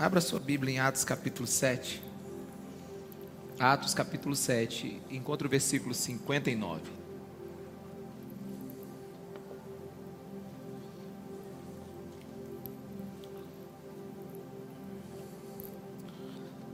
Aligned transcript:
Abra 0.00 0.18
sua 0.22 0.40
Bíblia 0.40 0.76
em 0.76 0.78
Atos 0.78 1.04
capítulo 1.04 1.46
7. 1.46 2.02
Atos 3.58 3.92
capítulo 3.92 4.34
7, 4.34 4.98
encontra 5.10 5.46
o 5.46 5.50
versículo 5.50 5.92
59. 5.92 6.80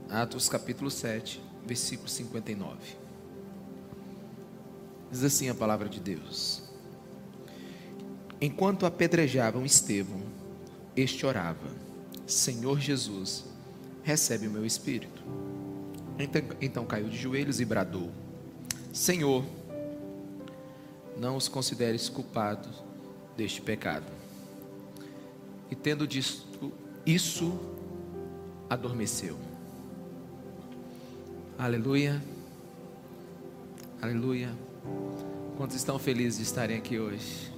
Atos 0.09 0.47
capítulo 0.47 0.89
7, 0.89 1.43
versículo 1.65 2.07
59. 2.07 2.77
Diz 5.11 5.23
assim 5.25 5.49
a 5.49 5.53
palavra 5.53 5.89
de 5.89 5.99
Deus: 5.99 6.63
Enquanto 8.39 8.85
apedrejavam 8.85 9.65
Estevão, 9.65 10.21
este 10.95 11.25
orava: 11.25 11.86
Senhor 12.27 12.79
Jesus, 12.79 13.45
recebe 14.03 14.47
o 14.47 14.51
meu 14.51 14.65
espírito. 14.65 15.23
Então, 16.19 16.41
então 16.61 16.85
caiu 16.85 17.07
de 17.07 17.17
joelhos 17.17 17.59
e 17.61 17.65
bradou: 17.65 18.11
Senhor, 18.91 19.45
não 21.17 21.35
os 21.35 21.47
consideres 21.47 22.09
culpados 22.09 22.83
deste 23.35 23.61
pecado. 23.61 24.05
E 25.71 25.75
tendo 25.75 26.07
dito 26.07 26.71
isso, 27.05 27.59
adormeceu. 28.69 29.37
Aleluia. 31.57 32.21
Aleluia. 34.01 34.49
Quantos 35.57 35.75
estão 35.75 35.97
felizes 35.97 36.37
de 36.37 36.43
estarem 36.43 36.77
aqui 36.77 36.99
hoje? 36.99 37.56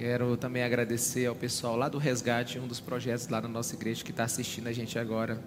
Quero 0.00 0.34
também 0.34 0.62
agradecer 0.62 1.26
ao 1.26 1.34
pessoal 1.34 1.76
lá 1.76 1.86
do 1.86 1.98
Resgate, 1.98 2.58
um 2.58 2.66
dos 2.66 2.80
projetos 2.80 3.28
lá 3.28 3.38
na 3.38 3.48
nossa 3.48 3.74
igreja 3.74 4.02
que 4.02 4.12
está 4.12 4.24
assistindo 4.24 4.66
a 4.66 4.72
gente 4.72 4.98
agora. 4.98 5.38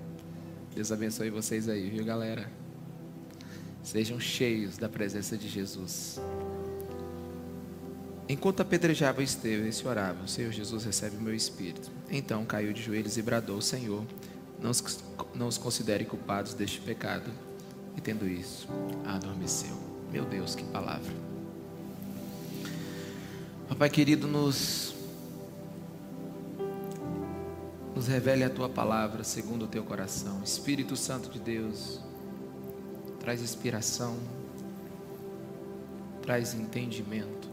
Deus 0.75 0.91
abençoe 0.91 1.31
vocês 1.31 1.67
aí, 1.67 1.89
viu, 1.89 2.05
galera? 2.05 2.47
Sejam 3.81 4.19
cheios 4.19 4.77
da 4.77 4.87
presença 4.87 5.35
de 5.35 5.49
Jesus. 5.49 6.21
Enquanto 8.29 8.59
apedrejava 8.59 9.23
Estevão, 9.23 9.65
esse 9.65 9.87
orava: 9.87 10.27
Senhor 10.27 10.51
Jesus, 10.51 10.85
recebe 10.85 11.17
o 11.17 11.21
meu 11.21 11.33
espírito. 11.33 11.89
Então 12.11 12.45
caiu 12.45 12.73
de 12.73 12.83
joelhos 12.83 13.17
e 13.17 13.23
bradou: 13.23 13.59
Senhor, 13.59 14.05
não 14.61 14.69
os, 14.69 15.03
não 15.33 15.47
os 15.47 15.57
considere 15.57 16.05
culpados 16.05 16.53
deste 16.53 16.79
pecado. 16.79 17.31
E 17.97 18.01
tendo 18.01 18.27
isso, 18.27 18.67
adormeceu. 19.03 19.75
Meu 20.11 20.25
Deus, 20.25 20.53
que 20.53 20.63
palavra. 20.65 21.32
Papai 23.67 23.89
querido, 23.89 24.27
nos, 24.27 24.93
nos 27.95 28.07
revele 28.07 28.43
a 28.43 28.49
tua 28.49 28.67
palavra 28.67 29.23
segundo 29.23 29.65
o 29.65 29.67
teu 29.67 29.83
coração. 29.83 30.41
Espírito 30.43 30.95
Santo 30.95 31.29
de 31.29 31.39
Deus, 31.39 31.99
traz 33.19 33.41
inspiração, 33.41 34.17
traz 36.21 36.53
entendimento, 36.53 37.49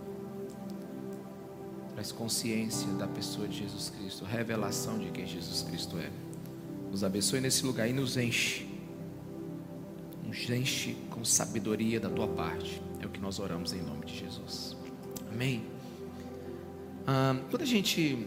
traz 1.95 2.11
consciência 2.11 2.89
da 2.95 3.07
pessoa 3.07 3.47
de 3.47 3.59
Jesus 3.59 3.91
Cristo, 3.91 4.25
revelação 4.25 4.99
de 4.99 5.11
quem 5.11 5.27
Jesus 5.27 5.63
Cristo 5.63 5.97
é. 5.99 6.11
Nos 6.91 7.05
abençoe 7.05 7.41
nesse 7.41 7.65
lugar 7.65 7.89
e 7.89 7.93
nos 7.93 8.17
enche. 8.17 8.69
Nos 10.25 10.51
enche 10.51 10.97
com 11.09 11.25
sabedoria 11.25 12.01
da 12.01 12.11
tua 12.11 12.27
parte. 12.27 12.83
É 13.01 13.07
o 13.07 13.09
que 13.09 13.21
nós 13.21 13.39
oramos 13.39 13.73
em 13.73 13.81
nome 13.81 14.07
de 14.07 14.19
Jesus. 14.19 14.77
Amém. 15.33 15.80
Ah, 17.13 17.35
quando 17.51 17.63
a 17.63 17.67
gente 17.67 18.25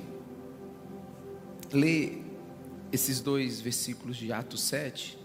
lê 1.71 2.17
esses 2.91 3.21
dois 3.21 3.61
versículos 3.61 4.17
de 4.17 4.33
Atos 4.33 4.61
7, 4.63 5.17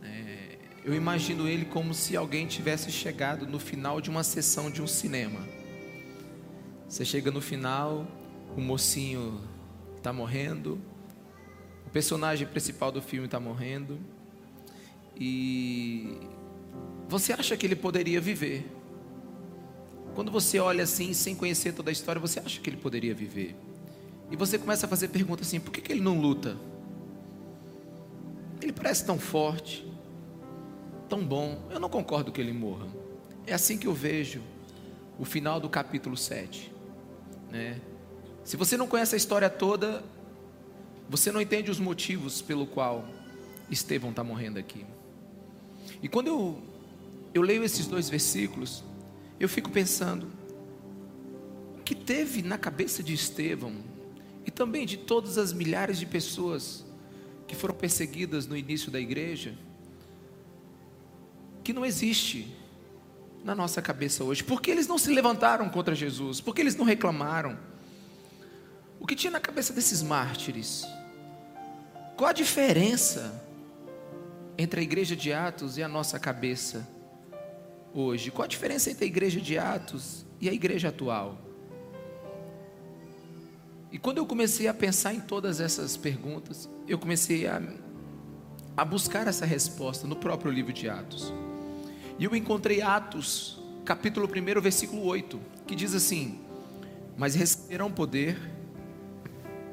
é, 0.00 0.56
eu 0.84 0.94
imagino 0.94 1.48
ele 1.48 1.64
como 1.64 1.92
se 1.92 2.16
alguém 2.16 2.46
tivesse 2.46 2.92
chegado 2.92 3.48
no 3.48 3.58
final 3.58 4.00
de 4.00 4.10
uma 4.10 4.22
sessão 4.22 4.70
de 4.70 4.80
um 4.80 4.86
cinema. 4.86 5.40
Você 6.88 7.04
chega 7.04 7.32
no 7.32 7.40
final, 7.40 8.06
o 8.56 8.60
mocinho 8.60 9.40
está 9.96 10.12
morrendo, 10.12 10.80
o 11.84 11.90
personagem 11.90 12.46
principal 12.46 12.92
do 12.92 13.02
filme 13.02 13.26
está 13.26 13.40
morrendo 13.40 13.98
e 15.16 16.16
você 17.08 17.32
acha 17.32 17.56
que 17.56 17.66
ele 17.66 17.74
poderia 17.74 18.20
viver. 18.20 18.79
Quando 20.20 20.30
você 20.30 20.58
olha 20.58 20.84
assim, 20.84 21.14
sem 21.14 21.34
conhecer 21.34 21.72
toda 21.72 21.90
a 21.90 21.92
história, 21.92 22.20
você 22.20 22.38
acha 22.40 22.60
que 22.60 22.68
ele 22.68 22.76
poderia 22.76 23.14
viver. 23.14 23.56
E 24.30 24.36
você 24.36 24.58
começa 24.58 24.84
a 24.84 24.88
fazer 24.88 25.08
perguntas 25.08 25.46
assim: 25.46 25.58
por 25.58 25.72
que, 25.72 25.80
que 25.80 25.90
ele 25.90 26.02
não 26.02 26.20
luta? 26.20 26.58
Ele 28.60 28.70
parece 28.70 29.02
tão 29.02 29.18
forte, 29.18 29.82
tão 31.08 31.24
bom. 31.24 31.66
Eu 31.70 31.80
não 31.80 31.88
concordo 31.88 32.30
que 32.30 32.38
ele 32.38 32.52
morra. 32.52 32.86
É 33.46 33.54
assim 33.54 33.78
que 33.78 33.86
eu 33.86 33.94
vejo 33.94 34.42
o 35.18 35.24
final 35.24 35.58
do 35.58 35.70
capítulo 35.70 36.18
7. 36.18 36.70
Né? 37.50 37.80
Se 38.44 38.58
você 38.58 38.76
não 38.76 38.86
conhece 38.86 39.14
a 39.14 39.16
história 39.16 39.48
toda, 39.48 40.04
você 41.08 41.32
não 41.32 41.40
entende 41.40 41.70
os 41.70 41.80
motivos 41.80 42.42
pelo 42.42 42.66
qual 42.66 43.06
Estevão 43.70 44.10
está 44.10 44.22
morrendo 44.22 44.58
aqui. 44.58 44.84
E 46.02 46.10
quando 46.10 46.26
eu, 46.26 46.62
eu 47.32 47.40
leio 47.40 47.64
esses 47.64 47.86
dois 47.86 48.10
versículos, 48.10 48.84
eu 49.40 49.48
fico 49.48 49.70
pensando, 49.70 50.30
o 51.78 51.82
que 51.82 51.94
teve 51.94 52.42
na 52.42 52.58
cabeça 52.58 53.02
de 53.02 53.14
Estevão 53.14 53.74
e 54.44 54.50
também 54.50 54.84
de 54.84 54.98
todas 54.98 55.38
as 55.38 55.50
milhares 55.50 55.98
de 55.98 56.04
pessoas 56.04 56.84
que 57.48 57.56
foram 57.56 57.74
perseguidas 57.74 58.46
no 58.46 58.54
início 58.54 58.90
da 58.90 59.00
igreja, 59.00 59.56
que 61.64 61.72
não 61.72 61.84
existe 61.86 62.54
na 63.42 63.54
nossa 63.54 63.80
cabeça 63.80 64.22
hoje. 64.22 64.44
Por 64.44 64.60
que 64.60 64.70
eles 64.70 64.86
não 64.86 64.98
se 64.98 65.10
levantaram 65.10 65.68
contra 65.70 65.94
Jesus? 65.94 66.40
Por 66.40 66.54
que 66.54 66.60
eles 66.60 66.76
não 66.76 66.84
reclamaram? 66.84 67.58
O 69.00 69.06
que 69.06 69.16
tinha 69.16 69.30
na 69.30 69.40
cabeça 69.40 69.72
desses 69.72 70.02
mártires? 70.02 70.84
Qual 72.16 72.28
a 72.28 72.34
diferença 72.34 73.42
entre 74.58 74.80
a 74.80 74.82
igreja 74.82 75.16
de 75.16 75.32
Atos 75.32 75.78
e 75.78 75.82
a 75.82 75.88
nossa 75.88 76.20
cabeça 76.20 76.86
hoje? 77.94 78.30
Qual 78.30 78.44
a 78.44 78.48
diferença 78.48 78.90
entre 78.90 79.04
a 79.04 79.06
igreja 79.06 79.40
de 79.40 79.58
Atos 79.58 80.24
e 80.40 80.48
a 80.48 80.52
igreja 80.52 80.88
atual? 80.88 81.38
E 83.92 83.98
quando 83.98 84.18
eu 84.18 84.26
comecei 84.26 84.68
a 84.68 84.74
pensar 84.74 85.12
em 85.14 85.20
todas 85.20 85.60
essas 85.60 85.96
perguntas, 85.96 86.68
eu 86.86 86.98
comecei 86.98 87.46
a, 87.46 87.60
a 88.76 88.84
buscar 88.84 89.26
essa 89.26 89.44
resposta 89.44 90.06
no 90.06 90.14
próprio 90.14 90.52
livro 90.52 90.72
de 90.72 90.88
Atos. 90.88 91.32
E 92.18 92.24
eu 92.24 92.34
encontrei 92.36 92.82
Atos, 92.82 93.60
capítulo 93.84 94.28
1, 94.28 94.60
versículo 94.60 95.04
8, 95.04 95.40
que 95.66 95.74
diz 95.74 95.94
assim: 95.94 96.38
Mas 97.16 97.34
receberão 97.34 97.90
poder 97.90 98.38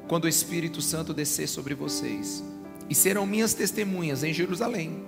quando 0.08 0.24
o 0.24 0.28
Espírito 0.28 0.82
Santo 0.82 1.14
descer 1.14 1.46
sobre 1.46 1.74
vocês, 1.74 2.42
e 2.88 2.94
serão 2.94 3.26
minhas 3.26 3.54
testemunhas 3.54 4.24
em 4.24 4.32
Jerusalém, 4.32 5.04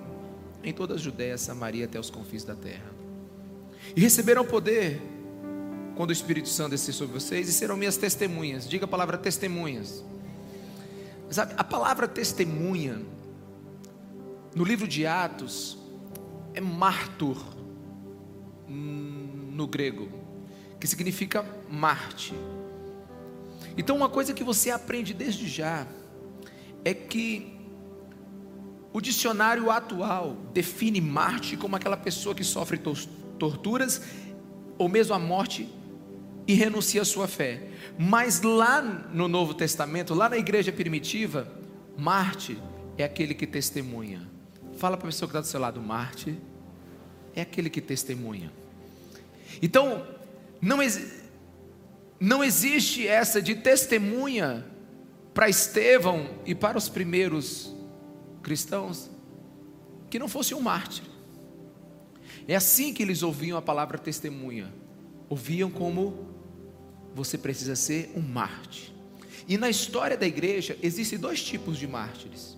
em 0.63 0.71
toda 0.71 0.93
a 0.93 0.97
Judéia, 0.97 1.37
Samaria, 1.37 1.85
até 1.85 1.99
os 1.99 2.11
confins 2.11 2.43
da 2.43 2.55
terra. 2.55 3.00
E 3.95 4.01
receberão 4.01 4.45
poder 4.45 5.01
quando 5.95 6.09
o 6.09 6.13
Espírito 6.13 6.49
Santo 6.49 6.71
descer 6.71 6.93
sobre 6.93 7.13
vocês, 7.13 7.47
e 7.49 7.53
serão 7.53 7.75
minhas 7.75 7.97
testemunhas. 7.97 8.67
Diga 8.67 8.85
a 8.85 8.87
palavra 8.87 9.17
testemunhas. 9.17 10.03
Sabe, 11.29 11.53
a 11.57 11.63
palavra 11.63 12.07
testemunha, 12.07 13.01
no 14.55 14.63
livro 14.63 14.87
de 14.87 15.05
Atos, 15.05 15.77
é 16.53 16.61
mártur 16.61 17.37
no 18.67 19.67
grego, 19.67 20.09
que 20.79 20.87
significa 20.87 21.45
Marte. 21.69 22.33
Então, 23.77 23.95
uma 23.95 24.09
coisa 24.09 24.33
que 24.33 24.43
você 24.43 24.71
aprende 24.71 25.13
desde 25.13 25.47
já 25.47 25.87
é 26.83 26.93
que 26.93 27.57
o 28.91 28.99
dicionário 28.99 29.69
atual 29.69 30.35
define 30.53 30.99
Marte 30.99 31.55
como 31.55 31.75
aquela 31.75 31.95
pessoa 31.95 32.35
que 32.35 32.43
sofre 32.43 32.77
torturas 33.41 34.03
ou 34.77 34.87
mesmo 34.87 35.15
a 35.15 35.19
morte 35.19 35.67
e 36.47 36.53
renuncia 36.53 37.01
à 37.01 37.05
sua 37.05 37.27
fé. 37.27 37.63
Mas 37.97 38.41
lá 38.41 38.81
no 38.81 39.27
Novo 39.27 39.55
Testamento, 39.55 40.13
lá 40.13 40.29
na 40.29 40.37
igreja 40.37 40.71
primitiva, 40.71 41.51
Marte 41.97 42.55
é 42.99 43.03
aquele 43.03 43.33
que 43.33 43.47
testemunha. 43.47 44.29
Fala 44.77 44.95
para 44.95 45.07
a 45.07 45.11
pessoa 45.11 45.27
que 45.27 45.31
está 45.31 45.41
do 45.41 45.47
seu 45.47 45.59
lado, 45.59 45.81
Marte 45.81 46.37
é 47.35 47.41
aquele 47.41 47.69
que 47.69 47.81
testemunha. 47.81 48.51
Então, 49.59 50.05
não 50.61 50.83
existe 50.83 51.21
não 52.19 52.43
existe 52.43 53.07
essa 53.07 53.41
de 53.41 53.55
testemunha 53.55 54.63
para 55.33 55.49
Estevão 55.49 56.29
e 56.45 56.53
para 56.53 56.77
os 56.77 56.87
primeiros 56.87 57.75
cristãos 58.43 59.09
que 60.07 60.19
não 60.19 60.27
fosse 60.27 60.53
um 60.53 60.61
mártir. 60.61 61.10
É 62.47 62.55
assim 62.55 62.93
que 62.93 63.03
eles 63.03 63.23
ouviam 63.23 63.57
a 63.57 63.61
palavra 63.61 63.97
testemunha. 63.97 64.73
Ouviam 65.29 65.69
como 65.69 66.27
você 67.13 67.37
precisa 67.37 67.75
ser 67.75 68.11
um 68.15 68.21
mártir. 68.21 68.93
E 69.47 69.57
na 69.57 69.69
história 69.69 70.17
da 70.17 70.25
igreja 70.25 70.77
existem 70.81 71.19
dois 71.19 71.43
tipos 71.43 71.77
de 71.77 71.87
mártires: 71.87 72.57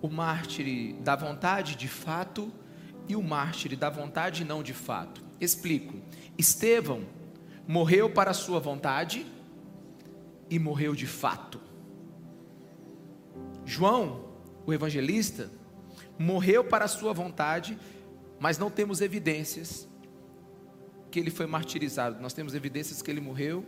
o 0.00 0.08
mártir 0.08 0.94
da 0.96 1.16
vontade 1.16 1.74
de 1.74 1.88
fato 1.88 2.52
e 3.08 3.16
o 3.16 3.22
mártir 3.22 3.76
da 3.76 3.90
vontade 3.90 4.44
não 4.44 4.62
de 4.62 4.74
fato. 4.74 5.22
Explico. 5.40 5.94
Estevão 6.38 7.04
morreu 7.66 8.10
para 8.10 8.30
a 8.30 8.34
sua 8.34 8.58
vontade 8.58 9.26
e 10.48 10.58
morreu 10.58 10.94
de 10.94 11.06
fato. 11.06 11.60
João, 13.64 14.24
o 14.66 14.72
evangelista, 14.72 15.50
morreu 16.18 16.64
para 16.64 16.84
a 16.84 16.88
sua 16.88 17.12
vontade, 17.12 17.78
mas 18.40 18.56
não 18.56 18.70
temos 18.70 19.02
evidências 19.02 19.86
que 21.10 21.20
ele 21.20 21.30
foi 21.30 21.46
martirizado. 21.46 22.20
Nós 22.22 22.32
temos 22.32 22.54
evidências 22.54 23.02
que 23.02 23.10
ele 23.10 23.20
morreu 23.20 23.64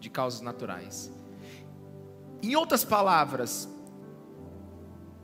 de 0.00 0.10
causas 0.10 0.40
naturais. 0.40 1.10
Em 2.42 2.56
outras 2.56 2.84
palavras, 2.84 3.68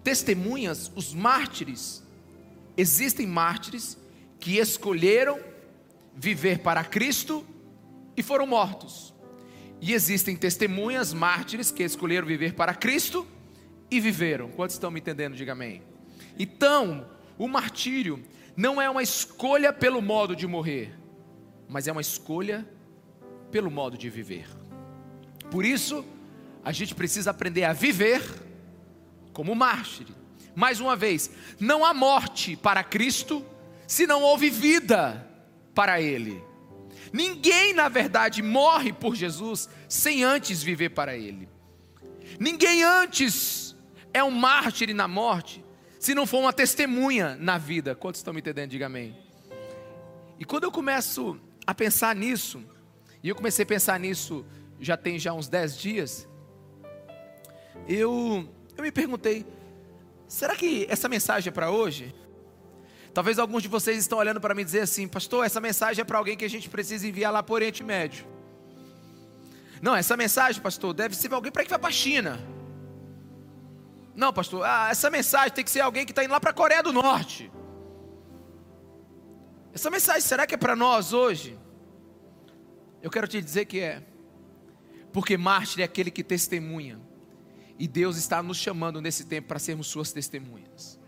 testemunhas, 0.04 0.92
os 0.94 1.12
mártires, 1.12 2.04
existem 2.76 3.26
mártires 3.26 3.98
que 4.38 4.58
escolheram 4.58 5.40
viver 6.14 6.60
para 6.60 6.84
Cristo 6.84 7.44
e 8.16 8.22
foram 8.22 8.46
mortos. 8.46 9.12
E 9.80 9.92
existem 9.92 10.36
testemunhas, 10.36 11.12
mártires 11.12 11.72
que 11.72 11.82
escolheram 11.82 12.26
viver 12.26 12.54
para 12.54 12.74
Cristo 12.74 13.26
e 13.90 13.98
viveram. 13.98 14.50
Quantos 14.50 14.76
estão 14.76 14.90
me 14.90 15.00
entendendo? 15.00 15.34
Diga 15.34 15.52
amém. 15.52 15.82
Então, 16.38 17.10
o 17.36 17.48
martírio 17.48 18.22
não 18.56 18.80
é 18.80 18.88
uma 18.88 19.02
escolha 19.02 19.72
pelo 19.72 20.02
modo 20.02 20.36
de 20.36 20.46
morrer, 20.46 20.92
mas 21.68 21.88
é 21.88 21.92
uma 21.92 22.00
escolha 22.00 22.66
pelo 23.50 23.70
modo 23.70 23.96
de 23.96 24.10
viver. 24.10 24.46
Por 25.50 25.64
isso, 25.64 26.04
a 26.64 26.72
gente 26.72 26.94
precisa 26.94 27.30
aprender 27.30 27.64
a 27.64 27.72
viver 27.72 28.22
como 29.32 29.54
mártir. 29.54 30.06
Mais 30.54 30.80
uma 30.80 30.94
vez, 30.94 31.30
não 31.58 31.84
há 31.84 31.94
morte 31.94 32.56
para 32.56 32.84
Cristo 32.84 33.44
se 33.86 34.06
não 34.06 34.22
houve 34.22 34.50
vida 34.50 35.26
para 35.74 36.00
Ele. 36.00 36.42
Ninguém, 37.12 37.74
na 37.74 37.88
verdade, 37.88 38.42
morre 38.42 38.92
por 38.92 39.14
Jesus 39.14 39.68
sem 39.88 40.24
antes 40.24 40.62
viver 40.62 40.90
para 40.90 41.16
Ele. 41.16 41.48
Ninguém 42.38 42.82
antes 42.82 43.76
é 44.12 44.22
um 44.22 44.30
mártir 44.30 44.94
na 44.94 45.08
morte 45.08 45.61
se 46.02 46.16
não 46.16 46.26
for 46.26 46.40
uma 46.40 46.52
testemunha 46.52 47.36
na 47.38 47.56
vida. 47.56 47.94
Quantos 47.94 48.18
estão 48.18 48.34
me 48.34 48.40
entendendo? 48.40 48.70
Diga 48.70 48.86
amém. 48.86 49.16
E 50.36 50.44
quando 50.44 50.64
eu 50.64 50.72
começo 50.72 51.38
a 51.64 51.72
pensar 51.72 52.12
nisso, 52.16 52.60
e 53.22 53.28
eu 53.28 53.36
comecei 53.36 53.62
a 53.62 53.66
pensar 53.66 54.00
nisso 54.00 54.44
já 54.80 54.96
tem 54.96 55.16
já 55.16 55.32
uns 55.32 55.46
dez 55.46 55.78
dias, 55.78 56.28
eu, 57.86 58.48
eu 58.76 58.82
me 58.82 58.90
perguntei, 58.90 59.46
será 60.26 60.56
que 60.56 60.88
essa 60.90 61.08
mensagem 61.08 61.50
é 61.50 61.52
para 61.52 61.70
hoje? 61.70 62.12
Talvez 63.14 63.38
alguns 63.38 63.62
de 63.62 63.68
vocês 63.68 63.96
estão 63.98 64.18
olhando 64.18 64.40
para 64.40 64.56
mim 64.56 64.64
dizer 64.64 64.80
assim, 64.80 65.06
pastor, 65.06 65.46
essa 65.46 65.60
mensagem 65.60 66.02
é 66.02 66.04
para 66.04 66.18
alguém 66.18 66.36
que 66.36 66.44
a 66.44 66.50
gente 66.50 66.68
precisa 66.68 67.06
enviar 67.06 67.32
lá 67.32 67.44
para 67.44 67.52
o 67.52 67.54
Oriente 67.54 67.84
Médio. 67.84 68.26
Não, 69.80 69.94
essa 69.94 70.16
mensagem, 70.16 70.60
pastor, 70.60 70.94
deve 70.94 71.14
ser 71.14 71.28
para 71.28 71.38
alguém 71.38 71.52
para 71.52 71.62
que 71.62 71.70
vai 71.70 71.78
para 71.78 71.90
a 71.90 71.92
China. 71.92 72.40
Não, 74.14 74.32
pastor, 74.32 74.64
ah, 74.64 74.88
essa 74.90 75.08
mensagem 75.08 75.52
tem 75.52 75.64
que 75.64 75.70
ser 75.70 75.80
alguém 75.80 76.04
que 76.04 76.12
está 76.12 76.22
indo 76.22 76.32
lá 76.32 76.40
para 76.40 76.50
a 76.50 76.54
Coreia 76.54 76.82
do 76.82 76.92
Norte. 76.92 77.50
Essa 79.72 79.90
mensagem, 79.90 80.20
será 80.20 80.46
que 80.46 80.54
é 80.54 80.58
para 80.58 80.76
nós 80.76 81.12
hoje? 81.12 81.58
Eu 83.02 83.10
quero 83.10 83.26
te 83.26 83.40
dizer 83.40 83.64
que 83.64 83.80
é. 83.80 84.02
Porque 85.12 85.36
mártir 85.36 85.80
é 85.80 85.84
aquele 85.84 86.10
que 86.10 86.22
testemunha. 86.22 87.00
E 87.78 87.88
Deus 87.88 88.16
está 88.16 88.42
nos 88.42 88.58
chamando 88.58 89.00
nesse 89.00 89.24
tempo 89.24 89.48
para 89.48 89.58
sermos 89.58 89.86
suas 89.86 90.12
testemunhas. 90.12 91.00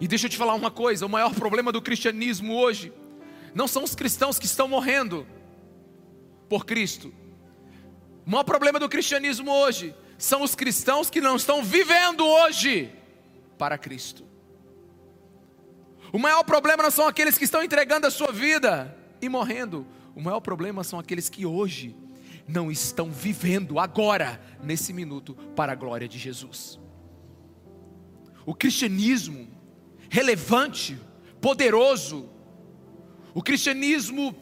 E 0.00 0.08
deixa 0.08 0.26
eu 0.26 0.30
te 0.30 0.36
falar 0.36 0.54
uma 0.54 0.70
coisa: 0.70 1.04
o 1.04 1.08
maior 1.08 1.34
problema 1.34 1.72
do 1.72 1.82
cristianismo 1.82 2.54
hoje 2.54 2.92
não 3.54 3.68
são 3.68 3.82
os 3.82 3.94
cristãos 3.94 4.38
que 4.38 4.46
estão 4.46 4.68
morrendo 4.68 5.26
por 6.48 6.64
Cristo. 6.64 7.12
O 8.24 8.30
maior 8.30 8.44
problema 8.44 8.78
do 8.78 8.88
cristianismo 8.88 9.50
hoje 9.50 9.94
são 10.18 10.42
os 10.42 10.54
cristãos 10.54 11.10
que 11.10 11.20
não 11.20 11.36
estão 11.36 11.62
vivendo 11.62 12.26
hoje 12.26 12.92
para 13.58 13.78
Cristo. 13.78 14.24
O 16.12 16.18
maior 16.18 16.44
problema 16.44 16.82
não 16.82 16.90
são 16.90 17.08
aqueles 17.08 17.36
que 17.36 17.44
estão 17.44 17.62
entregando 17.62 18.06
a 18.06 18.10
sua 18.10 18.30
vida 18.30 18.96
e 19.20 19.28
morrendo. 19.28 19.86
O 20.14 20.20
maior 20.20 20.40
problema 20.40 20.84
são 20.84 20.98
aqueles 20.98 21.28
que 21.28 21.44
hoje 21.44 21.96
não 22.46 22.70
estão 22.70 23.10
vivendo 23.10 23.78
agora, 23.78 24.40
nesse 24.62 24.92
minuto, 24.92 25.34
para 25.56 25.72
a 25.72 25.74
glória 25.76 26.06
de 26.06 26.18
Jesus. 26.18 26.78
O 28.46 28.54
cristianismo 28.54 29.48
relevante, 30.08 30.96
poderoso, 31.40 32.28
o 33.34 33.42
cristianismo 33.42 34.36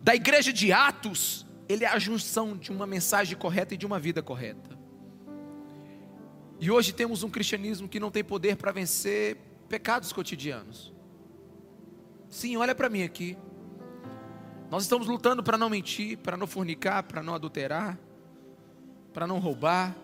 da 0.00 0.14
igreja 0.14 0.52
de 0.52 0.72
Atos, 0.72 1.46
ele 1.68 1.84
é 1.84 1.88
a 1.88 1.98
junção 1.98 2.56
de 2.56 2.72
uma 2.72 2.86
mensagem 2.86 3.36
correta 3.36 3.74
e 3.74 3.76
de 3.76 3.84
uma 3.84 3.98
vida 3.98 4.22
correta. 4.22 4.78
E 6.60 6.70
hoje 6.70 6.92
temos 6.92 7.22
um 7.22 7.30
cristianismo 7.30 7.88
que 7.88 8.00
não 8.00 8.10
tem 8.10 8.24
poder 8.24 8.56
para 8.56 8.72
vencer 8.72 9.36
pecados 9.68 10.12
cotidianos. 10.12 10.92
Sim, 12.28 12.56
olha 12.56 12.74
para 12.74 12.88
mim 12.88 13.02
aqui. 13.02 13.36
Nós 14.70 14.82
estamos 14.82 15.06
lutando 15.06 15.42
para 15.42 15.56
não 15.56 15.70
mentir, 15.70 16.18
para 16.18 16.36
não 16.36 16.46
fornicar, 16.46 17.02
para 17.04 17.22
não 17.22 17.34
adulterar, 17.34 17.98
para 19.12 19.26
não 19.26 19.38
roubar. 19.38 19.96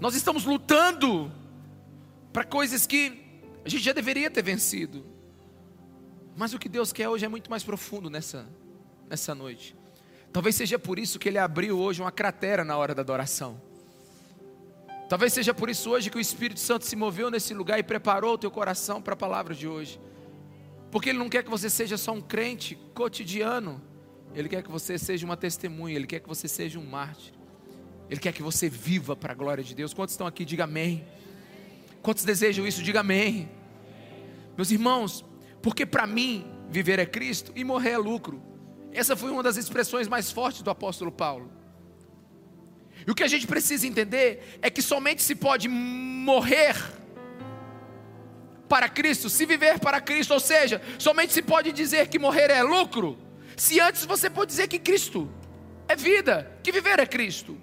Nós 0.00 0.14
estamos 0.14 0.44
lutando 0.44 1.30
para 2.32 2.44
coisas 2.44 2.86
que 2.86 3.22
a 3.64 3.68
gente 3.68 3.82
já 3.82 3.92
deveria 3.92 4.30
ter 4.30 4.42
vencido. 4.42 5.04
Mas 6.36 6.52
o 6.52 6.58
que 6.58 6.68
Deus 6.68 6.92
quer 6.92 7.08
hoje 7.08 7.24
é 7.24 7.28
muito 7.28 7.50
mais 7.50 7.64
profundo 7.64 8.10
nessa, 8.10 8.46
nessa 9.08 9.34
noite. 9.34 9.74
Talvez 10.36 10.54
seja 10.54 10.78
por 10.78 10.98
isso 10.98 11.18
que 11.18 11.30
Ele 11.30 11.38
abriu 11.38 11.78
hoje 11.78 12.02
uma 12.02 12.12
cratera 12.12 12.62
na 12.62 12.76
hora 12.76 12.94
da 12.94 13.00
adoração. 13.00 13.58
Talvez 15.08 15.32
seja 15.32 15.54
por 15.54 15.70
isso 15.70 15.88
hoje 15.88 16.10
que 16.10 16.18
o 16.18 16.20
Espírito 16.20 16.60
Santo 16.60 16.84
se 16.84 16.94
moveu 16.94 17.30
nesse 17.30 17.54
lugar 17.54 17.78
e 17.78 17.82
preparou 17.82 18.34
o 18.34 18.36
teu 18.36 18.50
coração 18.50 19.00
para 19.00 19.14
a 19.14 19.16
palavra 19.16 19.54
de 19.54 19.66
hoje. 19.66 19.98
Porque 20.90 21.08
Ele 21.08 21.18
não 21.18 21.30
quer 21.30 21.42
que 21.42 21.48
você 21.48 21.70
seja 21.70 21.96
só 21.96 22.12
um 22.12 22.20
crente 22.20 22.78
cotidiano. 22.92 23.80
Ele 24.34 24.46
quer 24.46 24.62
que 24.62 24.70
você 24.70 24.98
seja 24.98 25.24
uma 25.24 25.38
testemunha. 25.38 25.96
Ele 25.96 26.06
quer 26.06 26.20
que 26.20 26.28
você 26.28 26.46
seja 26.46 26.78
um 26.78 26.84
mártir. 26.84 27.32
Ele 28.10 28.20
quer 28.20 28.34
que 28.34 28.42
você 28.42 28.68
viva 28.68 29.16
para 29.16 29.32
a 29.32 29.34
glória 29.34 29.64
de 29.64 29.74
Deus. 29.74 29.94
Quantos 29.94 30.12
estão 30.12 30.26
aqui? 30.26 30.44
Diga 30.44 30.64
amém. 30.64 31.02
Quantos 32.02 32.24
desejam 32.24 32.66
isso? 32.66 32.82
Diga 32.82 33.00
amém. 33.00 33.48
Meus 34.54 34.70
irmãos, 34.70 35.24
porque 35.62 35.86
para 35.86 36.06
mim 36.06 36.44
viver 36.68 36.98
é 36.98 37.06
Cristo 37.06 37.52
e 37.56 37.64
morrer 37.64 37.92
é 37.92 37.96
lucro. 37.96 38.54
Essa 38.96 39.14
foi 39.14 39.30
uma 39.30 39.42
das 39.42 39.58
expressões 39.58 40.08
mais 40.08 40.30
fortes 40.30 40.62
do 40.62 40.70
apóstolo 40.70 41.12
Paulo. 41.12 41.52
E 43.06 43.10
o 43.10 43.14
que 43.14 43.22
a 43.22 43.28
gente 43.28 43.46
precisa 43.46 43.86
entender 43.86 44.58
é 44.62 44.70
que 44.70 44.80
somente 44.80 45.22
se 45.22 45.34
pode 45.34 45.68
morrer 45.68 46.74
para 48.66 48.88
Cristo, 48.88 49.28
se 49.28 49.44
viver 49.44 49.78
para 49.78 50.00
Cristo, 50.00 50.32
ou 50.32 50.40
seja, 50.40 50.80
somente 50.98 51.34
se 51.34 51.42
pode 51.42 51.72
dizer 51.72 52.08
que 52.08 52.18
morrer 52.18 52.50
é 52.50 52.62
lucro, 52.62 53.18
se 53.54 53.78
antes 53.80 54.06
você 54.06 54.30
pode 54.30 54.50
dizer 54.50 54.66
que 54.66 54.78
Cristo 54.78 55.30
é 55.86 55.94
vida, 55.94 56.50
que 56.62 56.72
viver 56.72 56.98
é 56.98 57.06
Cristo. 57.06 57.58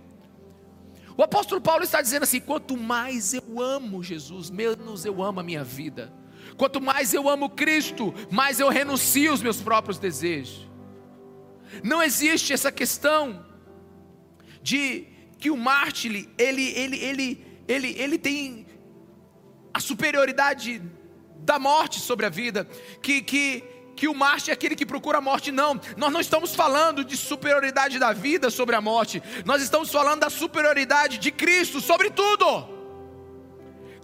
O 1.17 1.23
apóstolo 1.23 1.59
Paulo 1.59 1.83
está 1.83 1.99
dizendo 1.99 2.23
assim: 2.23 2.39
quanto 2.39 2.77
mais 2.77 3.33
eu 3.33 3.59
amo 3.59 4.03
Jesus, 4.03 4.51
menos 4.51 5.03
eu 5.03 5.21
amo 5.21 5.39
a 5.39 5.43
minha 5.43 5.63
vida. 5.63 6.13
Quanto 6.57 6.79
mais 6.79 7.11
eu 7.11 7.27
amo 7.27 7.49
Cristo, 7.49 8.13
mais 8.29 8.59
eu 8.59 8.69
renuncio 8.69 9.31
aos 9.31 9.41
meus 9.41 9.59
próprios 9.59 9.97
desejos. 9.97 10.72
Não 11.81 12.03
existe 12.03 12.53
essa 12.53 12.71
questão 12.71 13.45
de 14.61 15.07
que 15.39 15.49
o 15.49 15.57
mártir 15.57 16.29
ele 16.37 16.69
ele 16.69 16.97
ele 16.97 17.45
ele 17.67 17.95
ele 17.97 18.17
tem 18.17 18.65
a 19.73 19.79
superioridade 19.79 20.81
da 21.43 21.59
morte 21.59 21.99
sobre 21.99 22.25
a 22.25 22.29
vida, 22.29 22.67
que, 23.01 23.21
que, 23.21 23.63
que 23.95 24.07
o 24.07 24.13
mártir 24.13 24.51
é 24.51 24.53
aquele 24.53 24.75
que 24.75 24.85
procura 24.85 25.17
a 25.17 25.21
morte, 25.21 25.51
não. 25.51 25.79
Nós 25.97 26.11
não 26.11 26.21
estamos 26.21 26.55
falando 26.55 27.03
de 27.03 27.17
superioridade 27.17 27.99
da 27.99 28.13
vida 28.13 28.49
sobre 28.49 28.75
a 28.75 28.81
morte, 28.81 29.21
nós 29.45 29.61
estamos 29.61 29.91
falando 29.91 30.21
da 30.21 30.29
superioridade 30.29 31.17
de 31.17 31.31
Cristo 31.31 31.81
sobre 31.81 32.09
tudo. 32.09 32.71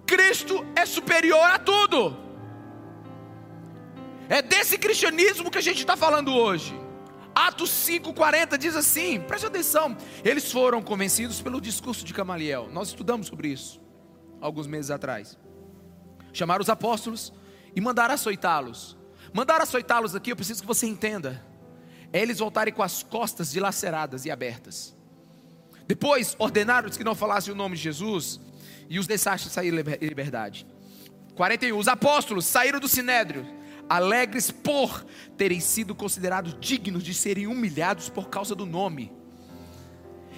Cristo 0.06 0.66
é 0.76 0.86
superior 0.86 1.52
a 1.52 1.60
tudo. 1.60 2.18
É 4.28 4.42
desse 4.42 4.78
cristianismo 4.78 5.50
que 5.50 5.58
a 5.58 5.62
gente 5.62 5.80
está 5.80 5.96
falando 5.96 6.34
hoje. 6.34 6.79
Atos 7.48 7.70
5,40 7.70 8.58
diz 8.58 8.76
assim: 8.76 9.22
preste 9.22 9.46
atenção. 9.46 9.96
Eles 10.26 10.52
foram 10.52 10.82
convencidos 10.82 11.42
pelo 11.42 11.62
discurso 11.62 12.04
de 12.04 12.14
Camaliel. 12.14 12.68
Nós 12.70 12.90
estudamos 12.90 13.28
sobre 13.28 13.48
isso 13.48 13.82
alguns 14.42 14.68
meses 14.68 14.92
atrás. 14.92 15.38
Chamaram 16.34 16.62
os 16.62 16.70
apóstolos 16.70 17.32
e 17.74 17.80
mandaram 17.80 18.14
açoitá-los. 18.14 18.98
Mandar 19.34 19.62
açoitá-los 19.62 20.16
aqui, 20.16 20.34
eu 20.34 20.36
preciso 20.36 20.62
que 20.62 20.68
você 20.68 20.86
entenda. 20.86 21.42
É 22.12 22.22
eles 22.22 22.40
voltarem 22.40 22.74
com 22.74 22.84
as 22.84 23.04
costas 23.04 23.52
dilaceradas 23.52 24.26
e 24.26 24.32
abertas. 24.32 24.94
Depois 25.88 26.36
ordenaram 26.40 26.90
que 26.90 27.04
não 27.06 27.16
falassem 27.16 27.54
o 27.54 27.56
nome 27.56 27.78
de 27.78 27.84
Jesus 27.84 28.40
e 28.90 29.00
os 29.00 29.08
deixaste 29.08 29.50
sair 29.50 29.74
em 29.74 30.08
liberdade. 30.08 30.68
41. 31.36 31.78
Os 31.78 31.88
apóstolos 31.88 32.46
saíram 32.46 32.82
do 32.82 32.88
sinédrio, 32.88 33.48
alegres 33.90 34.52
por 34.52 35.04
terem 35.36 35.60
sido 35.60 35.96
considerados 35.96 36.56
dignos 36.60 37.04
de 37.04 37.14
serem 37.14 37.48
humilhados 37.48 38.08
por 38.08 38.30
causa 38.30 38.54
do 38.54 38.66
nome. 38.66 39.12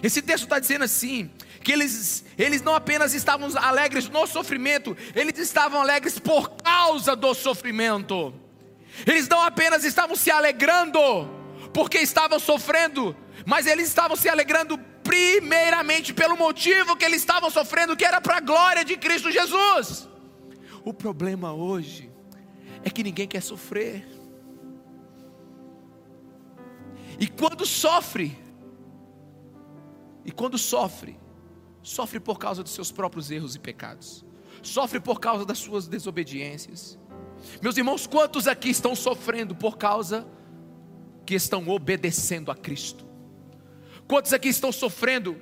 Esse 0.02 0.22
texto 0.22 0.44
está 0.44 0.58
dizendo 0.58 0.86
assim: 0.86 1.30
que 1.64 1.72
eles, 1.72 2.26
eles 2.38 2.62
não 2.62 2.76
apenas 2.76 3.14
estavam 3.14 3.50
alegres 3.58 4.10
no 4.10 4.26
sofrimento, 4.26 4.96
eles 5.16 5.38
estavam 5.38 5.82
alegres 5.82 6.18
por 6.18 6.50
causa 6.52 7.16
do 7.16 7.34
sofrimento. 7.34 8.34
Eles 9.06 9.28
não 9.28 9.42
apenas 9.42 9.84
estavam 9.84 10.16
se 10.16 10.30
alegrando 10.30 11.00
porque 11.74 12.00
estavam 12.00 12.40
sofrendo, 12.40 13.16
mas 13.46 13.66
eles 13.66 13.88
estavam 13.88 14.18
se 14.18 14.28
alegrando 14.28 14.78
primeiramente 15.04 16.14
pelo 16.14 16.38
motivo 16.38 16.96
que 16.96 17.06
eles 17.06 17.22
estavam 17.22 17.50
sofrendo, 17.50 17.96
que 17.96 18.06
era 18.06 18.20
para 18.20 18.38
a 18.38 18.42
glória 18.42 18.84
de 18.84 18.98
Cristo 18.98 19.32
Jesus. 19.32 20.08
O 20.84 20.94
problema 20.94 21.54
hoje 21.54 22.11
é 22.84 22.90
que 22.90 23.04
ninguém 23.04 23.28
quer 23.28 23.42
sofrer. 23.42 24.08
E 27.20 27.28
quando 27.28 27.66
sofre, 27.66 28.38
e 30.26 30.32
quando 30.32 30.58
sofre, 30.58 31.20
sofre 31.84 32.20
por 32.20 32.40
causa 32.40 32.64
dos 32.64 32.72
seus 32.72 32.92
próprios 32.92 33.30
erros 33.30 33.56
e 33.56 33.60
pecados, 33.60 34.26
sofre 34.62 35.00
por 35.00 35.20
causa 35.20 35.46
das 35.46 35.60
suas 35.60 35.88
desobediências. 35.88 36.98
Meus 37.62 37.78
irmãos, 37.78 38.08
quantos 38.08 38.48
aqui 38.48 38.70
estão 38.70 38.96
sofrendo 38.96 39.56
por 39.56 39.78
causa 39.78 40.28
que 41.26 41.36
estão 41.36 41.68
obedecendo 41.70 42.52
a 42.52 42.56
Cristo? 42.56 43.06
Quantos 44.08 44.34
aqui 44.34 44.50
estão 44.50 44.72
sofrendo 44.72 45.42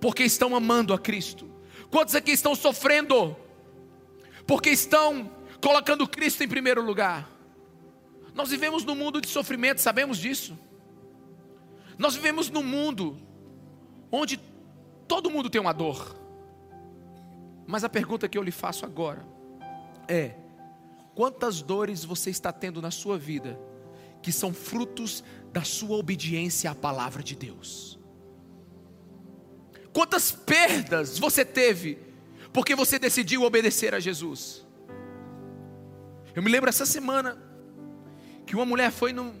porque 0.00 0.22
estão 0.22 0.54
amando 0.56 0.94
a 0.94 0.98
Cristo? 0.98 1.50
Quantos 1.90 2.14
aqui 2.14 2.32
estão 2.32 2.54
sofrendo 2.54 3.36
porque 4.46 4.70
estão 4.70 5.30
colocando 5.66 6.06
Cristo 6.06 6.44
em 6.44 6.48
primeiro 6.48 6.80
lugar? 6.80 7.28
Nós 8.32 8.50
vivemos 8.50 8.84
num 8.84 8.94
mundo 8.94 9.20
de 9.20 9.26
sofrimento, 9.26 9.80
sabemos 9.80 10.16
disso. 10.16 10.56
Nós 11.98 12.14
vivemos 12.14 12.48
num 12.48 12.62
mundo 12.62 13.16
onde 14.12 14.40
todo 15.08 15.28
mundo 15.28 15.50
tem 15.50 15.60
uma 15.60 15.72
dor. 15.72 16.16
Mas 17.66 17.82
a 17.82 17.88
pergunta 17.88 18.28
que 18.28 18.38
eu 18.38 18.44
lhe 18.44 18.52
faço 18.52 18.86
agora 18.86 19.26
é: 20.06 20.36
quantas 21.16 21.62
dores 21.62 22.04
você 22.04 22.30
está 22.30 22.52
tendo 22.52 22.80
na 22.80 22.92
sua 22.92 23.18
vida 23.18 23.58
que 24.22 24.30
são 24.30 24.54
frutos 24.54 25.24
da 25.52 25.64
sua 25.64 25.96
obediência 25.96 26.70
à 26.70 26.76
palavra 26.76 27.24
de 27.24 27.34
Deus? 27.34 27.98
Quantas 29.92 30.30
perdas 30.30 31.18
você 31.18 31.44
teve 31.44 31.98
porque 32.52 32.76
você 32.76 33.00
decidiu 33.00 33.42
obedecer 33.42 33.96
a 33.96 33.98
Jesus? 33.98 34.65
Eu 36.36 36.42
me 36.42 36.50
lembro 36.50 36.68
essa 36.68 36.84
semana 36.84 37.38
que 38.44 38.54
uma 38.54 38.66
mulher 38.66 38.92
foi 38.92 39.10
no, 39.10 39.34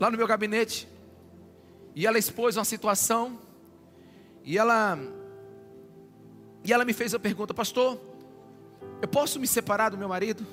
lá 0.00 0.10
no 0.10 0.16
meu 0.16 0.26
gabinete 0.26 0.88
e 1.94 2.06
ela 2.06 2.18
expôs 2.18 2.56
uma 2.56 2.64
situação 2.64 3.38
e 4.42 4.56
ela 4.56 4.98
e 6.64 6.72
ela 6.72 6.82
me 6.82 6.94
fez 6.94 7.12
a 7.12 7.18
pergunta, 7.18 7.52
pastor, 7.52 8.00
eu 9.02 9.06
posso 9.06 9.38
me 9.38 9.46
separar 9.46 9.90
do 9.90 9.98
meu 9.98 10.08
marido? 10.08 10.46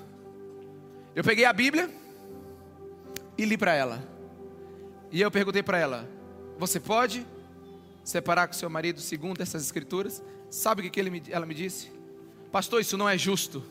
Eu 1.15 1.23
peguei 1.23 1.45
a 1.45 1.53
Bíblia 1.53 1.89
e 3.37 3.45
li 3.45 3.57
para 3.57 3.73
ela. 3.73 4.03
E 5.09 5.21
eu 5.21 5.31
perguntei 5.31 5.63
para 5.63 5.77
ela: 5.77 6.09
Você 6.57 6.81
pode 6.81 7.25
separar 8.03 8.47
com 8.47 8.53
seu 8.53 8.69
marido 8.69 8.99
segundo 8.99 9.39
essas 9.39 9.63
escrituras? 9.63 10.21
Sabe 10.49 10.85
o 10.85 10.91
que 10.91 10.99
ele, 10.99 11.23
ela 11.29 11.45
me 11.45 11.53
disse? 11.53 11.95
Pastor, 12.51 12.79
isso 12.81 12.97
não 12.97 13.07
é 13.07 13.17
justo. 13.17 13.63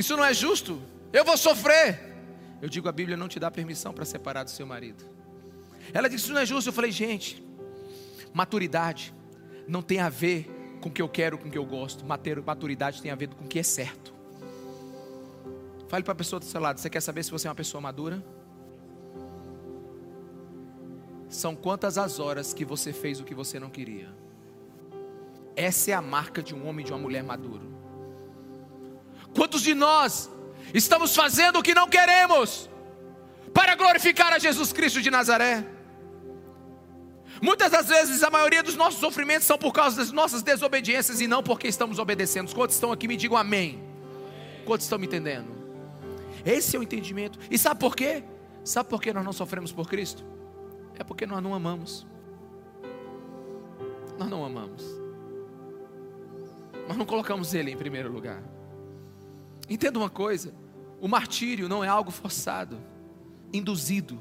Isso 0.00 0.16
não 0.16 0.24
é 0.24 0.32
justo. 0.32 0.80
Eu 1.12 1.26
vou 1.26 1.36
sofrer. 1.36 2.00
Eu 2.62 2.70
digo, 2.70 2.88
a 2.88 2.92
Bíblia 2.92 3.18
não 3.18 3.28
te 3.28 3.38
dá 3.38 3.50
permissão 3.50 3.92
para 3.92 4.06
separar 4.06 4.44
do 4.44 4.50
seu 4.50 4.66
marido. 4.66 5.04
Ela 5.92 6.08
disse, 6.08 6.24
isso 6.24 6.32
não 6.32 6.40
é 6.40 6.46
justo. 6.46 6.70
Eu 6.70 6.72
falei, 6.72 6.90
gente, 6.90 7.44
maturidade 8.32 9.12
não 9.68 9.82
tem 9.82 10.00
a 10.00 10.08
ver 10.08 10.78
com 10.80 10.88
o 10.88 10.92
que 10.92 11.02
eu 11.02 11.08
quero, 11.08 11.36
com 11.36 11.48
o 11.48 11.50
que 11.50 11.58
eu 11.58 11.66
gosto. 11.66 12.02
Maturidade 12.06 13.02
tem 13.02 13.10
a 13.10 13.14
ver 13.14 13.28
com 13.28 13.44
o 13.44 13.46
que 13.46 13.58
é 13.58 13.62
certo. 13.62 14.14
Fale 15.86 16.02
para 16.02 16.12
a 16.12 16.16
pessoa 16.16 16.40
do 16.40 16.46
seu 16.46 16.60
lado, 16.60 16.80
você 16.80 16.88
quer 16.88 17.02
saber 17.02 17.22
se 17.22 17.30
você 17.30 17.46
é 17.46 17.50
uma 17.50 17.54
pessoa 17.54 17.80
madura? 17.82 18.24
São 21.28 21.54
quantas 21.54 21.98
as 21.98 22.18
horas 22.18 22.54
que 22.54 22.64
você 22.64 22.90
fez 22.90 23.20
o 23.20 23.24
que 23.24 23.34
você 23.34 23.60
não 23.60 23.68
queria? 23.68 24.08
Essa 25.54 25.90
é 25.90 25.94
a 25.94 26.00
marca 26.00 26.42
de 26.42 26.54
um 26.54 26.66
homem 26.66 26.84
e 26.84 26.86
de 26.86 26.92
uma 26.92 26.98
mulher 26.98 27.22
maduro. 27.22 27.79
Quantos 29.34 29.62
de 29.62 29.74
nós 29.74 30.30
Estamos 30.72 31.14
fazendo 31.14 31.58
o 31.58 31.62
que 31.62 31.74
não 31.74 31.88
queremos 31.88 32.68
para 33.52 33.74
glorificar 33.74 34.32
a 34.32 34.38
Jesus 34.38 34.72
Cristo 34.72 35.02
de 35.02 35.10
Nazaré. 35.10 35.66
Muitas 37.42 37.70
das 37.70 37.88
vezes 37.88 38.22
a 38.22 38.30
maioria 38.30 38.62
dos 38.62 38.76
nossos 38.76 39.00
sofrimentos 39.00 39.46
são 39.46 39.58
por 39.58 39.72
causa 39.72 39.96
das 39.96 40.12
nossas 40.12 40.42
desobediências 40.42 41.20
e 41.20 41.26
não 41.26 41.42
porque 41.42 41.66
estamos 41.66 41.98
obedecendo. 41.98 42.54
Quantos 42.54 42.76
estão 42.76 42.92
aqui 42.92 43.08
me 43.08 43.16
digam 43.16 43.36
amém? 43.36 43.82
Quantos 44.64 44.84
estão 44.86 44.98
me 44.98 45.06
entendendo? 45.06 45.48
Esse 46.44 46.76
é 46.76 46.78
o 46.78 46.82
entendimento. 46.82 47.38
E 47.50 47.58
sabe 47.58 47.80
por 47.80 47.96
quê? 47.96 48.22
Sabe 48.62 48.88
por 48.88 49.00
que 49.00 49.12
nós 49.12 49.24
não 49.24 49.32
sofremos 49.32 49.72
por 49.72 49.88
Cristo? 49.88 50.24
É 50.98 51.02
porque 51.02 51.26
nós 51.26 51.42
não 51.42 51.54
amamos. 51.54 52.06
Nós 54.18 54.28
não 54.28 54.44
amamos. 54.44 54.84
Nós 56.86 56.96
não 56.96 57.06
colocamos 57.06 57.54
Ele 57.54 57.70
em 57.70 57.76
primeiro 57.76 58.12
lugar. 58.12 58.42
Entenda 59.70 60.00
uma 60.00 60.10
coisa: 60.10 60.52
o 61.00 61.06
martírio 61.06 61.68
não 61.68 61.84
é 61.84 61.88
algo 61.88 62.10
forçado, 62.10 62.76
induzido. 63.52 64.20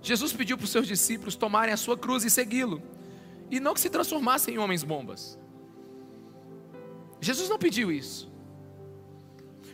Jesus 0.00 0.32
pediu 0.32 0.56
para 0.56 0.64
os 0.64 0.70
seus 0.70 0.86
discípulos 0.86 1.34
tomarem 1.34 1.74
a 1.74 1.76
sua 1.76 1.98
cruz 1.98 2.24
e 2.24 2.30
segui-lo, 2.30 2.80
e 3.50 3.58
não 3.58 3.74
que 3.74 3.80
se 3.80 3.90
transformassem 3.90 4.54
em 4.54 4.58
homens 4.58 4.84
bombas. 4.84 5.36
Jesus 7.20 7.48
não 7.48 7.58
pediu 7.58 7.90
isso. 7.90 8.32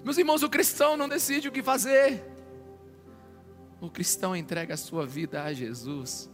Meus 0.02 0.16
irmãos, 0.16 0.42
o 0.42 0.49
cristão 0.49 0.97
não 0.97 1.09
decide 1.09 1.49
o 1.49 1.52
que 1.52 1.62
fazer. 1.62 2.25
O 3.80 3.90
cristão 3.90 4.35
entrega 4.35 4.75
a 4.75 4.76
sua 4.76 5.04
vida 5.04 5.42
a 5.42 5.52
Jesus 5.52 6.30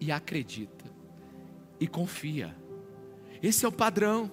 e 0.00 0.10
acredita 0.10 0.84
e 1.78 1.86
confia. 1.86 2.56
Esse 3.42 3.64
é 3.64 3.68
o 3.68 3.72
padrão. 3.72 4.30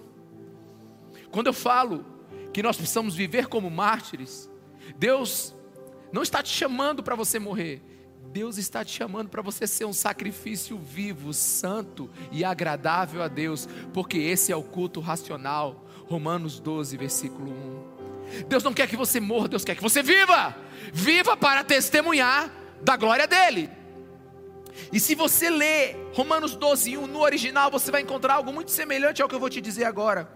Quando 1.31 1.47
eu 1.47 1.53
falo 1.53 2.05
que 2.53 2.63
nós 2.63 2.77
precisamos 2.77 3.15
viver 3.15 3.47
como 3.47 3.69
mártires. 3.69 4.49
Deus 4.97 5.55
não 6.11 6.23
está 6.23 6.41
te 6.41 6.49
chamando 6.49 7.03
para 7.03 7.15
você 7.15 7.39
morrer. 7.39 7.81
Deus 8.31 8.57
está 8.57 8.85
te 8.85 8.95
chamando 8.95 9.29
para 9.29 9.41
você 9.41 9.65
ser 9.65 9.85
um 9.85 9.93
sacrifício 9.93 10.77
vivo, 10.77 11.33
santo 11.33 12.09
e 12.31 12.43
agradável 12.43 13.23
a 13.23 13.27
Deus, 13.27 13.67
porque 13.91 14.19
esse 14.19 14.51
é 14.51 14.55
o 14.55 14.63
culto 14.63 14.99
racional. 14.99 15.85
Romanos 16.07 16.59
12, 16.59 16.97
versículo 16.97 17.51
1. 17.51 18.47
Deus 18.47 18.63
não 18.63 18.73
quer 18.73 18.87
que 18.87 18.95
você 18.95 19.19
morra, 19.19 19.47
Deus 19.47 19.65
quer 19.65 19.75
que 19.75 19.81
você 19.81 20.03
viva. 20.03 20.55
Viva 20.93 21.35
para 21.35 21.63
testemunhar 21.63 22.51
da 22.81 22.95
glória 22.95 23.27
dele. 23.27 23.69
E 24.93 24.99
se 24.99 25.15
você 25.15 25.49
ler 25.49 25.97
Romanos 26.13 26.55
12, 26.55 26.97
1 26.97 27.07
no 27.07 27.21
original, 27.21 27.69
você 27.69 27.91
vai 27.91 28.01
encontrar 28.01 28.35
algo 28.35 28.53
muito 28.53 28.71
semelhante 28.71 29.21
ao 29.21 29.27
que 29.27 29.35
eu 29.35 29.39
vou 29.39 29.49
te 29.49 29.59
dizer 29.59 29.85
agora. 29.85 30.29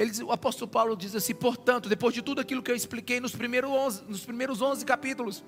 Ele, 0.00 0.10
o 0.22 0.32
apóstolo 0.32 0.70
Paulo 0.70 0.96
diz 0.96 1.14
assim: 1.14 1.34
portanto, 1.34 1.86
depois 1.86 2.14
de 2.14 2.22
tudo 2.22 2.40
aquilo 2.40 2.62
que 2.62 2.70
eu 2.70 2.74
expliquei 2.74 3.20
nos 3.20 3.32
primeiros 3.32 3.70
11, 3.70 4.04
nos 4.04 4.24
primeiros 4.24 4.62
11 4.62 4.82
capítulos, 4.86 5.44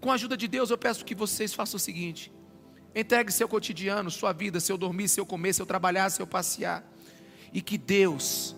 com 0.00 0.10
a 0.10 0.14
ajuda 0.14 0.36
de 0.36 0.48
Deus, 0.48 0.70
eu 0.70 0.76
peço 0.76 1.04
que 1.04 1.14
vocês 1.14 1.54
façam 1.54 1.76
o 1.76 1.80
seguinte: 1.80 2.32
entregue 2.92 3.30
seu 3.30 3.48
cotidiano, 3.48 4.10
sua 4.10 4.32
vida, 4.32 4.58
seu 4.58 4.76
dormir, 4.76 5.06
seu 5.06 5.24
comer, 5.24 5.52
seu 5.52 5.64
trabalhar, 5.64 6.10
seu 6.10 6.26
passear, 6.26 6.84
e 7.52 7.62
que 7.62 7.78
Deus 7.78 8.56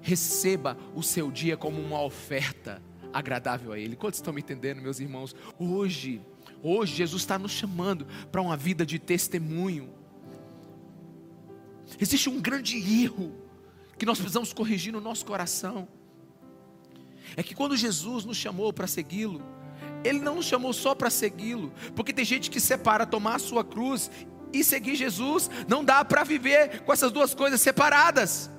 receba 0.00 0.74
o 0.94 1.02
seu 1.02 1.30
dia 1.30 1.54
como 1.54 1.78
uma 1.78 2.00
oferta 2.02 2.82
agradável 3.12 3.72
a 3.72 3.78
Ele. 3.78 3.94
Quantos 3.94 4.20
estão 4.20 4.32
me 4.32 4.40
entendendo, 4.40 4.80
meus 4.80 5.00
irmãos? 5.00 5.36
Hoje, 5.58 6.18
hoje, 6.62 6.94
Jesus 6.94 7.20
está 7.20 7.38
nos 7.38 7.52
chamando 7.52 8.06
para 8.32 8.40
uma 8.40 8.56
vida 8.56 8.86
de 8.86 8.98
testemunho. 8.98 9.92
Existe 12.00 12.30
um 12.30 12.40
grande 12.40 12.78
erro 13.04 13.49
que 14.00 14.06
nós 14.06 14.18
precisamos 14.18 14.50
corrigir 14.50 14.94
no 14.94 15.00
nosso 15.00 15.26
coração 15.26 15.86
é 17.36 17.42
que 17.42 17.54
quando 17.54 17.76
Jesus 17.76 18.24
nos 18.24 18.38
chamou 18.38 18.72
para 18.72 18.86
segui-lo, 18.86 19.42
Ele 20.02 20.18
não 20.18 20.36
nos 20.36 20.46
chamou 20.46 20.72
só 20.72 20.94
para 20.94 21.10
segui-lo, 21.10 21.70
porque 21.94 22.10
tem 22.10 22.24
gente 22.24 22.50
que 22.50 22.58
separa 22.58 23.04
tomar 23.04 23.34
a 23.34 23.38
sua 23.38 23.62
cruz 23.62 24.10
e 24.54 24.64
seguir 24.64 24.96
Jesus, 24.96 25.50
não 25.68 25.84
dá 25.84 26.02
para 26.02 26.24
viver 26.24 26.80
com 26.80 26.94
essas 26.94 27.12
duas 27.12 27.34
coisas 27.34 27.60
separadas. 27.60 28.50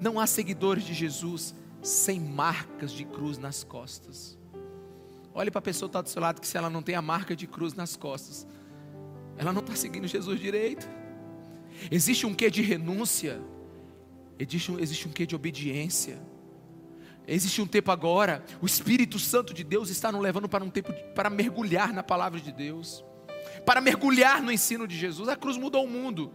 Não 0.00 0.18
há 0.18 0.26
seguidores 0.26 0.84
de 0.84 0.94
Jesus 0.94 1.54
sem 1.82 2.18
marcas 2.18 2.92
de 2.92 3.04
cruz 3.04 3.36
nas 3.36 3.62
costas. 3.62 4.38
Olhe 5.34 5.50
para 5.50 5.58
a 5.58 5.62
pessoa 5.62 5.86
que 5.86 5.90
está 5.90 6.00
do 6.00 6.08
seu 6.08 6.22
lado, 6.22 6.40
que 6.40 6.48
se 6.48 6.56
ela 6.56 6.70
não 6.70 6.82
tem 6.82 6.94
a 6.94 7.02
marca 7.02 7.36
de 7.36 7.46
cruz 7.46 7.74
nas 7.74 7.94
costas, 7.94 8.46
ela 9.36 9.52
não 9.52 9.60
está 9.60 9.76
seguindo 9.76 10.08
Jesus 10.08 10.40
direito. 10.40 10.88
Existe 11.90 12.24
um 12.24 12.32
quê 12.32 12.50
de 12.50 12.62
renúncia, 12.62 13.38
existe 14.38 14.72
um, 14.72 14.78
existe 14.78 15.08
um 15.08 15.12
quê 15.12 15.26
de 15.26 15.34
obediência. 15.34 16.18
Existe 17.26 17.60
um 17.60 17.66
tempo 17.66 17.90
agora, 17.90 18.42
o 18.60 18.64
Espírito 18.64 19.18
Santo 19.18 19.52
de 19.52 19.62
Deus 19.62 19.90
está 19.90 20.10
nos 20.10 20.22
levando 20.22 20.48
para 20.48 20.64
um 20.64 20.70
tempo 20.70 20.94
de, 20.94 21.02
para 21.14 21.28
mergulhar 21.28 21.92
na 21.92 22.02
palavra 22.02 22.40
de 22.40 22.50
Deus, 22.50 23.04
para 23.66 23.82
mergulhar 23.82 24.42
no 24.42 24.50
ensino 24.50 24.88
de 24.88 24.96
Jesus. 24.96 25.28
A 25.28 25.36
cruz 25.36 25.58
mudou 25.58 25.84
o 25.84 25.88
mundo. 25.88 26.32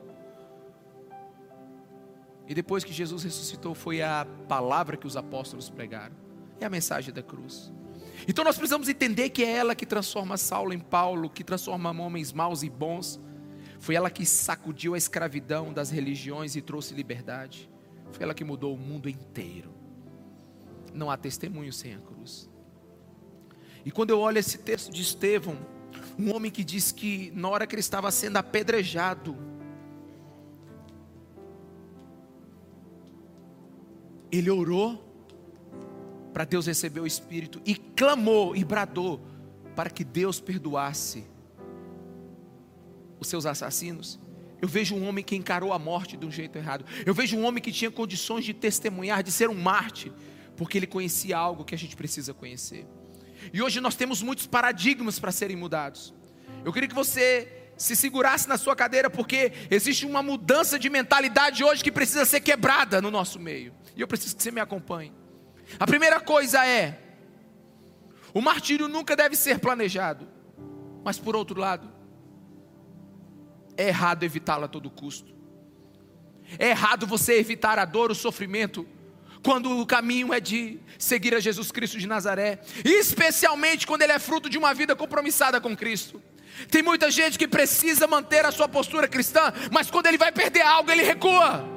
E 2.47 2.53
depois 2.53 2.83
que 2.83 2.93
Jesus 2.93 3.23
ressuscitou, 3.23 3.73
foi 3.73 4.03
a 4.03 4.27
palavra 4.47 4.95
que 4.95 5.07
os 5.07 5.17
apóstolos 5.17 5.67
pregaram. 5.67 6.15
É 6.59 6.65
a 6.65 6.69
mensagem 6.69 7.11
da 7.11 7.23
cruz. 7.23 7.73
Então 8.27 8.45
nós 8.45 8.55
precisamos 8.55 8.87
entender 8.87 9.29
que 9.31 9.43
é 9.43 9.51
ela 9.51 9.73
que 9.73 9.87
transforma 9.87 10.37
Saulo 10.37 10.73
em 10.73 10.79
Paulo, 10.79 11.27
que 11.29 11.43
transforma 11.43 11.89
homens 11.89 12.31
maus 12.31 12.61
e 12.61 12.69
bons. 12.69 13.19
Foi 13.79 13.95
ela 13.95 14.11
que 14.11 14.25
sacudiu 14.25 14.93
a 14.93 14.97
escravidão 14.97 15.73
das 15.73 15.89
religiões 15.89 16.55
e 16.55 16.61
trouxe 16.61 16.93
liberdade. 16.93 17.72
Foi 18.13 18.23
ela 18.23 18.33
que 18.33 18.45
mudou 18.45 18.73
o 18.73 18.77
mundo 18.77 19.09
inteiro 19.09 19.83
não 20.93 21.09
há 21.09 21.17
testemunho 21.17 21.73
sem 21.73 21.95
a 21.95 21.99
cruz. 21.99 22.49
E 23.83 23.91
quando 23.91 24.11
eu 24.11 24.19
olho 24.19 24.37
esse 24.37 24.59
texto 24.59 24.91
de 24.91 25.01
Estevão, 25.01 25.57
um 26.17 26.33
homem 26.33 26.51
que 26.51 26.63
diz 26.63 26.91
que 26.91 27.31
na 27.35 27.49
hora 27.49 27.67
que 27.67 27.75
ele 27.75 27.81
estava 27.81 28.09
sendo 28.11 28.37
apedrejado, 28.37 29.35
ele 34.31 34.49
orou 34.49 35.03
para 36.31 36.45
Deus 36.45 36.65
receber 36.65 37.01
o 37.01 37.07
Espírito 37.07 37.61
e 37.65 37.75
clamou 37.75 38.55
e 38.55 38.63
bradou 38.63 39.21
para 39.75 39.89
que 39.89 40.03
Deus 40.03 40.39
perdoasse 40.39 41.25
os 43.19 43.27
seus 43.27 43.45
assassinos. 43.45 44.19
Eu 44.63 44.67
vejo 44.67 44.95
um 44.95 45.05
homem 45.05 45.23
que 45.23 45.35
encarou 45.35 45.73
a 45.73 45.77
morte 45.77 46.15
de 46.15 46.25
um 46.25 46.31
jeito 46.31 46.57
errado. 46.57 46.85
Eu 47.05 47.13
vejo 47.13 47.37
um 47.37 47.43
homem 47.43 47.61
que 47.61 47.71
tinha 47.71 47.91
condições 47.91 48.45
de 48.45 48.53
testemunhar, 48.53 49.21
de 49.21 49.31
ser 49.31 49.49
um 49.49 49.53
mártir 49.53 50.11
porque 50.55 50.77
ele 50.77 50.87
conhecia 50.87 51.37
algo 51.37 51.65
que 51.65 51.75
a 51.75 51.77
gente 51.77 51.95
precisa 51.95 52.33
conhecer. 52.33 52.85
E 53.51 53.61
hoje 53.61 53.81
nós 53.81 53.95
temos 53.95 54.21
muitos 54.21 54.47
paradigmas 54.47 55.19
para 55.19 55.31
serem 55.31 55.55
mudados. 55.55 56.13
Eu 56.63 56.71
queria 56.71 56.87
que 56.87 56.95
você 56.95 57.71
se 57.75 57.95
segurasse 57.95 58.47
na 58.47 58.57
sua 58.57 58.75
cadeira, 58.75 59.09
porque 59.09 59.51
existe 59.69 60.05
uma 60.05 60.23
mudança 60.23 60.79
de 60.79 60.89
mentalidade 60.89 61.63
hoje 61.63 61.83
que 61.83 61.91
precisa 61.91 62.23
ser 62.23 62.39
quebrada 62.39 63.01
no 63.01 63.11
nosso 63.11 63.39
meio. 63.39 63.73
E 63.95 64.01
eu 64.01 64.07
preciso 64.07 64.35
que 64.35 64.43
você 64.43 64.51
me 64.51 64.61
acompanhe. 64.61 65.11
A 65.79 65.85
primeira 65.85 66.19
coisa 66.21 66.65
é: 66.65 66.99
o 68.33 68.41
martírio 68.41 68.87
nunca 68.87 69.15
deve 69.15 69.35
ser 69.35 69.59
planejado, 69.59 70.27
mas 71.03 71.19
por 71.19 71.35
outro 71.35 71.59
lado, 71.59 71.92
é 73.77 73.87
errado 73.87 74.23
evitá-lo 74.23 74.65
a 74.65 74.67
todo 74.67 74.89
custo. 74.89 75.33
É 76.59 76.69
errado 76.69 77.07
você 77.07 77.33
evitar 77.39 77.79
a 77.79 77.85
dor, 77.85 78.11
o 78.11 78.15
sofrimento, 78.15 78.87
quando 79.43 79.77
o 79.79 79.85
caminho 79.85 80.33
é 80.33 80.39
de 80.39 80.79
seguir 80.97 81.35
a 81.35 81.39
Jesus 81.39 81.71
Cristo 81.71 81.97
de 81.97 82.07
Nazaré, 82.07 82.61
especialmente 82.85 83.85
quando 83.85 84.01
ele 84.03 84.13
é 84.13 84.19
fruto 84.19 84.49
de 84.49 84.57
uma 84.57 84.73
vida 84.73 84.95
compromissada 84.95 85.59
com 85.59 85.75
Cristo. 85.75 86.21
Tem 86.69 86.81
muita 86.81 87.09
gente 87.09 87.37
que 87.37 87.47
precisa 87.47 88.07
manter 88.07 88.45
a 88.45 88.51
sua 88.51 88.69
postura 88.69 89.07
cristã, 89.07 89.51
mas 89.71 89.89
quando 89.89 90.05
ele 90.05 90.17
vai 90.17 90.31
perder 90.31 90.61
algo, 90.61 90.91
ele 90.91 91.03
recua. 91.03 91.67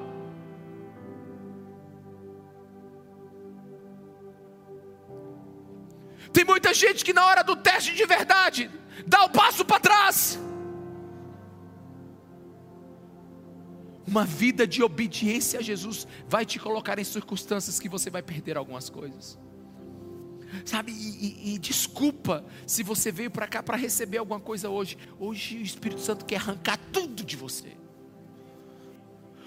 Tem 6.33 6.45
muita 6.45 6.75
gente 6.75 7.03
que 7.03 7.15
na 7.15 7.25
hora 7.25 7.43
do 7.43 7.57
teste 7.57 7.95
de 7.95 8.05
verdade 8.05 8.71
dá 9.07 9.25
o 9.25 9.31
passo 9.31 9.65
para 9.65 9.81
trás. 9.81 10.38
Uma 14.06 14.25
vida 14.25 14.66
de 14.66 14.82
obediência 14.82 15.58
a 15.58 15.62
Jesus 15.62 16.06
vai 16.28 16.47
te 16.47 16.58
colocar 16.58 16.99
em 16.99 17.04
circunstâncias 17.04 17.80
que 17.80 17.88
você 17.88 18.08
vai 18.08 18.23
perder 18.23 18.56
algumas 18.56 18.88
coisas. 18.88 19.38
Sabe, 20.64 20.92
e, 20.92 21.50
e, 21.52 21.54
e 21.54 21.58
desculpa 21.58 22.45
se 22.66 22.82
você 22.82 23.10
veio 23.10 23.30
para 23.30 23.49
cá 23.49 23.62
para 23.62 23.76
receber 23.76 24.19
alguma 24.19 24.38
coisa 24.38 24.71
hoje. 24.71 24.97
Hoje 25.19 25.58
o 25.58 25.62
Espírito 25.62 26.00
Santo 26.00 26.25
quer 26.25 26.36
arrancar 26.36 26.78
tudo 26.92 27.25
de 27.25 27.36
você. 27.36 27.76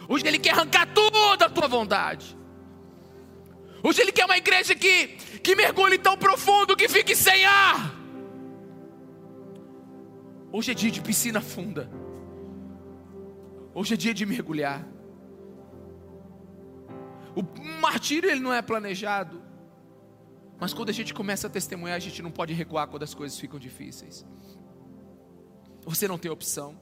Hoje 0.08 0.28
ele 0.28 0.39
quer 0.39 0.52
arrancar 0.52 0.88
tudo 0.93 1.38
da 1.38 1.50
tua 1.50 1.67
vontade. 1.67 2.38
Hoje 3.82 4.02
ele 4.02 4.12
quer 4.12 4.26
uma 4.26 4.38
igreja 4.38 4.76
que, 4.76 5.08
que 5.41 5.56
mergulhe 5.56 5.98
tão 5.98 6.17
profundo 6.17 6.76
que 6.76 6.89
fique 6.89 7.15
sem 7.15 7.45
ar. 7.45 7.95
Hoje 10.52 10.72
é 10.72 10.74
dia 10.74 10.91
de 10.91 11.02
piscina 11.02 11.39
funda. 11.39 11.89
Hoje 13.74 13.94
é 13.94 13.98
dia 13.98 14.14
de 14.14 14.26
mergulhar. 14.26 14.86
O 17.36 17.44
martírio 17.80 18.30
ele 18.30 18.40
não 18.40 18.54
é 18.54 18.62
planejado. 18.62 19.42
Mas 20.60 20.74
quando 20.74 20.90
a 20.90 20.94
gente 20.94 21.14
começa 21.14 21.48
a 21.48 21.50
testemunhar, 21.50 21.96
a 21.96 22.00
gente 22.00 22.22
não 22.22 22.32
pode 22.32 22.54
recuar 22.54 22.88
quando 22.88 23.04
as 23.04 23.14
coisas 23.14 23.40
ficam 23.40 23.60
difíceis. 23.60 24.26
Você 25.86 26.08
não 26.08 26.18
tem 26.18 26.30
opção. 26.30 26.78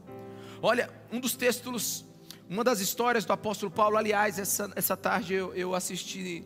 Olha, 0.62 0.90
um 1.12 1.20
dos 1.20 1.36
textos, 1.36 2.06
uma 2.50 2.64
das 2.64 2.80
histórias 2.80 3.26
do 3.26 3.34
apóstolo 3.34 3.72
Paulo, 3.72 3.98
aliás, 3.98 4.40
essa, 4.40 4.72
essa 4.76 4.98
tarde 4.98 5.34
eu, 5.36 5.54
eu 5.54 5.76
assisti 5.76 6.44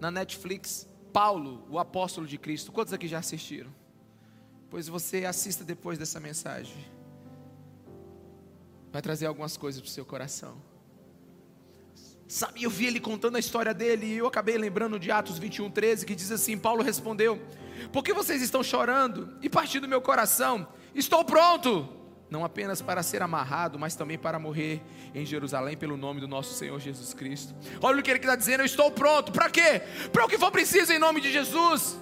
na 0.00 0.10
Netflix, 0.10 0.88
Paulo, 1.12 1.64
o 1.70 1.78
apóstolo 1.78 2.26
de 2.26 2.38
Cristo. 2.38 2.72
Quantos 2.72 2.92
aqui 2.92 3.06
já 3.06 3.18
assistiram? 3.18 3.70
Pois 4.68 4.88
você 4.88 5.24
assista 5.24 5.62
depois 5.62 5.98
dessa 5.98 6.18
mensagem 6.18 6.99
vai 8.92 9.00
trazer 9.00 9.26
algumas 9.26 9.56
coisas 9.56 9.80
para 9.80 9.88
o 9.88 9.90
seu 9.90 10.04
coração. 10.04 10.60
Sabe, 12.26 12.62
eu 12.62 12.70
vi 12.70 12.86
ele 12.86 13.00
contando 13.00 13.34
a 13.36 13.40
história 13.40 13.74
dele 13.74 14.06
e 14.06 14.18
eu 14.18 14.26
acabei 14.26 14.56
lembrando 14.56 15.00
de 15.00 15.10
Atos 15.10 15.36
21, 15.36 15.68
13, 15.68 16.06
que 16.06 16.14
diz 16.14 16.30
assim: 16.30 16.56
Paulo 16.56 16.82
respondeu: 16.82 17.42
Por 17.92 18.04
que 18.04 18.12
vocês 18.12 18.40
estão 18.40 18.62
chorando 18.62 19.36
e 19.42 19.48
partindo 19.48 19.82
do 19.82 19.88
meu 19.88 20.00
coração? 20.00 20.68
Estou 20.94 21.24
pronto, 21.24 21.88
não 22.30 22.44
apenas 22.44 22.80
para 22.80 23.02
ser 23.02 23.20
amarrado, 23.20 23.80
mas 23.80 23.96
também 23.96 24.16
para 24.16 24.38
morrer 24.38 24.80
em 25.12 25.26
Jerusalém 25.26 25.76
pelo 25.76 25.96
nome 25.96 26.20
do 26.20 26.28
nosso 26.28 26.54
Senhor 26.54 26.78
Jesus 26.78 27.12
Cristo. 27.12 27.52
Olha 27.82 27.98
o 27.98 28.02
que 28.02 28.10
ele 28.10 28.20
está 28.20 28.36
dizendo: 28.36 28.60
Eu 28.60 28.66
estou 28.66 28.92
pronto, 28.92 29.32
para 29.32 29.50
quê? 29.50 29.82
Para 30.12 30.24
o 30.24 30.28
que 30.28 30.38
for 30.38 30.52
preciso 30.52 30.92
em 30.92 31.00
nome 31.00 31.20
de 31.20 31.32
Jesus. 31.32 31.98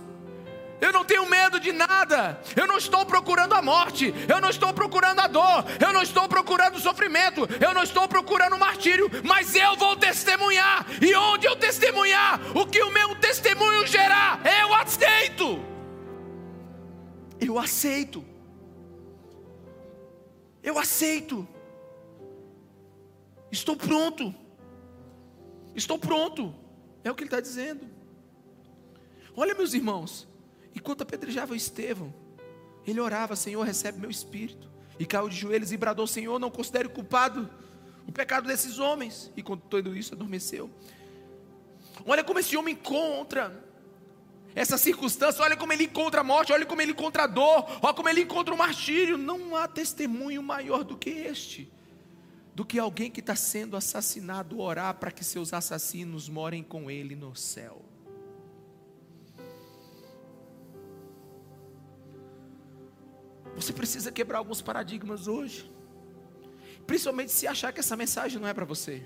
Eu 0.80 0.92
não 0.92 1.04
tenho 1.04 1.28
medo 1.28 1.58
de 1.58 1.72
nada. 1.72 2.40
Eu 2.54 2.66
não 2.66 2.78
estou 2.78 3.04
procurando 3.04 3.54
a 3.54 3.62
morte. 3.62 4.14
Eu 4.28 4.40
não 4.40 4.48
estou 4.48 4.72
procurando 4.72 5.20
a 5.20 5.26
dor. 5.26 5.64
Eu 5.84 5.92
não 5.92 6.02
estou 6.02 6.28
procurando 6.28 6.76
o 6.76 6.80
sofrimento. 6.80 7.48
Eu 7.60 7.74
não 7.74 7.82
estou 7.82 8.06
procurando 8.06 8.54
o 8.54 8.58
martírio. 8.58 9.10
Mas 9.24 9.54
eu 9.54 9.76
vou 9.76 9.96
testemunhar. 9.96 10.86
E 11.02 11.14
onde 11.14 11.46
eu 11.46 11.56
testemunhar, 11.56 12.40
o 12.56 12.66
que 12.66 12.80
o 12.82 12.92
meu 12.92 13.16
testemunho 13.16 13.86
gerar, 13.86 14.40
eu 14.60 14.72
aceito. 14.74 15.64
Eu 17.40 17.58
aceito. 17.58 18.24
Eu 20.62 20.78
aceito. 20.78 21.46
Estou 23.50 23.76
pronto. 23.76 24.34
Estou 25.74 25.98
pronto. 25.98 26.54
É 27.02 27.10
o 27.10 27.14
que 27.14 27.22
ele 27.22 27.28
está 27.28 27.40
dizendo. 27.40 27.88
Olha, 29.34 29.54
meus 29.54 29.74
irmãos. 29.74 30.27
Enquanto 30.74 31.02
apedrejava 31.02 31.56
Estevão, 31.56 32.12
ele 32.86 33.00
orava: 33.00 33.36
Senhor, 33.36 33.62
recebe 33.62 33.98
meu 33.98 34.10
espírito. 34.10 34.68
E 34.98 35.06
caiu 35.06 35.28
de 35.28 35.36
joelhos 35.36 35.72
e 35.72 35.76
bradou: 35.76 36.06
Senhor, 36.06 36.38
não 36.38 36.50
considere 36.50 36.88
culpado 36.88 37.48
o 38.06 38.12
pecado 38.12 38.46
desses 38.46 38.78
homens. 38.78 39.30
E 39.36 39.42
com 39.42 39.56
tudo 39.56 39.96
isso, 39.96 40.14
adormeceu. 40.14 40.70
Olha 42.06 42.24
como 42.24 42.38
esse 42.38 42.56
homem 42.56 42.74
encontra 42.74 43.64
essa 44.54 44.78
circunstância, 44.78 45.44
olha 45.44 45.56
como 45.56 45.72
ele 45.72 45.84
encontra 45.84 46.20
a 46.20 46.24
morte, 46.24 46.52
olha 46.52 46.66
como 46.66 46.80
ele 46.80 46.92
encontra 46.92 47.24
a 47.24 47.26
dor, 47.26 47.66
olha 47.82 47.94
como 47.94 48.08
ele 48.08 48.22
encontra 48.22 48.54
o 48.54 48.58
martírio. 48.58 49.16
Não 49.16 49.54
há 49.54 49.68
testemunho 49.68 50.42
maior 50.42 50.82
do 50.82 50.96
que 50.96 51.10
este, 51.10 51.70
do 52.54 52.64
que 52.64 52.78
alguém 52.78 53.10
que 53.10 53.20
está 53.20 53.36
sendo 53.36 53.76
assassinado 53.76 54.60
orar 54.60 54.94
para 54.94 55.10
que 55.10 55.22
seus 55.22 55.52
assassinos 55.52 56.28
morem 56.28 56.62
com 56.62 56.90
ele 56.90 57.14
no 57.14 57.36
céu. 57.36 57.87
Você 63.54 63.72
precisa 63.72 64.12
quebrar 64.12 64.38
alguns 64.38 64.62
paradigmas 64.62 65.26
hoje. 65.26 65.70
Principalmente 66.86 67.32
se 67.32 67.46
achar 67.46 67.72
que 67.72 67.80
essa 67.80 67.96
mensagem 67.96 68.40
não 68.40 68.48
é 68.48 68.54
para 68.54 68.64
você. 68.64 69.02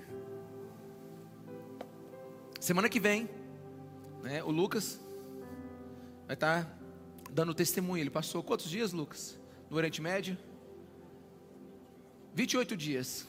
Semana 2.60 2.88
que 2.88 3.00
vem, 3.00 3.28
né, 4.22 4.42
o 4.44 4.50
Lucas 4.50 5.00
vai 6.26 6.34
estar 6.34 6.64
tá 6.64 6.78
dando 7.30 7.52
testemunho. 7.54 8.00
Ele 8.00 8.10
passou 8.10 8.42
quantos 8.42 8.70
dias, 8.70 8.92
Lucas? 8.92 9.38
No 9.68 9.76
Oriente 9.76 10.00
Médio? 10.00 10.38
28 12.34 12.76
dias. 12.76 13.26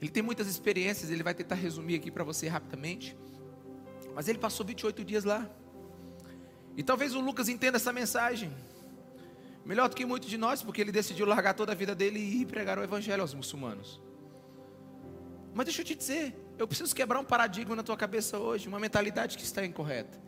Ele 0.00 0.10
tem 0.10 0.22
muitas 0.22 0.46
experiências, 0.46 1.10
ele 1.10 1.22
vai 1.22 1.34
tentar 1.34 1.54
resumir 1.54 1.96
aqui 1.96 2.10
para 2.10 2.24
você 2.24 2.48
rapidamente. 2.48 3.16
Mas 4.14 4.28
ele 4.28 4.38
passou 4.38 4.64
28 4.64 5.04
dias 5.04 5.24
lá. 5.24 5.48
E 6.76 6.82
talvez 6.82 7.14
o 7.14 7.20
Lucas 7.20 7.48
entenda 7.48 7.76
essa 7.76 7.92
mensagem. 7.92 8.52
Melhor 9.66 9.88
do 9.88 9.96
que 9.96 10.06
muitos 10.06 10.30
de 10.30 10.38
nós, 10.38 10.62
porque 10.62 10.80
ele 10.80 10.92
decidiu 10.92 11.26
largar 11.26 11.52
toda 11.52 11.72
a 11.72 11.74
vida 11.74 11.92
dele 11.92 12.20
e 12.20 12.42
ir 12.42 12.46
pregar 12.46 12.78
o 12.78 12.84
evangelho 12.84 13.20
aos 13.20 13.34
muçulmanos. 13.34 14.00
Mas 15.52 15.66
deixa 15.66 15.82
eu 15.82 15.84
te 15.84 15.96
dizer, 15.96 16.36
eu 16.56 16.68
preciso 16.68 16.94
quebrar 16.94 17.18
um 17.18 17.24
paradigma 17.24 17.74
na 17.74 17.82
tua 17.82 17.96
cabeça 17.96 18.38
hoje, 18.38 18.68
uma 18.68 18.78
mentalidade 18.78 19.36
que 19.36 19.42
está 19.42 19.66
incorreta. 19.66 20.20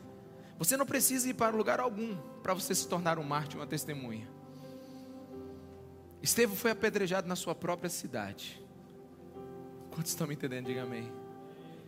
Você 0.58 0.76
não 0.76 0.84
precisa 0.84 1.30
ir 1.30 1.34
para 1.34 1.54
lugar 1.54 1.78
algum 1.78 2.16
para 2.42 2.52
você 2.52 2.74
se 2.74 2.88
tornar 2.88 3.16
um 3.16 3.22
mártir, 3.22 3.60
uma 3.60 3.66
testemunha. 3.66 4.28
Estevão 6.20 6.56
foi 6.56 6.72
apedrejado 6.72 7.28
na 7.28 7.36
sua 7.36 7.54
própria 7.54 7.88
cidade. 7.88 8.60
Quantos 9.92 10.10
estão 10.10 10.26
me 10.26 10.34
entendendo? 10.34 10.66
Diga 10.66 10.82
amém. 10.82 11.12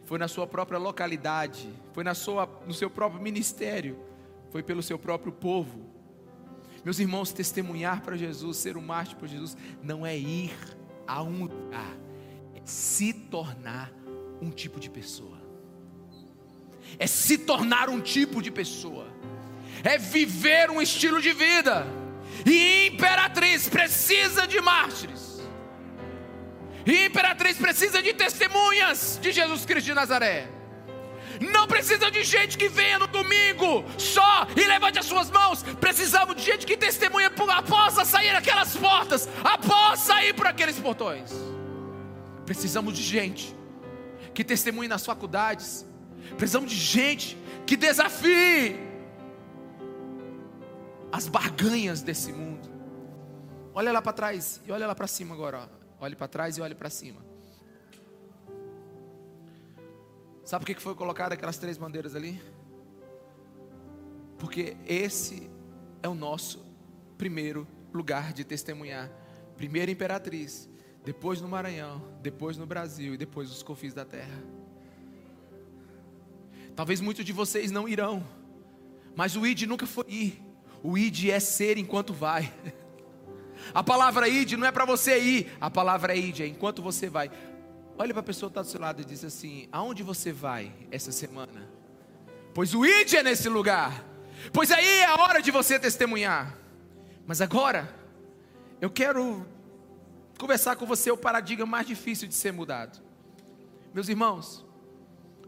Foi 0.05 0.19
na 0.21 0.29
sua 0.29 0.47
própria 0.47 0.79
localidade, 0.79 1.69
foi 1.93 2.05
na 2.05 2.15
sua, 2.15 2.49
no 2.65 2.73
seu 2.73 2.89
próprio 2.89 3.21
ministério, 3.21 3.99
foi 4.51 4.63
pelo 4.63 4.85
seu 4.85 4.99
próprio 4.99 5.33
povo. 5.33 6.00
Meus 6.85 6.99
irmãos, 6.99 7.33
testemunhar 7.33 8.01
para 8.03 8.16
Jesus, 8.16 8.57
ser 8.57 8.77
um 8.77 8.83
mártir 8.83 9.16
para 9.16 9.29
Jesus, 9.29 9.57
não 9.83 10.07
é 10.07 10.16
ir 10.16 10.53
a 11.07 11.23
um 11.23 11.45
lugar, 11.45 11.97
é 12.55 12.61
se 12.64 13.12
tornar 13.12 13.93
um 14.40 14.51
tipo 14.51 14.81
de 14.81 14.88
pessoa. 14.88 15.38
É 16.99 17.07
se 17.07 17.38
tornar 17.38 17.88
um 17.88 18.01
tipo 18.01 18.43
de 18.43 18.51
pessoa. 18.51 19.07
É 19.85 19.99
viver 19.99 20.71
um 20.71 20.81
estilo 20.81 21.21
de 21.21 21.33
vida. 21.33 21.87
E 22.45 22.88
Imperatriz 22.88 23.69
precisa 23.69 24.47
de 24.47 24.61
mártires. 24.61 25.40
E 26.87 27.07
Imperatriz 27.07 27.57
precisa 27.59 28.03
de 28.03 28.14
testemunhas 28.14 29.19
de 29.21 29.33
Jesus 29.33 29.64
Cristo 29.64 29.87
de 29.87 29.95
Nazaré. 29.95 30.60
Não 31.40 31.66
precisa 31.66 32.11
de 32.11 32.22
gente 32.22 32.59
que 32.59 32.68
venha 32.68 32.98
no 32.98 33.07
domingo 33.07 33.83
só 33.96 34.46
e 34.55 34.66
levante 34.66 34.98
as 34.98 35.07
suas 35.07 35.31
mãos. 35.31 35.62
Precisamos 35.81 36.37
de 36.37 36.42
gente 36.42 36.66
que 36.66 36.76
testemunha 36.76 37.33
após 37.57 37.94
sair 38.07 38.37
aquelas 38.37 38.76
portas, 38.76 39.26
após 39.42 40.00
sair 40.00 40.35
por 40.35 40.46
aqueles 40.46 40.79
portões. 40.79 41.33
Precisamos 42.44 42.94
de 42.94 43.03
gente 43.03 43.57
que 44.35 44.44
testemunhe 44.44 44.87
nas 44.88 45.07
faculdades. 45.07 45.87
Precisamos 46.37 46.70
de 46.70 46.76
gente 46.76 47.38
que 47.66 47.74
desafie 47.74 48.76
as 51.11 51.26
barganhas 51.26 52.03
desse 52.03 52.33
mundo. 52.33 52.68
Olha 53.72 53.92
lá 53.92 54.03
para 54.03 54.12
trás 54.12 54.61
e 54.66 54.72
olha 54.72 54.87
lá 54.87 54.94
para 54.94 55.07
cima 55.07 55.35
agora. 55.35 55.70
Olhe 55.98 56.14
para 56.14 56.29
trás 56.29 56.59
e 56.59 56.61
olhe 56.61 56.74
para 56.74 56.90
cima. 56.90 57.30
Sabe 60.51 60.65
por 60.65 60.75
que 60.75 60.83
foi 60.83 60.97
colocado 60.97 61.33
aquelas 61.33 61.59
três 61.59 61.79
bandeiras 61.79 62.17
ali? 62.17 62.43
Porque 64.37 64.77
esse 64.85 65.49
é 66.03 66.09
o 66.09 66.15
nosso 66.15 66.67
primeiro 67.17 67.69
lugar 67.95 68.33
de 68.33 68.43
testemunhar. 68.43 69.09
Primeiro 69.57 69.93
imperatriz, 69.93 70.69
depois 71.05 71.41
no 71.41 71.47
Maranhão, 71.47 72.03
depois 72.21 72.57
no 72.57 72.67
Brasil 72.67 73.15
e 73.15 73.17
depois 73.17 73.49
os 73.49 73.63
confins 73.63 73.95
da 73.95 74.05
terra. 74.05 74.43
Talvez 76.75 77.01
muitos 77.01 77.25
de 77.25 77.33
vocês 77.33 77.71
não 77.71 77.89
irão, 77.89 78.27
mas 79.15 79.37
o 79.37 79.47
ID 79.47 79.69
nunca 79.69 79.87
foi 79.87 80.05
ir. 80.09 80.43
O 80.83 80.99
id 80.99 81.29
é 81.29 81.39
ser 81.39 81.79
enquanto 81.79 82.13
vai. 82.13 82.53
A 83.73 83.85
palavra 83.85 84.29
id 84.29 84.55
não 84.55 84.67
é 84.67 84.73
para 84.73 84.85
você 84.85 85.19
ir, 85.19 85.53
a 85.61 85.71
palavra 85.71 86.17
id 86.17 86.41
é 86.41 86.47
enquanto 86.47 86.83
você 86.83 87.09
vai. 87.09 87.31
Olha 88.01 88.15
para 88.15 88.21
a 88.21 88.25
pessoa 88.25 88.49
que 88.49 88.53
está 88.53 88.63
do 88.63 88.69
seu 88.69 88.81
lado 88.81 89.03
e 89.03 89.05
diz 89.05 89.23
assim: 89.23 89.69
Aonde 89.71 90.03
você 90.03 90.33
vai 90.33 90.73
essa 90.91 91.13
semana? 91.13 91.69
Pois 92.55 92.75
o 92.75 92.87
id 92.87 93.13
é 93.13 93.23
nesse 93.23 93.47
lugar. 93.47 94.03
Pois 94.55 94.73
aí 94.73 94.87
é 94.87 95.05
a 95.05 95.17
hora 95.17 95.43
de 95.43 95.51
você 95.51 95.79
testemunhar. 95.79 96.57
Mas 97.27 97.43
agora, 97.43 97.95
eu 98.81 98.89
quero 98.89 99.47
conversar 100.39 100.77
com 100.77 100.87
você 100.87 101.11
o 101.11 101.17
paradigma 101.17 101.67
mais 101.67 101.87
difícil 101.87 102.27
de 102.27 102.33
ser 102.33 102.55
mudado. 102.55 102.99
Meus 103.93 104.09
irmãos, 104.09 104.65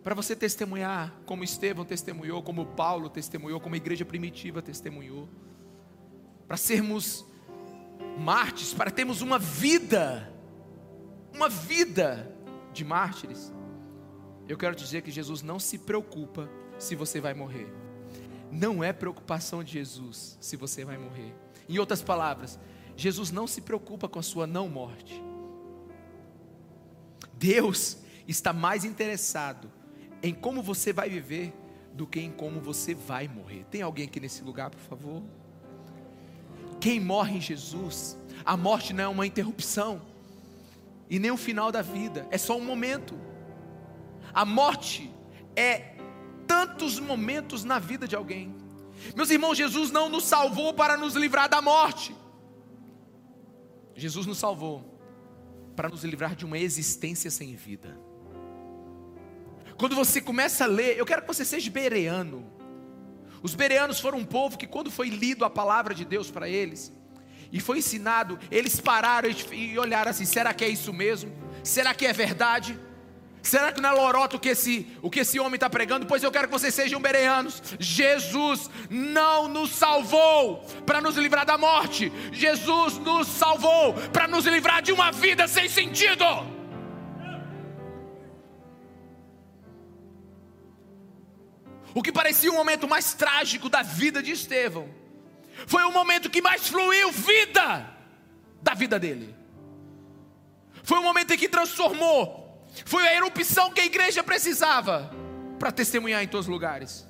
para 0.05 0.15
você 0.15 0.37
testemunhar 0.37 1.11
como 1.25 1.43
Estevão 1.43 1.87
testemunhou, 1.87 2.43
como 2.43 2.67
Paulo 2.67 3.09
testemunhou, 3.09 3.61
como 3.61 3.77
a 3.77 3.79
igreja 3.79 4.05
primitiva 4.05 4.61
testemunhou, 4.61 5.27
para 6.47 6.59
sermos 6.59 7.25
mártires, 8.19 8.75
para 8.75 8.91
termos 8.91 9.23
uma 9.23 9.38
vida, 9.38 10.31
uma 11.33 11.49
vida 11.49 12.32
de 12.72 12.85
mártires, 12.85 13.52
eu 14.48 14.56
quero 14.56 14.74
dizer 14.74 15.02
que 15.02 15.11
Jesus 15.11 15.42
não 15.42 15.58
se 15.58 15.78
preocupa 15.78 16.48
se 16.78 16.94
você 16.94 17.20
vai 17.20 17.35
morrer. 17.35 17.72
Não 18.50 18.82
é 18.82 18.92
preocupação 18.92 19.62
de 19.62 19.72
Jesus 19.72 20.37
se 20.40 20.56
você 20.56 20.85
vai 20.85 20.98
morrer. 20.98 21.35
Em 21.68 21.78
outras 21.78 22.02
palavras, 22.02 22.58
Jesus 22.96 23.30
não 23.30 23.46
se 23.46 23.61
preocupa 23.61 24.08
com 24.08 24.18
a 24.18 24.22
sua 24.22 24.46
não 24.46 24.68
morte. 24.68 25.22
Deus 27.35 27.98
está 28.28 28.52
mais 28.52 28.85
interessado 28.85 29.70
em 30.22 30.35
como 30.35 30.62
você 30.62 30.92
vai 30.92 31.08
viver 31.08 31.52
do 31.94 32.06
que 32.06 32.20
em 32.20 32.30
como 32.30 32.61
você 32.61 32.94
vai 32.94 33.28
morrer. 33.28 33.64
Tem 33.70 33.82
alguém 33.82 34.06
aqui 34.06 34.20
nesse 34.20 34.42
lugar, 34.42 34.70
por 34.70 34.80
favor? 34.80 35.22
Quem 36.80 37.00
morre 37.00 37.37
em 37.37 37.40
Jesus, 37.40 38.18
a 38.44 38.56
morte 38.56 38.92
não 38.92 39.04
é 39.04 39.08
uma 39.08 39.26
interrupção 39.26 40.02
e 41.12 41.18
nem 41.18 41.31
o 41.31 41.37
final 41.37 41.70
da 41.70 41.83
vida, 41.83 42.27
é 42.31 42.38
só 42.38 42.57
um 42.57 42.64
momento. 42.64 43.20
A 44.33 44.46
morte 44.46 45.14
é 45.55 45.94
tantos 46.46 46.98
momentos 46.98 47.64
na 47.64 47.79
vida 47.79 48.09
de 48.09 48.16
alguém. 48.16 48.57
Meus 49.14 49.29
irmãos, 49.29 49.59
Jesus 49.59 49.90
não 49.90 50.09
nos 50.09 50.25
salvou 50.25 50.72
para 50.72 50.96
nos 50.96 51.14
livrar 51.14 51.51
da 51.51 51.61
morte. 51.61 52.16
Jesus 53.94 54.25
nos 54.25 54.38
salvou 54.38 54.98
para 55.77 55.90
nos 55.90 56.03
livrar 56.03 56.35
de 56.35 56.46
uma 56.46 56.59
existência 56.59 57.31
sem 57.31 57.55
vida. 57.57 57.94
Quando 59.77 59.94
você 59.94 60.18
começa 60.18 60.64
a 60.64 60.66
ler, 60.66 60.96
eu 60.96 61.05
quero 61.05 61.20
que 61.20 61.29
você 61.29 61.44
seja 61.44 61.70
bereano. 61.70 62.51
Os 63.42 63.55
bereanos 63.55 64.01
foram 64.01 64.16
um 64.16 64.25
povo 64.25 64.57
que, 64.57 64.66
quando 64.66 64.90
foi 64.90 65.11
lido 65.11 65.44
a 65.44 65.51
palavra 65.51 65.94
de 65.94 66.07
Deus 66.07 66.31
para 66.31 66.48
eles, 66.48 66.90
e 67.53 67.61
foi 67.61 67.79
ensinado, 67.79 68.38
eles 68.51 68.81
pararam 68.81 69.29
e 69.53 69.79
olharam 69.79 70.11
assim: 70.11 70.25
será 70.25 70.55
que 70.55 70.65
é 70.65 70.69
isso 70.69 70.93
mesmo? 70.93 71.31
Será 71.62 71.95
que 71.95 72.07
é 72.07 72.12
verdade? 72.12 72.79
Será 73.43 73.73
que 73.73 73.81
não 73.81 73.91
é 73.91 73.93
loroto 73.93 74.37
o 74.37 74.41
que 74.41 74.51
esse, 74.51 74.87
o 75.03 75.11
que 75.11 75.21
esse 75.21 75.38
homem 75.38 75.57
está 75.57 75.69
pregando? 75.69 76.07
Pois 76.07 76.23
eu 76.23 76.31
quero 76.31 76.47
que 76.47 76.53
vocês 76.53 76.73
sejam 76.73 77.01
bereanos. 77.01 77.61
Jesus 77.79 78.71
não 78.88 79.49
nos 79.49 79.73
salvou 79.73 80.65
para 80.87 81.01
nos 81.01 81.17
livrar 81.17 81.45
da 81.45 81.59
morte. 81.59 82.11
Jesus 82.33 82.99
nos 82.99 83.27
salvou 83.27 83.95
para 84.12 84.29
nos 84.29 84.47
livrar 84.47 84.81
de 84.81 84.93
uma 84.93 85.11
vida 85.11 85.49
sem 85.49 85.69
sentido. 85.69 86.25
O 91.95 92.03
que 92.03 92.12
parecia 92.12 92.51
o 92.51 92.55
momento 92.55 92.88
mais 92.88 93.12
trágico 93.12 93.69
da 93.69 93.83
vida 93.83 94.23
de 94.23 94.31
Estevão, 94.31 94.88
foi 95.66 95.83
o 95.85 95.92
momento 95.92 96.31
que 96.31 96.42
mais 96.42 96.68
fluiu 96.68 97.11
vida 97.12 97.90
da 98.61 98.75
vida 98.75 98.98
dele. 98.98 99.35
Foi 100.83 100.98
o 100.98 101.03
momento 101.03 101.33
em 101.33 101.38
que 101.38 101.48
transformou, 101.48 102.66
foi 102.85 103.07
a 103.07 103.14
erupção 103.14 103.70
que 103.70 103.81
a 103.81 103.87
igreja 103.87 104.22
precisava 104.22 105.11
para 105.59 105.70
testemunhar 105.70 106.22
em 106.22 106.29
todos 106.29 106.46
os 106.46 106.53
lugares. 106.53 107.07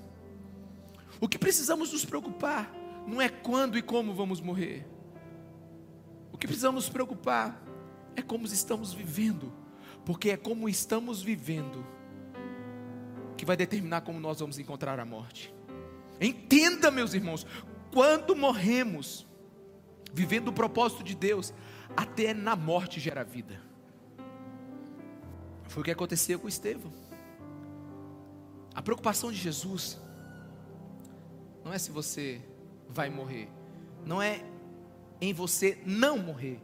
O 1.21 1.29
que 1.29 1.38
precisamos 1.38 1.93
nos 1.93 2.05
preocupar 2.05 2.71
não 3.07 3.21
é 3.21 3.29
quando 3.29 3.79
e 3.79 3.83
como 3.83 4.12
vamos 4.12 4.41
morrer. 4.41 4.87
O 6.33 6.38
que 6.38 6.47
precisamos 6.47 6.85
nos 6.85 6.93
preocupar 6.93 7.62
é 8.17 8.23
como 8.23 8.47
estamos 8.47 8.93
vivendo, 8.93 9.53
porque 10.05 10.31
é 10.31 10.37
como 10.37 10.69
estamos 10.69 11.23
vivendo 11.23 11.87
que 13.37 13.47
vai 13.47 13.57
determinar 13.57 14.03
como 14.03 14.21
nós 14.21 14.38
vamos 14.41 14.59
encontrar 14.59 15.01
a 15.01 15.05
morte. 15.05 15.53
Entenda, 16.21 16.91
meus 16.91 17.15
irmãos, 17.15 17.47
quando 17.93 18.35
morremos, 18.35 19.27
vivendo 20.13 20.49
o 20.49 20.53
propósito 20.53 21.05
de 21.05 21.15
Deus, 21.15 21.53
até 21.97 22.33
na 22.33 22.57
morte 22.57 22.99
gera 22.99 23.23
vida. 23.23 23.61
Foi 25.69 25.83
o 25.83 25.85
que 25.85 25.91
aconteceu 25.91 26.39
com 26.39 26.49
Estevão. 26.49 26.93
A 28.75 28.81
preocupação 28.81 29.31
de 29.31 29.37
Jesus 29.37 30.01
não 31.63 31.73
é 31.73 31.79
se 31.79 31.91
você 31.91 32.43
vai 32.89 33.11
morrer, 33.11 33.49
não 34.05 34.21
é 34.21 34.43
em 35.21 35.33
você 35.33 35.81
não 35.87 36.19
morrer, 36.19 36.61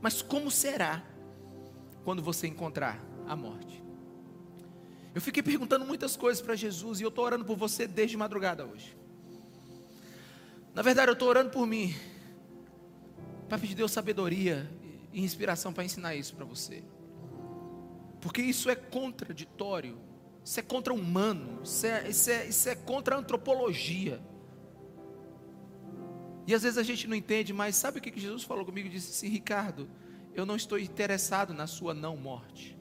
mas 0.00 0.22
como 0.22 0.50
será 0.50 1.04
quando 2.04 2.22
você 2.22 2.46
encontrar 2.46 3.00
a 3.26 3.36
morte. 3.36 3.85
Eu 5.16 5.20
fiquei 5.22 5.42
perguntando 5.42 5.82
muitas 5.86 6.14
coisas 6.14 6.42
para 6.42 6.54
Jesus 6.54 7.00
e 7.00 7.02
eu 7.02 7.08
estou 7.08 7.24
orando 7.24 7.42
por 7.42 7.56
você 7.56 7.86
desde 7.86 8.18
madrugada 8.18 8.66
hoje. 8.66 8.94
Na 10.74 10.82
verdade, 10.82 11.08
eu 11.08 11.14
estou 11.14 11.26
orando 11.26 11.48
por 11.48 11.66
mim, 11.66 11.94
para 13.48 13.58
pedir 13.58 13.74
Deus 13.74 13.92
sabedoria 13.92 14.70
e 15.10 15.24
inspiração 15.24 15.72
para 15.72 15.84
ensinar 15.84 16.14
isso 16.14 16.36
para 16.36 16.44
você, 16.44 16.84
porque 18.20 18.42
isso 18.42 18.68
é 18.68 18.74
contraditório 18.74 19.98
Isso 20.44 20.60
é 20.60 20.62
contra-humano, 20.62 21.62
isso 21.64 21.86
é, 21.86 22.08
isso, 22.10 22.30
é, 22.30 22.46
isso 22.46 22.68
é 22.68 22.74
contra 22.74 23.16
a 23.16 23.18
antropologia. 23.18 24.20
E 26.46 26.54
às 26.54 26.62
vezes 26.62 26.76
a 26.76 26.82
gente 26.82 27.08
não 27.08 27.16
entende, 27.16 27.54
mas 27.54 27.74
sabe 27.74 28.00
o 28.00 28.02
que 28.02 28.20
Jesus 28.20 28.44
falou 28.44 28.66
comigo? 28.66 28.86
Disse 28.88 29.12
assim: 29.12 29.28
Ricardo, 29.28 29.88
eu 30.34 30.44
não 30.44 30.56
estou 30.56 30.78
interessado 30.78 31.54
na 31.54 31.66
sua 31.66 31.94
não 31.94 32.18
morte. 32.18 32.75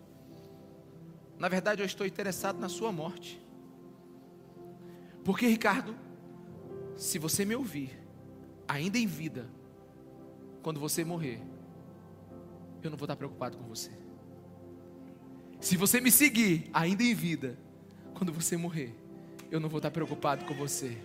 Na 1.38 1.48
verdade, 1.50 1.82
eu 1.82 1.86
estou 1.86 2.06
interessado 2.06 2.60
na 2.60 2.70
sua 2.70 2.92
morte. 2.92 3.42
Porque, 5.24 5.48
Ricardo, 5.48 5.96
se 6.96 7.20
você 7.20 7.44
me 7.44 7.56
ouvir, 7.56 8.00
ainda 8.68 8.98
em 8.98 9.08
vida, 9.08 9.50
quando 10.62 10.80
você 10.80 11.04
morrer, 11.04 11.42
eu 12.82 12.90
não 12.90 12.98
vou 12.98 13.06
estar 13.06 13.16
preocupado 13.16 13.58
com 13.58 13.64
você. 13.66 13.92
Se 15.60 15.76
você 15.76 16.00
me 16.00 16.12
seguir, 16.12 16.70
ainda 16.74 17.04
em 17.04 17.14
vida, 17.14 17.58
quando 18.14 18.32
você 18.32 18.56
morrer, 18.56 18.96
eu 19.50 19.60
não 19.60 19.68
vou 19.68 19.80
estar 19.80 19.92
preocupado 19.92 20.46
com 20.46 20.54
você. 20.54 20.98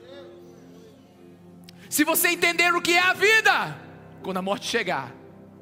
Se 1.88 2.05
você 2.05 2.29
entender 2.29 2.73
o 2.75 2.81
que 2.81 2.93
é 2.93 3.01
a 3.01 3.12
vida, 3.12 3.77
quando 4.23 4.37
a 4.37 4.43
morte 4.43 4.66
chegar, 4.66 5.14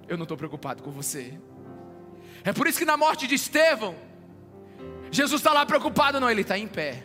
eu 0.08 0.16
não 0.16 0.24
estou 0.24 0.36
preocupado 0.36 0.82
com 0.82 0.90
você. 0.90 1.38
É 2.44 2.52
por 2.52 2.66
isso 2.66 2.78
que 2.78 2.84
na 2.84 2.96
morte 2.96 3.26
de 3.26 3.34
Estevão, 3.34 3.94
Jesus 5.10 5.40
está 5.40 5.52
lá 5.52 5.64
preocupado, 5.64 6.20
não, 6.20 6.30
ele 6.30 6.42
está 6.42 6.58
em 6.58 6.66
pé, 6.66 7.04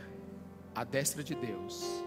à 0.76 0.84
destra 0.84 1.24
de 1.24 1.36
Deus, 1.36 2.04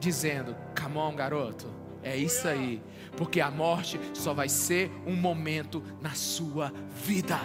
dizendo: 0.00 0.56
Come 0.80 0.98
on, 0.98 1.14
garoto, 1.14 1.72
é 2.02 2.16
isso 2.16 2.46
aí, 2.48 2.82
porque 3.16 3.40
a 3.40 3.50
morte 3.50 4.00
só 4.12 4.34
vai 4.34 4.48
ser 4.48 4.90
um 5.06 5.14
momento 5.14 5.82
na 6.00 6.14
sua 6.14 6.72
vida. 7.04 7.38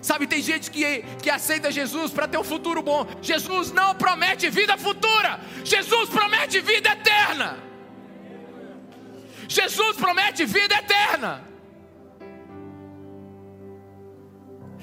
Sabe, 0.00 0.26
tem 0.26 0.40
gente 0.40 0.70
que, 0.70 1.02
que 1.22 1.28
aceita 1.28 1.72
Jesus 1.72 2.12
para 2.12 2.28
ter 2.28 2.38
um 2.38 2.44
futuro 2.44 2.80
bom. 2.82 3.06
Jesus 3.20 3.72
não 3.72 3.94
promete 3.94 4.48
vida 4.48 4.78
futura, 4.78 5.40
Jesus 5.64 6.08
promete 6.08 6.60
vida 6.60 6.90
eterna. 6.90 7.58
Jesus 9.48 9.96
promete 9.96 10.44
vida 10.44 10.74
eterna. 10.74 11.42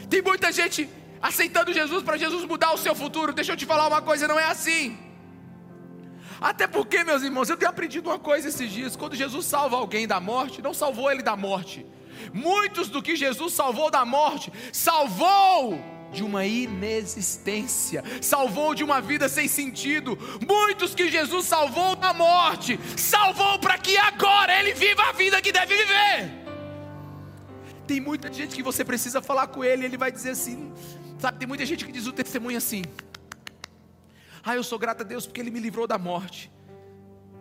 Tem 0.09 0.21
muita 0.21 0.51
gente 0.51 0.89
aceitando 1.27 1.73
Jesus 1.73 2.03
para 2.03 2.17
Jesus 2.17 2.45
mudar 2.45 2.71
o 2.73 2.77
seu 2.77 2.95
futuro. 2.95 3.33
Deixa 3.33 3.53
eu 3.53 3.57
te 3.57 3.65
falar 3.65 3.87
uma 3.87 4.01
coisa, 4.01 4.27
não 4.27 4.39
é 4.39 4.45
assim. 4.45 4.97
Até 6.39 6.67
porque, 6.67 7.03
meus 7.03 7.23
irmãos, 7.23 7.49
eu 7.49 7.57
tenho 7.57 7.71
aprendido 7.71 8.09
uma 8.09 8.19
coisa 8.19 8.49
esses 8.49 8.69
dias: 8.71 8.95
quando 8.95 9.15
Jesus 9.15 9.45
salva 9.45 9.77
alguém 9.77 10.07
da 10.07 10.19
morte, 10.19 10.61
não 10.61 10.73
salvou 10.73 11.11
ele 11.11 11.23
da 11.23 11.35
morte, 11.35 11.85
Muitos 12.33 12.89
do 12.89 13.01
que 13.01 13.15
Jesus 13.15 13.53
salvou 13.53 13.89
da 13.91 14.05
morte, 14.05 14.51
salvou 14.71 15.79
de 16.11 16.23
uma 16.23 16.45
inexistência, 16.45 18.03
salvou 18.21 18.73
de 18.73 18.83
uma 18.83 19.01
vida 19.01 19.27
sem 19.27 19.47
sentido. 19.47 20.17
Muitos 20.47 20.95
que 20.95 21.09
Jesus 21.09 21.45
salvou 21.45 21.95
da 21.95 22.13
morte, 22.13 22.79
salvou 22.95 23.59
para 23.59 23.77
que 23.77 23.97
agora 23.97 24.59
ele 24.59 24.73
viva 24.73 25.03
a 25.03 25.11
vida 25.11 25.41
que 25.41 25.51
deve 25.51 25.75
viver. 25.75 26.45
Tem 27.87 27.99
muita 27.99 28.31
gente 28.33 28.55
que 28.55 28.63
você 28.63 28.83
precisa 28.83 29.21
falar 29.21 29.47
com 29.47 29.63
ele, 29.63 29.85
ele 29.85 29.97
vai 29.97 30.11
dizer 30.11 30.31
assim, 30.31 30.73
sabe? 31.25 31.39
Tem 31.39 31.47
muita 31.47 31.65
gente 31.65 31.83
que 31.83 31.91
diz 31.91 32.05
o 32.05 32.13
testemunho 32.13 32.57
assim: 32.57 32.83
Ah, 34.43 34.55
eu 34.55 34.63
sou 34.63 34.77
grato 34.77 35.01
a 35.01 35.03
Deus 35.03 35.25
porque 35.25 35.41
ele 35.41 35.49
me 35.49 35.59
livrou 35.59 35.87
da 35.87 35.97
morte. 35.97 36.51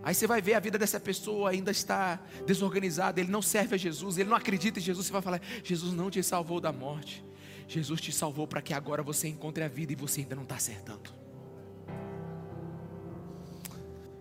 Aí 0.03 0.15
você 0.15 0.27
vai 0.27 0.41
ver 0.41 0.55
a 0.55 0.61
vida 0.61 0.79
dessa 0.79 1.01
pessoa 1.01 1.51
ainda 1.51 1.71
está 1.71 2.21
desorganizada, 2.47 3.21
ele 3.21 3.31
não 3.31 3.41
serve 3.41 3.75
a 3.75 3.79
Jesus, 3.79 4.19
ele 4.19 4.29
não 4.29 4.37
acredita 4.37 4.79
em 4.79 4.83
Jesus, 4.83 5.07
você 5.07 5.13
vai 5.13 5.23
falar: 5.23 5.41
Jesus 5.63 5.93
não 5.93 6.11
te 6.11 6.23
salvou 6.23 6.61
da 6.61 6.73
morte. 6.73 7.25
Jesus 7.67 8.01
te 8.01 8.13
salvou 8.13 8.47
para 8.47 8.61
que 8.61 8.75
agora 8.75 9.03
você 9.03 9.27
encontre 9.29 9.65
a 9.65 9.69
vida 9.69 9.93
e 9.93 9.97
você 9.97 10.21
ainda 10.21 10.35
não 10.35 10.43
está 10.43 10.57
acertando. 10.57 11.11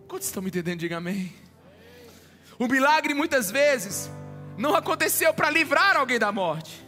Quantos 0.07 0.27
estão 0.27 0.41
me 0.41 0.49
entendendo? 0.49 0.79
Diga 0.79 0.97
amém. 0.97 1.33
O 2.57 2.67
milagre 2.67 3.13
muitas 3.13 3.51
vezes 3.51 4.09
não 4.57 4.75
aconteceu 4.75 5.33
para 5.33 5.49
livrar 5.49 5.97
alguém 5.97 6.17
da 6.19 6.31
morte, 6.31 6.85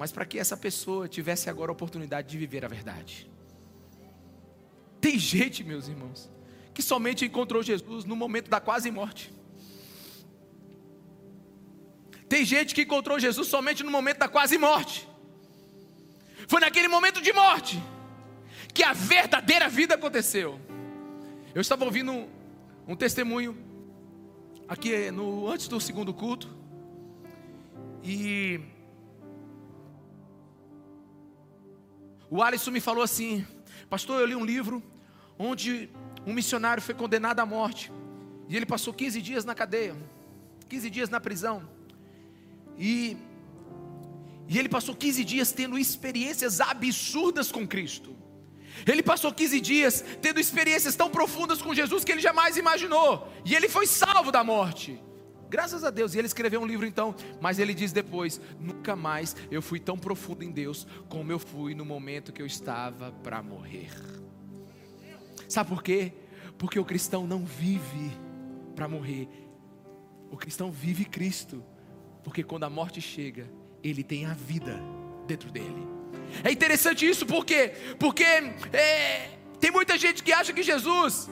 mas 0.00 0.10
para 0.10 0.24
que 0.24 0.38
essa 0.38 0.56
pessoa 0.56 1.06
tivesse 1.06 1.50
agora 1.50 1.70
a 1.70 1.74
oportunidade 1.74 2.26
de 2.26 2.38
viver 2.38 2.64
a 2.64 2.68
verdade. 2.68 3.30
Tem 4.98 5.18
gente, 5.18 5.62
meus 5.62 5.88
irmãos, 5.88 6.30
que 6.72 6.82
somente 6.82 7.26
encontrou 7.26 7.62
Jesus 7.62 8.06
no 8.06 8.16
momento 8.16 8.48
da 8.48 8.58
quase 8.58 8.90
morte. 8.90 9.30
Tem 12.30 12.46
gente 12.46 12.74
que 12.74 12.80
encontrou 12.80 13.20
Jesus 13.20 13.46
somente 13.46 13.82
no 13.82 13.90
momento 13.90 14.16
da 14.16 14.26
quase 14.26 14.56
morte. 14.56 15.06
Foi 16.48 16.62
naquele 16.62 16.88
momento 16.88 17.20
de 17.20 17.34
morte 17.34 17.78
que 18.72 18.82
a 18.82 18.94
verdadeira 18.94 19.68
vida 19.68 19.96
aconteceu. 19.96 20.58
Eu 21.54 21.60
estava 21.60 21.84
ouvindo 21.84 22.10
um, 22.10 22.26
um 22.88 22.96
testemunho 22.96 23.54
aqui 24.66 25.10
no 25.10 25.46
antes 25.46 25.68
do 25.68 25.78
segundo 25.78 26.14
culto 26.14 26.48
e 28.02 28.60
o 32.30 32.42
Alisson 32.42 32.70
me 32.70 32.80
falou 32.80 33.02
assim, 33.02 33.44
pastor, 33.88 34.20
eu 34.20 34.26
li 34.26 34.36
um 34.36 34.44
livro 34.44 34.80
onde 35.36 35.90
um 36.24 36.32
missionário 36.32 36.80
foi 36.80 36.94
condenado 36.94 37.40
à 37.40 37.46
morte. 37.46 37.90
E 38.48 38.56
ele 38.56 38.64
passou 38.64 38.94
15 38.94 39.20
dias 39.20 39.44
na 39.44 39.54
cadeia, 39.54 39.96
15 40.68 40.90
dias 40.90 41.08
na 41.10 41.18
prisão. 41.18 41.68
E, 42.78 43.16
e 44.48 44.58
ele 44.58 44.68
passou 44.68 44.94
15 44.94 45.24
dias 45.24 45.50
tendo 45.50 45.76
experiências 45.76 46.60
absurdas 46.60 47.50
com 47.50 47.66
Cristo. 47.66 48.16
Ele 48.86 49.02
passou 49.02 49.32
15 49.32 49.60
dias 49.60 50.04
tendo 50.22 50.38
experiências 50.38 50.94
tão 50.94 51.10
profundas 51.10 51.60
com 51.60 51.74
Jesus 51.74 52.04
que 52.04 52.12
ele 52.12 52.20
jamais 52.20 52.56
imaginou. 52.56 53.28
E 53.44 53.54
ele 53.56 53.68
foi 53.68 53.86
salvo 53.86 54.30
da 54.30 54.44
morte. 54.44 55.02
Graças 55.50 55.82
a 55.82 55.90
Deus. 55.90 56.14
E 56.14 56.18
ele 56.18 56.28
escreveu 56.28 56.60
um 56.60 56.66
livro 56.66 56.86
então, 56.86 57.12
mas 57.40 57.58
ele 57.58 57.74
diz 57.74 57.90
depois: 57.90 58.40
Nunca 58.60 58.94
mais 58.94 59.34
eu 59.50 59.60
fui 59.60 59.80
tão 59.80 59.98
profundo 59.98 60.44
em 60.44 60.50
Deus 60.52 60.86
como 61.08 61.32
eu 61.32 61.40
fui 61.40 61.74
no 61.74 61.84
momento 61.84 62.32
que 62.32 62.40
eu 62.40 62.46
estava 62.46 63.10
para 63.24 63.42
morrer. 63.42 63.90
Sabe 65.48 65.68
por 65.68 65.82
quê? 65.82 66.12
Porque 66.56 66.78
o 66.78 66.84
cristão 66.84 67.26
não 67.26 67.44
vive 67.44 68.12
para 68.76 68.86
morrer. 68.86 69.28
O 70.30 70.36
cristão 70.36 70.70
vive 70.70 71.04
Cristo. 71.04 71.64
Porque 72.22 72.44
quando 72.44 72.64
a 72.64 72.70
morte 72.70 73.00
chega, 73.00 73.50
ele 73.82 74.04
tem 74.04 74.26
a 74.26 74.34
vida 74.34 74.80
dentro 75.26 75.50
dele. 75.50 75.84
É 76.44 76.52
interessante 76.52 77.08
isso 77.08 77.26
porque 77.26 77.72
porque 77.98 78.22
é, 78.22 79.30
tem 79.58 79.72
muita 79.72 79.98
gente 79.98 80.22
que 80.22 80.32
acha 80.32 80.52
que 80.52 80.62
Jesus 80.62 81.28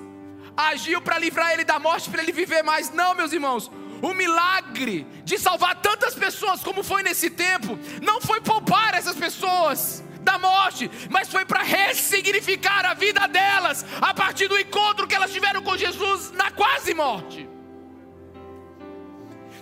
agiu 0.57 1.00
para 1.00 1.20
livrar 1.20 1.52
ele 1.52 1.62
da 1.62 1.78
morte, 1.78 2.11
para 2.11 2.20
ele 2.20 2.33
viver 2.33 2.64
mais. 2.64 2.90
Não, 2.90 3.14
meus 3.14 3.33
irmãos. 3.33 3.70
O 4.00 4.14
milagre 4.14 5.06
de 5.24 5.38
salvar 5.38 5.80
tantas 5.80 6.14
pessoas 6.14 6.62
como 6.62 6.82
foi 6.82 7.02
nesse 7.02 7.30
tempo, 7.30 7.78
não 8.02 8.20
foi 8.20 8.40
poupar 8.40 8.94
essas 8.94 9.16
pessoas, 9.16 10.04
da 10.28 10.38
morte, 10.38 10.90
mas 11.08 11.28
foi 11.28 11.44
para 11.44 11.62
ressignificar 11.62 12.84
a 12.84 12.92
vida 12.92 13.26
delas 13.26 13.84
a 14.00 14.12
partir 14.12 14.46
do 14.46 14.58
encontro 14.58 15.06
que 15.06 15.14
elas 15.14 15.32
tiveram 15.32 15.62
com 15.62 15.74
Jesus 15.76 16.30
na 16.32 16.50
quase 16.50 16.92
morte. 16.92 17.48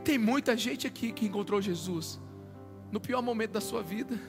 Tem 0.02 0.18
muita 0.18 0.56
gente 0.56 0.86
aqui 0.86 1.12
que 1.12 1.26
encontrou 1.26 1.62
Jesus 1.62 2.20
no 2.90 3.00
pior 3.00 3.22
momento 3.22 3.52
da 3.52 3.60
sua 3.60 3.82
vida. 3.82 4.20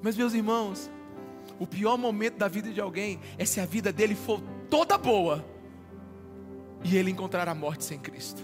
Mas, 0.00 0.16
meus 0.16 0.32
irmãos, 0.32 0.90
o 1.58 1.66
pior 1.66 1.96
momento 1.96 2.36
da 2.36 2.48
vida 2.48 2.70
de 2.70 2.80
alguém 2.80 3.20
é 3.38 3.44
se 3.44 3.60
a 3.60 3.66
vida 3.66 3.92
dele 3.92 4.14
for 4.14 4.40
toda 4.68 4.98
boa 4.98 5.44
e 6.84 6.96
ele 6.96 7.10
encontrar 7.10 7.48
a 7.48 7.54
morte 7.54 7.84
sem 7.84 7.98
Cristo. 7.98 8.42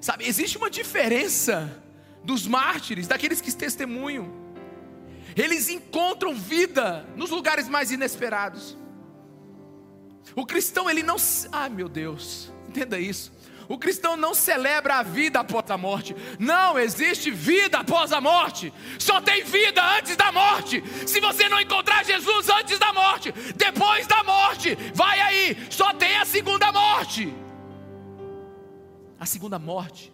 Sabe, 0.00 0.26
existe 0.26 0.56
uma 0.56 0.70
diferença 0.70 1.82
dos 2.24 2.46
mártires, 2.46 3.06
daqueles 3.06 3.40
que 3.40 3.52
testemunham 3.54 4.48
eles 5.36 5.68
encontram 5.68 6.34
vida 6.34 7.06
nos 7.16 7.30
lugares 7.30 7.68
mais 7.68 7.90
inesperados. 7.90 8.76
O 10.34 10.44
cristão, 10.44 10.90
ele 10.90 11.02
não. 11.02 11.16
Ai 11.52 11.68
meu 11.68 11.88
Deus, 11.88 12.52
entenda 12.68 12.98
isso. 12.98 13.32
O 13.68 13.76
cristão 13.76 14.16
não 14.16 14.34
celebra 14.34 14.96
a 14.96 15.02
vida 15.02 15.40
após 15.40 15.70
a 15.70 15.76
morte. 15.76 16.16
Não 16.38 16.78
existe 16.78 17.30
vida 17.30 17.78
após 17.78 18.12
a 18.12 18.20
morte. 18.20 18.72
Só 18.98 19.20
tem 19.20 19.44
vida 19.44 19.84
antes 19.98 20.16
da 20.16 20.32
morte. 20.32 20.82
Se 21.06 21.20
você 21.20 21.48
não 21.50 21.60
encontrar 21.60 22.02
Jesus 22.02 22.48
antes 22.48 22.78
da 22.78 22.94
morte, 22.94 23.30
depois 23.54 24.06
da 24.06 24.24
morte, 24.24 24.74
vai 24.94 25.20
aí. 25.20 25.56
Só 25.70 25.92
tem 25.92 26.16
a 26.16 26.24
segunda 26.24 26.72
morte. 26.72 27.32
A 29.20 29.26
segunda 29.26 29.58
morte 29.58 30.10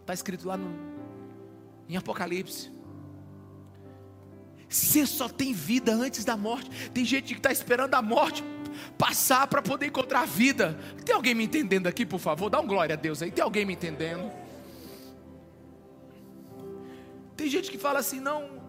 está 0.00 0.12
escrito 0.12 0.48
lá 0.48 0.56
no, 0.56 0.74
em 1.88 1.96
Apocalipse. 1.96 2.72
Você 4.68 5.06
só 5.06 5.28
tem 5.28 5.52
vida 5.52 5.92
antes 5.92 6.24
da 6.24 6.36
morte. 6.36 6.90
Tem 6.90 7.04
gente 7.04 7.34
que 7.34 7.38
está 7.38 7.52
esperando 7.52 7.94
a 7.94 8.02
morte 8.02 8.42
passar 8.98 9.46
para 9.46 9.62
poder 9.62 9.86
encontrar 9.86 10.26
vida. 10.26 10.78
Tem 11.04 11.14
alguém 11.14 11.34
me 11.34 11.44
entendendo 11.44 11.86
aqui, 11.86 12.04
por 12.04 12.18
favor? 12.18 12.50
Dá 12.50 12.60
um 12.60 12.66
glória 12.66 12.94
a 12.94 12.96
Deus 12.96 13.22
aí. 13.22 13.30
Tem 13.30 13.42
alguém 13.42 13.64
me 13.64 13.74
entendendo? 13.74 14.30
Tem 17.36 17.48
gente 17.48 17.70
que 17.70 17.78
fala 17.78 17.98
assim: 17.98 18.20
não, 18.20 18.60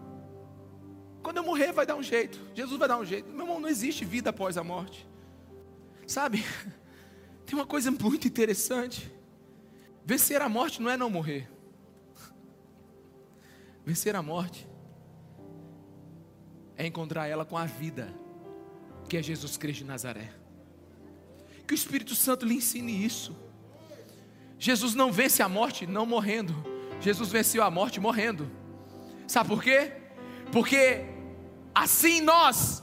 Quando 1.22 1.36
eu 1.36 1.44
morrer, 1.44 1.72
vai 1.72 1.86
dar 1.86 1.94
um 1.94 2.02
jeito. 2.02 2.40
Jesus 2.54 2.78
vai 2.78 2.88
dar 2.88 2.98
um 2.98 3.04
jeito. 3.04 3.28
Meu 3.30 3.46
irmão, 3.46 3.60
não 3.60 3.68
existe 3.68 4.04
vida 4.04 4.30
após 4.30 4.58
a 4.58 4.64
morte. 4.64 5.06
Sabe? 6.06 6.44
Tem 7.46 7.54
uma 7.54 7.66
coisa 7.66 7.90
muito 7.90 8.26
interessante. 8.26 9.12
Vencer 10.04 10.42
a 10.42 10.48
morte 10.48 10.82
não 10.82 10.90
é 10.90 10.96
não 10.96 11.08
morrer. 11.08 11.48
Vencer 13.84 14.16
a 14.16 14.22
morte 14.22 14.68
é 16.76 16.86
encontrar 16.86 17.26
ela 17.26 17.44
com 17.44 17.56
a 17.56 17.66
vida, 17.66 18.12
que 19.08 19.16
é 19.16 19.22
Jesus 19.22 19.56
Cristo 19.56 19.80
de 19.80 19.84
Nazaré. 19.84 20.32
Que 21.66 21.74
o 21.74 21.76
Espírito 21.76 22.14
Santo 22.14 22.44
lhe 22.44 22.54
ensine 22.54 23.04
isso. 23.04 23.36
Jesus 24.58 24.94
não 24.94 25.12
vence 25.12 25.42
a 25.42 25.48
morte 25.48 25.86
não 25.86 26.06
morrendo. 26.06 26.54
Jesus 27.00 27.30
venceu 27.30 27.62
a 27.62 27.70
morte 27.70 27.98
morrendo. 27.98 28.50
Sabe 29.26 29.48
por 29.48 29.62
quê? 29.62 29.92
Porque 30.52 31.04
assim 31.74 32.20
nós, 32.20 32.82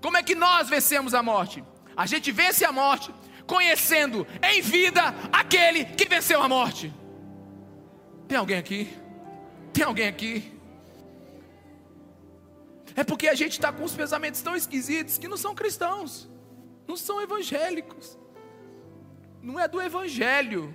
como 0.00 0.16
é 0.16 0.22
que 0.22 0.34
nós 0.34 0.68
vencemos 0.68 1.14
a 1.14 1.22
morte? 1.22 1.64
A 1.96 2.06
gente 2.06 2.30
vence 2.30 2.64
a 2.64 2.70
morte 2.70 3.12
conhecendo 3.46 4.26
em 4.42 4.60
vida 4.60 5.02
aquele 5.32 5.84
que 5.84 6.08
venceu 6.08 6.42
a 6.42 6.48
morte. 6.48 6.94
Tem 8.28 8.36
alguém 8.36 8.58
aqui? 8.58 8.94
Tem 9.72 9.84
alguém 9.84 10.06
aqui? 10.06 10.57
É 12.98 13.04
porque 13.04 13.28
a 13.28 13.34
gente 13.36 13.52
está 13.52 13.72
com 13.72 13.84
os 13.84 13.94
pensamentos 13.94 14.42
tão 14.42 14.56
esquisitos 14.56 15.18
que 15.18 15.28
não 15.28 15.36
são 15.36 15.54
cristãos, 15.54 16.28
não 16.84 16.96
são 16.96 17.22
evangélicos, 17.22 18.18
não 19.40 19.56
é 19.56 19.68
do 19.68 19.80
evangelho, 19.80 20.74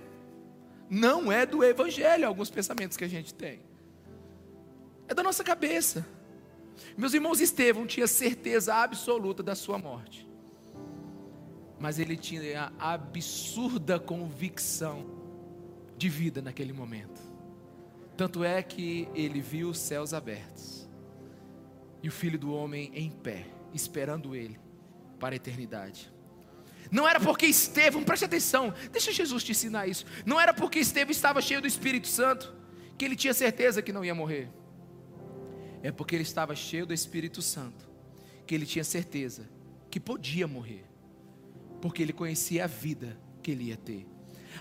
não 0.88 1.30
é 1.30 1.44
do 1.44 1.62
evangelho 1.62 2.26
alguns 2.26 2.48
pensamentos 2.48 2.96
que 2.96 3.04
a 3.04 3.08
gente 3.08 3.34
tem, 3.34 3.60
é 5.06 5.12
da 5.12 5.22
nossa 5.22 5.44
cabeça. 5.44 6.06
Meus 6.96 7.12
irmãos, 7.12 7.42
Estevão 7.42 7.86
tinha 7.86 8.06
certeza 8.06 8.74
absoluta 8.74 9.42
da 9.42 9.54
sua 9.54 9.76
morte. 9.76 10.26
Mas 11.78 11.98
ele 11.98 12.16
tinha 12.16 12.72
a 12.78 12.94
absurda 12.94 14.00
convicção 14.00 15.04
de 15.94 16.08
vida 16.08 16.40
naquele 16.40 16.72
momento. 16.72 17.20
Tanto 18.16 18.42
é 18.42 18.62
que 18.62 19.10
ele 19.14 19.42
viu 19.42 19.68
os 19.68 19.78
céus 19.78 20.14
abertos 20.14 20.83
e 22.04 22.08
o 22.08 22.12
filho 22.12 22.38
do 22.38 22.52
homem 22.52 22.90
em 22.92 23.08
pé, 23.08 23.46
esperando 23.72 24.36
ele 24.36 24.60
para 25.18 25.34
a 25.34 25.36
eternidade. 25.36 26.12
Não 26.90 27.08
era 27.08 27.18
porque 27.18 27.46
Estevão, 27.46 28.04
preste 28.04 28.26
atenção, 28.26 28.74
deixa 28.92 29.10
Jesus 29.10 29.42
te 29.42 29.52
ensinar 29.52 29.86
isso. 29.86 30.04
Não 30.26 30.38
era 30.38 30.52
porque 30.52 30.78
Estevão 30.78 31.10
estava 31.10 31.40
cheio 31.40 31.62
do 31.62 31.66
Espírito 31.66 32.06
Santo 32.06 32.54
que 32.98 33.06
ele 33.06 33.16
tinha 33.16 33.32
certeza 33.32 33.80
que 33.80 33.90
não 33.90 34.04
ia 34.04 34.14
morrer. 34.14 34.50
É 35.82 35.90
porque 35.90 36.14
ele 36.14 36.24
estava 36.24 36.54
cheio 36.54 36.84
do 36.84 36.92
Espírito 36.92 37.40
Santo 37.40 37.88
que 38.46 38.54
ele 38.54 38.66
tinha 38.66 38.84
certeza 38.84 39.48
que 39.90 39.98
podia 39.98 40.46
morrer 40.46 40.84
porque 41.80 42.02
ele 42.02 42.12
conhecia 42.12 42.64
a 42.64 42.66
vida 42.66 43.18
que 43.42 43.50
ele 43.50 43.64
ia 43.64 43.78
ter. 43.78 44.06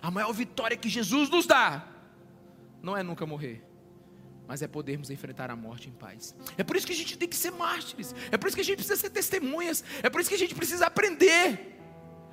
A 0.02 0.10
maior 0.10 0.32
vitória 0.32 0.78
que 0.78 0.88
Jesus 0.88 1.30
nos 1.30 1.46
dá 1.46 1.86
não 2.82 2.96
é 2.96 3.04
nunca 3.04 3.26
morrer, 3.26 3.62
mas 4.54 4.62
é 4.62 4.68
podermos 4.68 5.10
enfrentar 5.10 5.50
a 5.50 5.56
morte 5.56 5.90
em 5.90 5.92
paz. 5.92 6.36
É 6.56 6.64
por 6.64 6.76
isso 6.76 6.86
que 6.86 6.94
a 6.94 6.96
gente 6.96 7.18
tem 7.18 7.28
que 7.28 7.36
ser 7.36 7.50
mártires, 7.50 8.14
é 8.32 8.38
por 8.38 8.46
isso 8.46 8.56
que 8.56 8.62
a 8.62 8.64
gente 8.64 8.76
precisa 8.76 8.96
ser 8.96 9.10
testemunhas, 9.10 9.84
é 10.04 10.12
por 10.12 10.22
isso 10.22 10.30
que 10.30 10.36
a 10.36 10.38
gente 10.38 10.54
precisa 10.54 10.86
aprender 10.86 11.76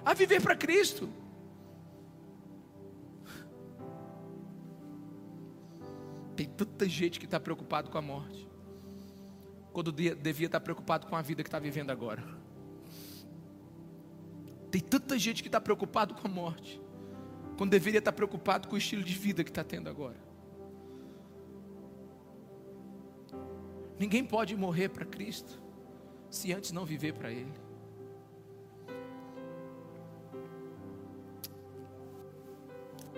a 0.05 0.13
viver 0.13 0.43
para 0.43 0.55
Cristo. 0.55 1.09
Tem 6.37 6.47
tanta 6.47 6.87
gente 6.87 7.19
que 7.19 7.25
está 7.25 7.41
preocupado 7.41 7.89
com 7.89 7.97
a 7.97 8.03
morte, 8.03 8.47
quando 9.73 9.91
devia 9.91 10.45
estar 10.45 10.61
preocupado 10.61 11.07
com 11.07 11.17
a 11.17 11.23
vida 11.23 11.43
que 11.43 11.49
está 11.49 11.59
vivendo 11.59 11.89
agora. 11.89 12.23
Tem 14.71 14.83
tanta 14.83 15.19
gente 15.19 15.43
que 15.43 15.49
está 15.49 15.59
preocupado 15.59 16.13
com 16.13 16.29
a 16.29 16.31
morte, 16.31 16.79
quando 17.57 17.71
deveria 17.71 18.01
estar 18.01 18.13
preocupado 18.13 18.69
com 18.69 18.75
o 18.75 18.79
estilo 18.79 19.03
de 19.03 19.15
vida 19.15 19.43
que 19.43 19.51
está 19.51 19.65
tendo 19.65 19.89
agora. 19.89 20.29
Ninguém 24.01 24.25
pode 24.25 24.57
morrer 24.57 24.89
para 24.89 25.05
Cristo 25.05 25.61
se 26.31 26.55
antes 26.55 26.73
não 26.73 26.87
viver 26.87 27.13
para 27.13 27.31
Ele. 27.31 27.53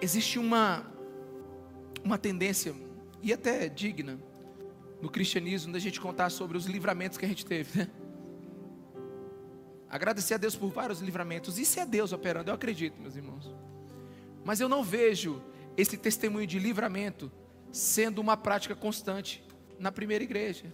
Existe 0.00 0.40
uma, 0.40 0.84
uma 2.02 2.18
tendência, 2.18 2.74
e 3.22 3.32
até 3.32 3.68
digna, 3.68 4.18
no 5.00 5.08
cristianismo, 5.08 5.72
da 5.72 5.78
gente 5.78 6.00
contar 6.00 6.30
sobre 6.30 6.58
os 6.58 6.66
livramentos 6.66 7.16
que 7.16 7.24
a 7.24 7.28
gente 7.28 7.46
teve, 7.46 7.78
né? 7.78 7.90
Agradecer 9.88 10.34
a 10.34 10.36
Deus 10.36 10.56
por 10.56 10.72
vários 10.72 10.98
livramentos. 10.98 11.60
Isso 11.60 11.78
é 11.78 11.86
Deus 11.86 12.12
operando, 12.12 12.50
eu 12.50 12.54
acredito, 12.54 13.00
meus 13.00 13.14
irmãos. 13.14 13.54
Mas 14.44 14.58
eu 14.58 14.68
não 14.68 14.82
vejo 14.82 15.40
esse 15.76 15.96
testemunho 15.96 16.46
de 16.46 16.58
livramento 16.58 17.30
sendo 17.70 18.20
uma 18.20 18.36
prática 18.36 18.74
constante 18.74 19.44
na 19.82 19.90
primeira 19.90 20.22
igreja, 20.22 20.72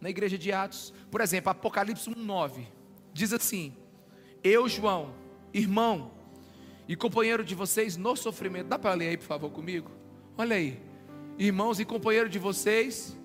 na 0.00 0.10
igreja 0.10 0.36
de 0.36 0.52
Atos. 0.52 0.92
Por 1.10 1.20
exemplo, 1.20 1.50
Apocalipse 1.50 2.08
1:9 2.10 2.66
diz 3.12 3.32
assim: 3.32 3.74
Eu, 4.42 4.68
João, 4.68 5.14
irmão 5.52 6.12
e 6.86 6.94
companheiro 6.94 7.42
de 7.42 7.54
vocês 7.54 7.96
no 7.96 8.14
sofrimento. 8.14 8.68
Dá 8.68 8.78
para 8.78 8.92
ler 8.92 9.08
aí, 9.08 9.16
por 9.16 9.26
favor, 9.26 9.50
comigo? 9.50 9.90
Olha 10.36 10.56
aí. 10.56 10.80
Irmãos 11.38 11.80
e 11.80 11.84
companheiro 11.84 12.28
de 12.28 12.38
vocês 12.38 13.16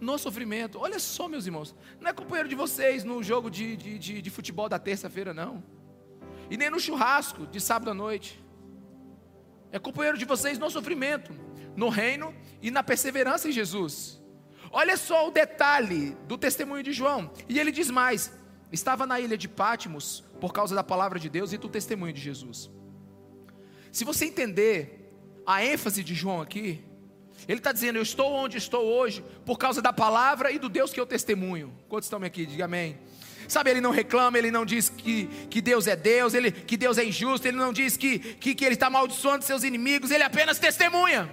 no 0.00 0.16
sofrimento. 0.18 0.78
Olha 0.78 1.00
só, 1.00 1.26
meus 1.26 1.46
irmãos, 1.46 1.74
não 2.00 2.08
é 2.08 2.12
companheiro 2.12 2.48
de 2.48 2.54
vocês 2.54 3.02
no 3.02 3.22
jogo 3.22 3.50
de, 3.50 3.76
de, 3.76 3.98
de, 3.98 4.22
de 4.22 4.30
futebol 4.30 4.68
da 4.68 4.78
terça-feira, 4.78 5.34
não, 5.34 5.62
e 6.48 6.56
nem 6.56 6.70
no 6.70 6.78
churrasco 6.78 7.46
de 7.46 7.60
sábado 7.60 7.90
à 7.90 7.94
noite. 7.94 8.42
É 9.72 9.78
companheiro 9.78 10.16
de 10.16 10.24
vocês 10.24 10.58
no 10.58 10.70
sofrimento, 10.70 11.34
no 11.76 11.88
reino 11.88 12.34
e 12.62 12.70
na 12.70 12.82
perseverança 12.82 13.48
em 13.48 13.52
Jesus. 13.52 14.20
Olha 14.70 14.96
só 14.96 15.28
o 15.28 15.30
detalhe 15.30 16.16
do 16.26 16.36
testemunho 16.36 16.82
de 16.82 16.92
João. 16.92 17.30
E 17.48 17.60
ele 17.60 17.70
diz 17.70 17.90
mais: 17.90 18.32
estava 18.72 19.06
na 19.06 19.20
ilha 19.20 19.38
de 19.38 19.48
Pátimos 19.48 20.24
por 20.40 20.52
causa 20.52 20.74
da 20.74 20.82
palavra 20.82 21.18
de 21.18 21.28
Deus 21.28 21.52
e 21.52 21.58
do 21.58 21.68
testemunho 21.68 22.12
de 22.12 22.20
Jesus. 22.20 22.70
Se 23.92 24.04
você 24.04 24.24
entender 24.24 25.12
a 25.46 25.64
ênfase 25.64 26.02
de 26.02 26.14
João 26.14 26.40
aqui, 26.40 26.84
ele 27.46 27.58
está 27.58 27.70
dizendo: 27.70 27.98
Eu 27.98 28.02
estou 28.02 28.32
onde 28.32 28.58
estou 28.58 28.84
hoje 28.84 29.24
por 29.44 29.58
causa 29.58 29.80
da 29.80 29.92
palavra 29.92 30.50
e 30.50 30.58
do 30.58 30.68
Deus 30.68 30.92
que 30.92 30.98
eu 30.98 31.06
testemunho. 31.06 31.72
Quantos 31.88 32.06
estão 32.06 32.22
aqui? 32.22 32.44
Diga 32.44 32.64
amém. 32.64 32.98
Sabe, 33.46 33.70
ele 33.70 33.80
não 33.80 33.90
reclama, 33.90 34.38
ele 34.38 34.50
não 34.50 34.64
diz 34.64 34.88
que, 34.88 35.26
que 35.50 35.60
Deus 35.60 35.86
é 35.86 35.94
Deus, 35.94 36.32
ele, 36.32 36.50
que 36.50 36.76
Deus 36.76 36.96
é 36.96 37.04
injusto, 37.04 37.46
ele 37.46 37.58
não 37.58 37.72
diz 37.72 37.96
que, 37.96 38.18
que, 38.18 38.54
que 38.54 38.64
ele 38.64 38.74
está 38.74 38.86
amaldiçoando 38.86 39.44
seus 39.44 39.62
inimigos, 39.62 40.10
ele 40.10 40.22
apenas 40.22 40.58
testemunha. 40.58 41.30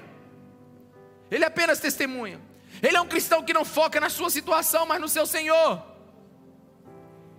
Ele 1.31 1.45
apenas 1.45 1.79
testemunha. 1.79 2.39
Ele 2.83 2.97
é 2.97 3.01
um 3.01 3.07
cristão 3.07 3.41
que 3.43 3.53
não 3.53 3.63
foca 3.63 3.99
na 3.99 4.09
sua 4.09 4.29
situação, 4.29 4.85
mas 4.85 4.99
no 4.99 5.07
seu 5.07 5.25
Senhor. 5.25 5.81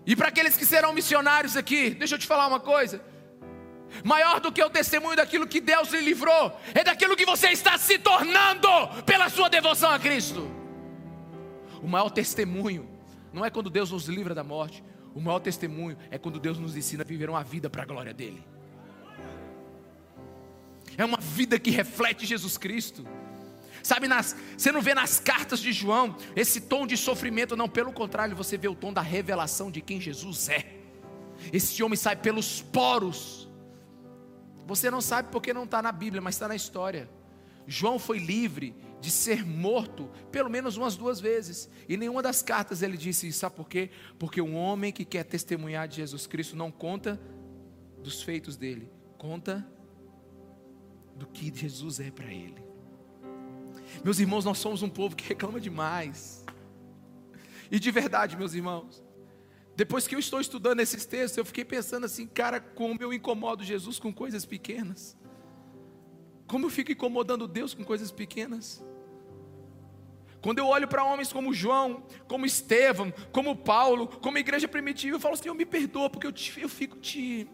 E 0.07 0.17
para 0.17 0.29
aqueles 0.29 0.57
que 0.57 0.65
serão 0.65 0.93
missionários 0.93 1.57
aqui, 1.57 1.91
deixa 1.91 2.15
eu 2.15 2.19
te 2.19 2.27
falar 2.27 2.47
uma 2.47 2.59
coisa. 2.59 3.05
Maior 4.03 4.41
do 4.41 4.51
que 4.51 4.63
o 4.63 4.71
testemunho 4.71 5.17
daquilo 5.17 5.47
que 5.47 5.61
Deus 5.61 5.91
lhe 5.91 6.01
livrou, 6.01 6.59
é 6.75 6.83
daquilo 6.83 7.15
que 7.15 7.27
você 7.27 7.49
está 7.51 7.77
se 7.77 7.99
tornando 7.99 8.69
pela 9.05 9.29
sua 9.29 9.51
devoção 9.51 9.91
a 9.91 9.99
Cristo. 9.99 10.51
O 11.83 11.87
maior 11.87 12.09
testemunho 12.11 12.89
não 13.33 13.45
é 13.45 13.51
quando 13.51 13.69
Deus 13.69 13.91
nos 13.91 14.07
livra 14.09 14.35
da 14.35 14.43
morte, 14.43 14.83
o 15.15 15.21
maior 15.21 15.41
testemunho 15.41 15.99
é 16.11 16.17
quando 16.17 16.41
Deus 16.41 16.59
nos 16.59 16.77
ensina 16.77 17.03
a 17.03 17.07
viver 17.07 17.29
uma 17.29 17.45
vida 17.45 17.69
para 17.69 17.83
a 17.83 17.87
glória 17.87 18.15
dEle. 18.15 18.43
É 20.97 21.05
uma 21.05 21.19
vida 21.19 21.59
que 21.59 21.71
reflete 21.71 22.27
Jesus 22.27 22.57
Cristo. 22.57 23.07
Sabe, 23.83 24.09
nas, 24.09 24.37
você 24.57 24.71
não 24.71 24.81
vê 24.81 24.95
nas 24.95 25.19
cartas 25.19 25.61
de 25.61 25.73
João 25.73 26.17
esse 26.37 26.61
tom 26.61 26.87
de 26.87 26.97
sofrimento, 26.97 27.57
não, 27.57 27.69
pelo 27.69 27.93
contrário, 27.93 28.37
você 28.37 28.57
vê 28.57 28.69
o 28.69 28.75
tom 28.75 28.93
da 28.93 29.01
revelação 29.01 29.71
de 29.71 29.81
quem 29.81 30.01
Jesus 30.01 30.49
é. 30.49 30.65
Esse 31.53 31.83
homem 31.83 31.97
sai 31.97 32.17
pelos 32.17 32.63
poros 32.63 33.43
você 34.67 34.91
não 34.91 35.01
sabe 35.01 35.29
porque 35.31 35.53
não 35.53 35.65
está 35.65 35.83
na 35.83 35.93
Bíblia, 35.93 36.23
mas 36.23 36.35
está 36.35 36.49
na 36.49 36.57
história. 36.57 37.09
João 37.67 37.99
foi 37.99 38.19
livre 38.19 38.75
de 39.01 39.11
ser 39.11 39.45
morto 39.45 40.11
pelo 40.31 40.51
menos 40.51 40.77
umas 40.77 40.97
duas 40.97 41.21
vezes. 41.21 41.69
E 41.89 41.97
nenhuma 41.97 42.23
das 42.23 42.43
cartas 42.43 42.83
ele 42.83 42.97
disse 42.97 43.29
isso. 43.29 43.41
Sabe 43.41 43.57
por 43.57 43.69
quê? 43.69 43.91
Porque 44.19 44.41
um 44.41 44.57
homem 44.57 44.93
que 44.93 45.05
quer 45.05 45.25
testemunhar 45.25 45.89
de 45.89 45.97
Jesus 45.97 46.27
Cristo 46.27 46.57
não 46.57 46.71
conta 46.71 47.21
dos 48.03 48.23
feitos 48.23 48.57
dele, 48.57 48.91
conta 49.17 49.67
do 51.15 51.27
que 51.27 51.53
Jesus 51.55 52.01
é 52.01 52.11
para 52.11 52.33
ele. 52.33 52.62
Meus 54.05 54.19
irmãos, 54.19 54.45
nós 54.45 54.59
somos 54.59 54.83
um 54.83 54.89
povo 54.89 55.15
que 55.15 55.29
reclama 55.29 55.61
demais. 55.61 56.45
E 57.71 57.79
de 57.79 57.91
verdade, 57.91 58.37
meus 58.37 58.53
irmãos, 58.53 59.03
depois 59.77 60.07
que 60.07 60.15
eu 60.15 60.19
estou 60.19 60.41
estudando 60.41 60.81
esses 60.81 61.07
textos, 61.07 61.39
eu 61.39 61.45
fiquei 61.45 61.65
pensando 61.65 62.05
assim, 62.05 62.27
cara, 62.27 62.61
como 62.61 63.01
eu 63.01 63.13
incomodo 63.13 63.65
Jesus 63.65 63.99
com 63.99 64.13
coisas 64.13 64.45
pequenas. 64.45 65.17
Como 66.47 66.67
eu 66.67 66.71
fico 66.71 66.93
incomodando 66.93 67.49
Deus 67.49 67.73
com 67.73 67.85
coisas 67.85 68.11
pequenas. 68.11 68.85
Quando 70.43 70.59
eu 70.59 70.67
olho 70.67 70.89
para 70.89 71.05
homens 71.05 71.33
como 71.33 71.55
João, 71.55 72.03
como 72.27 72.45
Estevão, 72.45 73.13
como 73.31 73.57
Paulo, 73.57 74.09
como 74.09 74.37
igreja 74.37 74.67
primitiva, 74.67 75.17
eu 75.17 75.21
falo 75.21 75.35
assim: 75.35 75.49
eu 75.49 75.55
me 75.55 75.65
perdoa, 75.65 76.11
porque 76.11 76.27
eu, 76.27 76.33
te, 76.33 76.61
eu 76.61 76.69
fico 76.69 76.99
te. 76.99 77.49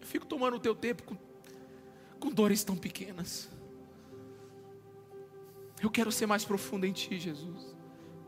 Eu 0.00 0.06
fico 0.06 0.24
tomando 0.24 0.56
o 0.56 0.60
teu 0.60 0.74
tempo 0.74 1.02
com, 1.02 1.16
com 2.18 2.30
dores 2.30 2.64
tão 2.64 2.76
pequenas. 2.76 3.50
Eu 5.82 5.90
quero 5.90 6.12
ser 6.12 6.26
mais 6.26 6.44
profundo 6.44 6.86
em 6.86 6.92
Ti, 6.92 7.18
Jesus. 7.18 7.74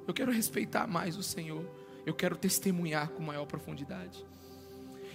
Eu 0.09 0.13
quero 0.13 0.33
respeitar 0.33 0.89
mais 0.89 1.17
o 1.17 1.23
Senhor. 1.23 1.65
Eu 2.05 2.13
quero 2.13 2.37
testemunhar 2.37 3.09
com 3.11 3.23
maior 3.23 3.47
profundidade. 3.47 4.27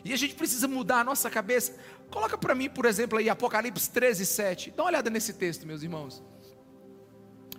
E 0.05 0.13
a 0.13 0.15
gente 0.15 0.35
precisa 0.35 0.65
mudar 0.65 1.01
a 1.01 1.03
nossa 1.03 1.29
cabeça. 1.29 1.77
Coloca 2.09 2.37
para 2.37 2.55
mim, 2.55 2.69
por 2.69 2.85
exemplo, 2.85 3.19
aí 3.19 3.29
Apocalipse 3.29 3.89
13, 3.91 4.25
7. 4.25 4.71
Dá 4.71 4.83
uma 4.83 4.89
olhada 4.89 5.09
nesse 5.09 5.33
texto, 5.33 5.67
meus 5.67 5.83
irmãos. 5.83 6.23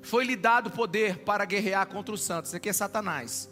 Foi-lhe 0.00 0.34
dado 0.34 0.70
poder 0.70 1.18
para 1.18 1.44
guerrear 1.44 1.86
contra 1.86 2.14
os 2.14 2.22
santos. 2.22 2.48
Isso 2.50 2.56
aqui 2.56 2.70
é 2.70 2.72
Satanás. 2.72 3.50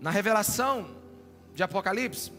Na 0.00 0.10
revelação 0.10 0.96
de 1.54 1.62
Apocalipse, 1.62 2.32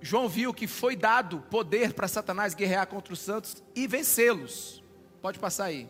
João 0.00 0.26
viu 0.26 0.54
que 0.54 0.66
foi 0.66 0.96
dado 0.96 1.40
poder 1.50 1.92
para 1.92 2.08
Satanás 2.08 2.54
guerrear 2.54 2.86
contra 2.86 3.12
os 3.12 3.20
santos 3.20 3.62
e 3.74 3.86
vencê-los. 3.86 4.85
Pode 5.26 5.40
passar 5.40 5.64
aí. 5.64 5.88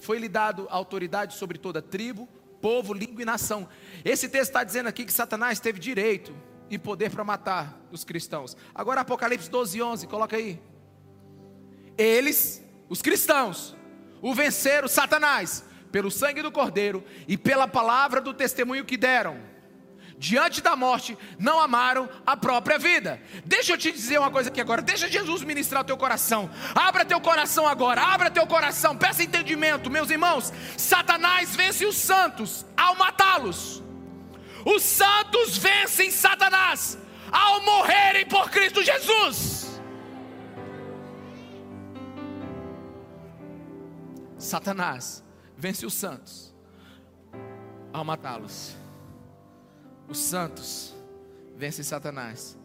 Foi-lhe 0.00 0.28
dado 0.28 0.66
autoridade 0.68 1.34
sobre 1.34 1.56
toda 1.56 1.80
tribo, 1.80 2.28
povo, 2.60 2.92
língua 2.92 3.22
e 3.22 3.24
nação. 3.24 3.68
Esse 4.04 4.28
texto 4.28 4.50
está 4.50 4.64
dizendo 4.64 4.88
aqui 4.88 5.04
que 5.04 5.12
Satanás 5.12 5.60
teve 5.60 5.78
direito 5.78 6.34
e 6.68 6.76
poder 6.76 7.12
para 7.12 7.22
matar 7.22 7.80
os 7.92 8.02
cristãos. 8.02 8.56
Agora 8.74 9.02
Apocalipse 9.02 9.48
12, 9.48 9.80
11, 9.80 10.06
coloca 10.08 10.36
aí. 10.36 10.60
Eles 11.96 12.60
os 12.88 13.00
cristãos, 13.00 13.76
o 14.20 14.34
venceram 14.34 14.88
Satanás 14.88 15.64
pelo 15.92 16.10
sangue 16.10 16.42
do 16.42 16.50
Cordeiro 16.50 17.04
e 17.28 17.38
pela 17.38 17.68
palavra 17.68 18.20
do 18.20 18.34
testemunho 18.34 18.84
que 18.84 18.96
deram. 18.96 19.38
Diante 20.24 20.62
da 20.62 20.74
morte, 20.74 21.18
não 21.38 21.60
amaram 21.60 22.08
a 22.24 22.34
própria 22.34 22.78
vida. 22.78 23.20
Deixa 23.44 23.74
eu 23.74 23.76
te 23.76 23.92
dizer 23.92 24.18
uma 24.18 24.30
coisa 24.30 24.48
aqui 24.48 24.58
agora. 24.58 24.80
Deixa 24.80 25.06
Jesus 25.06 25.42
ministrar 25.42 25.82
o 25.82 25.84
teu 25.84 25.98
coração. 25.98 26.50
Abra 26.74 27.04
teu 27.04 27.20
coração 27.20 27.68
agora. 27.68 28.00
Abra 28.00 28.30
teu 28.30 28.46
coração. 28.46 28.96
Peça 28.96 29.22
entendimento, 29.22 29.90
meus 29.90 30.08
irmãos. 30.08 30.50
Satanás 30.78 31.54
vence 31.54 31.84
os 31.84 31.96
santos 31.96 32.64
ao 32.74 32.96
matá-los. 32.96 33.82
Os 34.64 34.82
santos 34.82 35.58
vencem 35.58 36.10
Satanás 36.10 36.96
ao 37.30 37.62
morrerem 37.62 38.24
por 38.24 38.48
Cristo 38.48 38.82
Jesus. 38.82 39.78
Satanás 44.38 45.22
vence 45.54 45.84
os 45.84 45.92
santos 45.92 46.54
ao 47.92 48.06
matá-los. 48.06 48.83
Os 50.08 50.18
santos 50.18 50.94
vencem 51.56 51.84
Satanás 51.84 52.58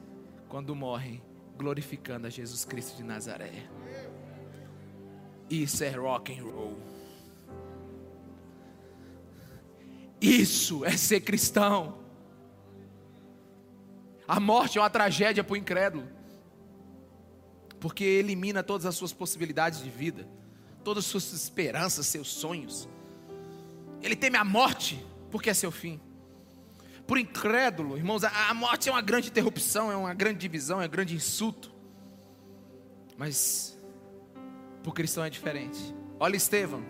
quando 0.48 0.76
morrem 0.76 1.22
glorificando 1.58 2.28
a 2.28 2.30
Jesus 2.30 2.66
Cristo 2.66 2.98
de 2.98 3.04
Nazaré. 3.04 3.68
Isso 5.50 5.84
é 5.84 5.90
rock 5.90 6.38
and 6.38 6.44
roll. 6.44 6.78
Isso 10.22 10.84
é 10.86 10.96
ser 10.98 11.22
cristão. 11.22 11.98
A 14.28 14.40
morte 14.40 14.78
é 14.78 14.82
uma 14.82 14.90
tragédia 14.90 15.44
para 15.44 15.54
o 15.54 15.58
incrédulo, 15.58 16.08
porque 17.80 18.04
elimina 18.04 18.62
todas 18.62 18.86
as 18.86 18.96
suas 18.96 19.12
possibilidades 19.12 19.82
de 19.82 19.90
vida 19.90 20.28
todas 20.84 21.06
as 21.06 21.12
suas 21.12 21.34
esperanças, 21.34 22.08
seus 22.08 22.28
sonhos. 22.30 22.88
Ele 24.02 24.16
teme 24.16 24.38
a 24.38 24.44
morte, 24.44 25.06
porque 25.30 25.50
é 25.50 25.54
seu 25.54 25.72
fim. 25.72 26.00
Por 27.10 27.18
incrédulo, 27.18 27.98
irmãos, 27.98 28.24
a 28.24 28.54
morte 28.54 28.88
é 28.88 28.92
uma 28.92 29.02
grande 29.02 29.30
interrupção, 29.30 29.92
é 29.92 29.96
uma 29.96 30.14
grande 30.14 30.38
divisão, 30.38 30.80
é 30.80 30.86
um 30.86 30.90
grande 30.90 31.16
insulto. 31.16 31.74
Mas 33.18 33.76
por 34.84 34.94
cristão 34.94 35.26
é 35.26 35.30
diferente. 35.32 35.80
Olha 36.20 36.36
Estevão. 36.36 36.86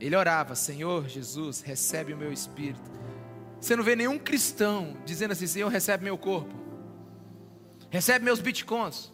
Ele 0.00 0.16
orava, 0.16 0.54
Senhor 0.54 1.06
Jesus, 1.10 1.60
recebe 1.60 2.14
o 2.14 2.16
meu 2.16 2.32
espírito. 2.32 2.90
Você 3.60 3.76
não 3.76 3.84
vê 3.84 3.94
nenhum 3.94 4.18
cristão 4.18 4.96
dizendo 5.04 5.32
assim, 5.32 5.46
Senhor, 5.46 5.68
recebe 5.68 6.02
meu 6.02 6.16
corpo. 6.16 6.54
Recebe 7.90 8.24
meus 8.24 8.40
bitcoins. 8.40 9.12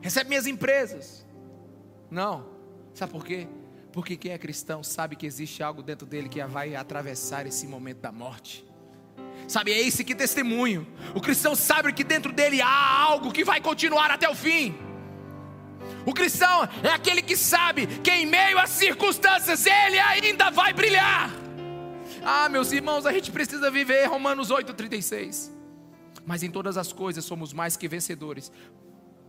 Recebe 0.00 0.28
minhas 0.28 0.46
empresas. 0.46 1.26
Não. 2.08 2.46
Sabe 2.94 3.10
por 3.10 3.24
quê? 3.24 3.48
Porque 3.92 4.16
quem 4.16 4.32
é 4.32 4.38
cristão 4.38 4.82
sabe 4.82 5.16
que 5.16 5.26
existe 5.26 5.62
algo 5.62 5.82
dentro 5.82 6.06
dele 6.06 6.28
que 6.28 6.42
vai 6.44 6.76
atravessar 6.76 7.46
esse 7.46 7.66
momento 7.66 7.98
da 7.98 8.12
morte. 8.12 8.64
Sabe, 9.48 9.72
é 9.72 9.80
esse 9.80 10.04
que 10.04 10.14
testemunho. 10.14 10.86
O 11.14 11.20
cristão 11.20 11.56
sabe 11.56 11.92
que 11.92 12.04
dentro 12.04 12.32
dele 12.32 12.62
há 12.62 13.00
algo 13.02 13.32
que 13.32 13.44
vai 13.44 13.60
continuar 13.60 14.10
até 14.10 14.28
o 14.28 14.34
fim. 14.34 14.74
O 16.06 16.14
cristão 16.14 16.68
é 16.82 16.88
aquele 16.88 17.20
que 17.20 17.36
sabe 17.36 17.86
que 17.86 18.10
em 18.10 18.26
meio 18.26 18.58
às 18.58 18.70
circunstâncias 18.70 19.66
ele 19.66 19.98
ainda 19.98 20.50
vai 20.50 20.72
brilhar. 20.72 21.30
Ah, 22.22 22.48
meus 22.48 22.70
irmãos, 22.70 23.06
a 23.06 23.12
gente 23.12 23.30
precisa 23.30 23.70
viver 23.70 24.06
Romanos 24.06 24.50
8:36. 24.50 25.50
Mas 26.24 26.42
em 26.42 26.50
todas 26.50 26.76
as 26.76 26.92
coisas 26.92 27.24
somos 27.24 27.52
mais 27.52 27.76
que 27.76 27.88
vencedores 27.88 28.52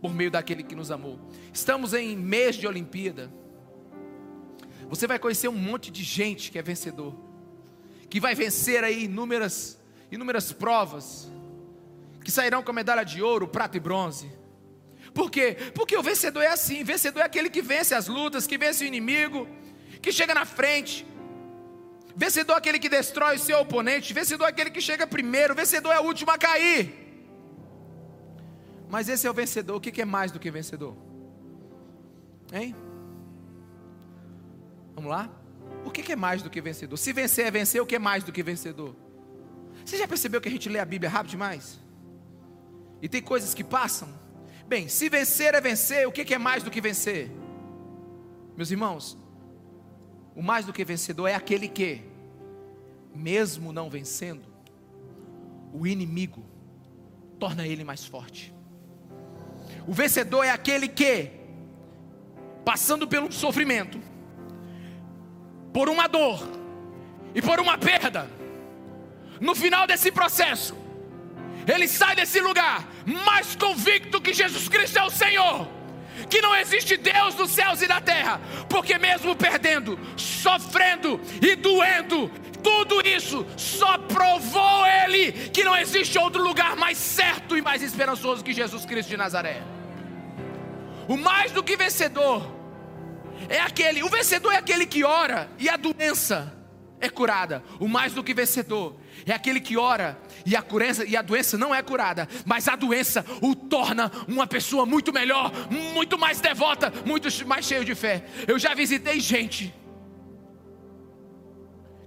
por 0.00 0.14
meio 0.14 0.30
daquele 0.30 0.62
que 0.62 0.74
nos 0.74 0.90
amou. 0.90 1.18
Estamos 1.52 1.94
em 1.94 2.16
mês 2.16 2.56
de 2.56 2.66
Olimpíada. 2.66 3.32
Você 4.92 5.06
vai 5.06 5.18
conhecer 5.18 5.48
um 5.48 5.56
monte 5.56 5.90
de 5.90 6.02
gente 6.02 6.52
que 6.52 6.58
é 6.58 6.62
vencedor, 6.62 7.14
que 8.10 8.20
vai 8.20 8.34
vencer 8.34 8.84
aí 8.84 9.04
inúmeras, 9.04 9.80
inúmeras 10.10 10.52
provas, 10.52 11.32
que 12.22 12.30
sairão 12.30 12.62
com 12.62 12.72
a 12.72 12.74
medalha 12.74 13.02
de 13.02 13.22
ouro, 13.22 13.48
prata 13.48 13.78
e 13.78 13.80
bronze. 13.80 14.30
Por 15.14 15.30
quê? 15.30 15.56
Porque 15.74 15.96
o 15.96 16.02
vencedor 16.02 16.42
é 16.42 16.48
assim: 16.48 16.84
vencedor 16.84 17.20
é 17.20 17.24
aquele 17.24 17.48
que 17.48 17.62
vence 17.62 17.94
as 17.94 18.06
lutas, 18.06 18.46
que 18.46 18.58
vence 18.58 18.84
o 18.84 18.86
inimigo, 18.86 19.48
que 20.02 20.12
chega 20.12 20.34
na 20.34 20.44
frente. 20.44 21.06
Vencedor 22.14 22.52
é 22.52 22.58
aquele 22.58 22.78
que 22.78 22.90
destrói 22.90 23.36
o 23.36 23.38
seu 23.38 23.60
oponente, 23.60 24.12
vencedor 24.12 24.44
é 24.44 24.48
aquele 24.50 24.70
que 24.70 24.82
chega 24.82 25.06
primeiro, 25.06 25.54
vencedor 25.54 25.92
é 25.92 26.00
o 26.00 26.04
último 26.04 26.32
a 26.32 26.36
cair. 26.36 26.82
Mas 28.90 29.08
esse 29.08 29.26
é 29.26 29.30
o 29.30 29.32
vencedor. 29.32 29.76
O 29.76 29.80
que 29.80 30.02
é 30.02 30.04
mais 30.04 30.30
do 30.30 30.38
que 30.38 30.50
vencedor? 30.50 30.94
Hein? 32.52 32.76
Vamos 34.94 35.10
lá? 35.10 35.30
O 35.84 35.90
que 35.90 36.12
é 36.12 36.16
mais 36.16 36.42
do 36.42 36.50
que 36.50 36.60
vencedor? 36.60 36.96
Se 36.96 37.12
vencer 37.12 37.46
é 37.46 37.50
vencer, 37.50 37.80
o 37.80 37.86
que 37.86 37.96
é 37.96 37.98
mais 37.98 38.24
do 38.24 38.32
que 38.32 38.42
vencedor? 38.42 38.94
Você 39.84 39.98
já 39.98 40.06
percebeu 40.06 40.40
que 40.40 40.48
a 40.48 40.52
gente 40.52 40.68
lê 40.68 40.78
a 40.78 40.84
Bíblia 40.84 41.10
rápido 41.10 41.30
demais? 41.30 41.80
E 43.00 43.08
tem 43.08 43.20
coisas 43.20 43.52
que 43.52 43.64
passam? 43.64 44.08
Bem, 44.66 44.88
se 44.88 45.08
vencer 45.08 45.54
é 45.54 45.60
vencer, 45.60 46.06
o 46.06 46.12
que 46.12 46.32
é 46.32 46.38
mais 46.38 46.62
do 46.62 46.70
que 46.70 46.80
vencer? 46.80 47.30
Meus 48.56 48.70
irmãos, 48.70 49.18
o 50.36 50.42
mais 50.42 50.64
do 50.64 50.72
que 50.72 50.84
vencedor 50.84 51.26
é 51.26 51.34
aquele 51.34 51.68
que, 51.68 52.02
mesmo 53.14 53.72
não 53.72 53.90
vencendo, 53.90 54.46
o 55.72 55.86
inimigo 55.86 56.44
torna 57.38 57.66
ele 57.66 57.82
mais 57.82 58.04
forte. 58.04 58.54
O 59.86 59.92
vencedor 59.92 60.44
é 60.44 60.50
aquele 60.50 60.86
que, 60.86 61.30
passando 62.64 63.08
pelo 63.08 63.32
sofrimento, 63.32 64.00
por 65.72 65.88
uma 65.88 66.06
dor 66.06 66.46
e 67.34 67.40
por 67.40 67.58
uma 67.60 67.78
perda, 67.78 68.28
no 69.40 69.54
final 69.54 69.86
desse 69.86 70.12
processo, 70.12 70.76
ele 71.66 71.88
sai 71.88 72.14
desse 72.14 72.40
lugar 72.40 72.86
mais 73.24 73.56
convicto 73.56 74.20
que 74.20 74.34
Jesus 74.34 74.68
Cristo 74.68 74.98
é 74.98 75.04
o 75.04 75.10
Senhor, 75.10 75.68
que 76.28 76.40
não 76.40 76.54
existe 76.54 76.96
Deus 76.96 77.34
nos 77.34 77.50
céus 77.50 77.80
e 77.82 77.86
na 77.86 78.00
terra, 78.00 78.40
porque 78.68 78.98
mesmo 78.98 79.34
perdendo, 79.34 79.98
sofrendo 80.16 81.20
e 81.40 81.56
doendo, 81.56 82.30
tudo 82.62 83.06
isso 83.06 83.44
só 83.56 83.98
provou 83.98 84.86
ele 84.86 85.32
que 85.50 85.64
não 85.64 85.76
existe 85.76 86.18
outro 86.18 86.42
lugar 86.42 86.76
mais 86.76 86.98
certo 86.98 87.56
e 87.56 87.62
mais 87.62 87.82
esperançoso 87.82 88.44
que 88.44 88.52
Jesus 88.52 88.84
Cristo 88.84 89.08
de 89.08 89.16
Nazaré. 89.16 89.62
O 91.08 91.16
mais 91.16 91.50
do 91.50 91.62
que 91.62 91.76
vencedor 91.76 92.61
é 93.48 93.60
aquele, 93.60 94.02
o 94.02 94.08
vencedor 94.08 94.52
é 94.52 94.56
aquele 94.56 94.86
que 94.86 95.04
ora 95.04 95.50
e 95.58 95.68
a 95.68 95.76
doença 95.76 96.52
é 97.00 97.08
curada. 97.08 97.62
O 97.80 97.88
mais 97.88 98.12
do 98.12 98.22
que 98.22 98.32
vencedor 98.32 98.96
é 99.26 99.32
aquele 99.32 99.60
que 99.60 99.76
ora 99.76 100.18
e 100.46 100.56
a, 100.56 100.60
doença, 100.60 101.04
e 101.04 101.16
a 101.16 101.22
doença 101.22 101.58
não 101.58 101.74
é 101.74 101.82
curada, 101.82 102.28
mas 102.44 102.68
a 102.68 102.76
doença 102.76 103.24
o 103.40 103.54
torna 103.54 104.10
uma 104.28 104.46
pessoa 104.46 104.86
muito 104.86 105.12
melhor, 105.12 105.52
muito 105.70 106.18
mais 106.18 106.40
devota, 106.40 106.92
muito 107.04 107.28
mais 107.46 107.64
cheio 107.66 107.84
de 107.84 107.94
fé. 107.94 108.24
Eu 108.46 108.58
já 108.58 108.74
visitei 108.74 109.20
gente 109.20 109.74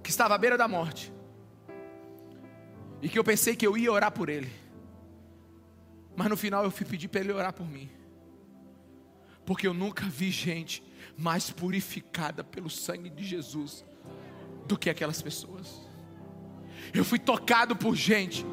que 0.02 0.10
estava 0.10 0.34
à 0.34 0.38
beira 0.38 0.56
da 0.56 0.68
morte 0.68 1.12
e 3.02 3.08
que 3.08 3.18
eu 3.18 3.24
pensei 3.24 3.56
que 3.56 3.66
eu 3.66 3.76
ia 3.76 3.92
orar 3.92 4.12
por 4.12 4.28
ele, 4.28 4.50
mas 6.16 6.28
no 6.28 6.36
final 6.36 6.64
eu 6.64 6.70
fui 6.70 6.86
pedir 6.86 7.08
para 7.08 7.20
ele 7.20 7.32
orar 7.32 7.52
por 7.52 7.68
mim 7.68 7.90
porque 9.46 9.66
eu 9.66 9.72
nunca 9.72 10.04
vi 10.04 10.30
gente 10.30 10.82
mais 11.16 11.50
purificada 11.50 12.44
pelo 12.44 12.68
sangue 12.68 13.08
de 13.08 13.24
Jesus 13.24 13.84
do 14.66 14.76
que 14.76 14.90
aquelas 14.90 15.22
pessoas. 15.22 15.80
Eu 16.92 17.04
fui 17.04 17.18
tocado 17.18 17.74
por 17.74 17.94
gente 17.94 18.44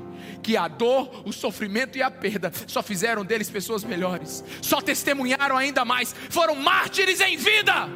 que 0.41 0.55
a 0.55 0.67
dor, 0.67 1.27
o 1.27 1.33
sofrimento 1.33 1.97
e 1.97 2.01
a 2.01 2.09
perda 2.09 2.51
só 2.67 2.81
fizeram 2.81 3.25
deles 3.25 3.49
pessoas 3.49 3.83
melhores, 3.83 4.43
só 4.61 4.81
testemunharam 4.81 5.57
ainda 5.57 5.83
mais, 5.83 6.13
foram 6.29 6.55
mártires 6.55 7.19
em 7.19 7.35
vida, 7.35 7.87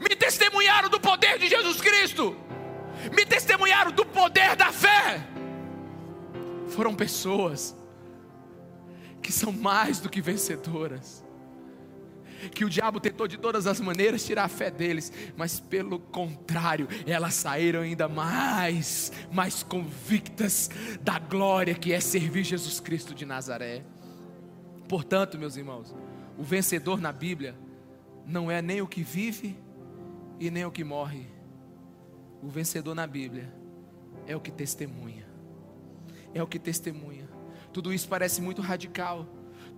me 0.00 0.14
testemunharam 0.16 0.88
do 0.88 1.00
poder 1.00 1.38
de 1.38 1.48
Jesus 1.48 1.80
Cristo, 1.80 2.36
me 3.14 3.26
testemunharam 3.26 3.90
do 3.90 4.06
poder 4.06 4.54
da 4.54 4.72
fé. 4.72 5.26
Foram 6.68 6.94
pessoas 6.94 7.74
que 9.22 9.32
são 9.32 9.52
mais 9.52 9.98
do 9.98 10.08
que 10.08 10.20
vencedoras 10.20 11.24
que 12.54 12.64
o 12.64 12.70
diabo 12.70 13.00
tentou 13.00 13.26
de 13.26 13.36
todas 13.36 13.66
as 13.66 13.80
maneiras 13.80 14.24
tirar 14.24 14.44
a 14.44 14.48
fé 14.48 14.70
deles, 14.70 15.12
mas 15.36 15.58
pelo 15.60 15.98
contrário, 15.98 16.88
elas 17.06 17.34
saíram 17.34 17.80
ainda 17.80 18.08
mais, 18.08 19.12
mais 19.30 19.62
convictas 19.62 20.70
da 21.00 21.18
glória 21.18 21.74
que 21.74 21.92
é 21.92 22.00
servir 22.00 22.44
Jesus 22.44 22.80
Cristo 22.80 23.14
de 23.14 23.26
Nazaré. 23.26 23.84
Portanto, 24.88 25.38
meus 25.38 25.56
irmãos, 25.56 25.94
o 26.36 26.42
vencedor 26.42 27.00
na 27.00 27.12
Bíblia 27.12 27.54
não 28.26 28.50
é 28.50 28.62
nem 28.62 28.80
o 28.80 28.86
que 28.86 29.02
vive 29.02 29.56
e 30.38 30.50
nem 30.50 30.64
o 30.64 30.70
que 30.70 30.84
morre. 30.84 31.26
O 32.42 32.48
vencedor 32.48 32.94
na 32.94 33.06
Bíblia 33.06 33.52
é 34.26 34.36
o 34.36 34.40
que 34.40 34.50
testemunha. 34.50 35.26
É 36.32 36.42
o 36.42 36.46
que 36.46 36.58
testemunha. 36.58 37.28
Tudo 37.72 37.92
isso 37.92 38.08
parece 38.08 38.40
muito 38.40 38.62
radical 38.62 39.26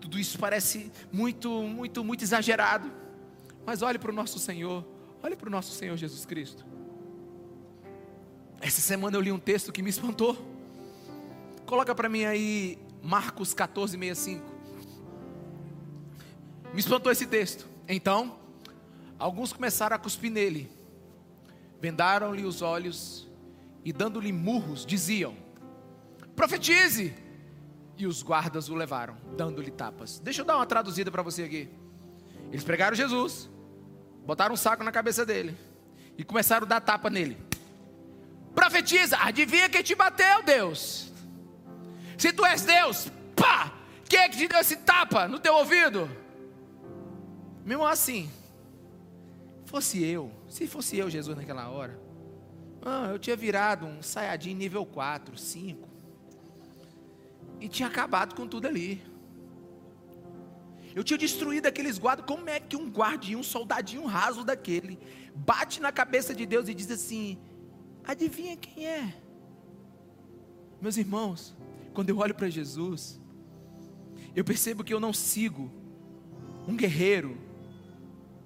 tudo 0.00 0.18
isso 0.18 0.38
parece 0.38 0.90
muito, 1.12 1.50
muito, 1.62 2.02
muito 2.02 2.24
exagerado. 2.24 2.90
Mas 3.66 3.82
olhe 3.82 3.98
para 3.98 4.10
o 4.10 4.14
nosso 4.14 4.38
Senhor, 4.38 4.84
olhe 5.22 5.36
para 5.36 5.48
o 5.48 5.50
nosso 5.50 5.72
Senhor 5.72 5.96
Jesus 5.96 6.24
Cristo. 6.24 6.64
Essa 8.60 8.80
semana 8.80 9.16
eu 9.16 9.20
li 9.20 9.30
um 9.30 9.38
texto 9.38 9.72
que 9.72 9.82
me 9.82 9.90
espantou. 9.90 10.36
Coloca 11.66 11.94
para 11.94 12.08
mim 12.08 12.24
aí 12.24 12.78
Marcos 13.02 13.54
14, 13.54 13.96
65. 13.98 14.44
Me 16.72 16.80
espantou 16.80 17.10
esse 17.10 17.26
texto. 17.26 17.68
Então, 17.88 18.38
alguns 19.18 19.52
começaram 19.52 19.96
a 19.96 19.98
cuspir 19.98 20.30
nele, 20.30 20.70
vendaram-lhe 21.80 22.44
os 22.44 22.62
olhos 22.62 23.28
e, 23.84 23.92
dando-lhe 23.92 24.32
murros, 24.32 24.86
diziam: 24.86 25.34
Profetize! 26.36 27.14
E 28.04 28.06
os 28.06 28.22
guardas 28.22 28.68
o 28.68 28.74
levaram, 28.74 29.16
dando-lhe 29.36 29.70
tapas. 29.70 30.18
Deixa 30.18 30.40
eu 30.40 30.44
dar 30.44 30.56
uma 30.56 30.66
traduzida 30.66 31.10
para 31.10 31.22
você 31.22 31.42
aqui. 31.42 31.68
Eles 32.50 32.64
pregaram 32.64 32.96
Jesus, 32.96 33.50
botaram 34.24 34.54
um 34.54 34.56
saco 34.56 34.82
na 34.82 34.90
cabeça 34.90 35.24
dele 35.26 35.56
e 36.16 36.24
começaram 36.24 36.64
a 36.64 36.68
dar 36.68 36.80
tapa 36.80 37.10
nele. 37.10 37.36
Profetiza, 38.54 39.18
adivinha 39.18 39.68
quem 39.68 39.82
te 39.82 39.94
bateu, 39.94 40.42
Deus? 40.42 41.12
Se 42.16 42.32
tu 42.32 42.44
és 42.44 42.62
Deus, 42.62 43.10
pá! 43.36 43.72
Quem 44.08 44.18
é 44.18 44.28
que 44.28 44.38
te 44.38 44.48
deu 44.48 44.58
esse 44.58 44.76
tapa 44.76 45.28
no 45.28 45.38
teu 45.38 45.54
ouvido? 45.54 46.10
Mesmo 47.64 47.86
assim, 47.86 48.30
fosse 49.66 50.02
eu, 50.02 50.32
se 50.48 50.66
fosse 50.66 50.98
eu, 50.98 51.08
Jesus, 51.08 51.36
naquela 51.36 51.68
hora, 51.68 52.00
ah, 52.82 53.10
eu 53.12 53.18
tinha 53.18 53.36
virado 53.36 53.86
um 53.86 54.02
saiadinho 54.02 54.56
nível 54.56 54.84
4, 54.84 55.36
5 55.36 55.89
e 57.60 57.68
tinha 57.68 57.88
acabado 57.88 58.34
com 58.34 58.46
tudo 58.46 58.66
ali. 58.66 59.02
Eu 60.94 61.04
tinha 61.04 61.18
destruído 61.18 61.66
aqueles 61.66 61.98
guardas. 61.98 62.26
Como 62.26 62.48
é 62.48 62.58
que 62.58 62.76
um 62.76 62.88
guardinho, 62.88 63.38
um 63.38 63.42
soldadinho 63.42 64.04
raso 64.06 64.42
daquele, 64.42 64.98
bate 65.34 65.80
na 65.80 65.92
cabeça 65.92 66.34
de 66.34 66.44
Deus 66.46 66.68
e 66.68 66.74
diz 66.74 66.90
assim: 66.90 67.38
Adivinha 68.04 68.56
quem 68.56 68.86
é? 68.86 69.14
Meus 70.80 70.96
irmãos, 70.96 71.56
quando 71.92 72.08
eu 72.08 72.18
olho 72.18 72.34
para 72.34 72.48
Jesus, 72.48 73.20
eu 74.34 74.44
percebo 74.44 74.82
que 74.82 74.92
eu 74.92 74.98
não 74.98 75.12
sigo 75.12 75.70
um 76.66 76.76
guerreiro 76.76 77.38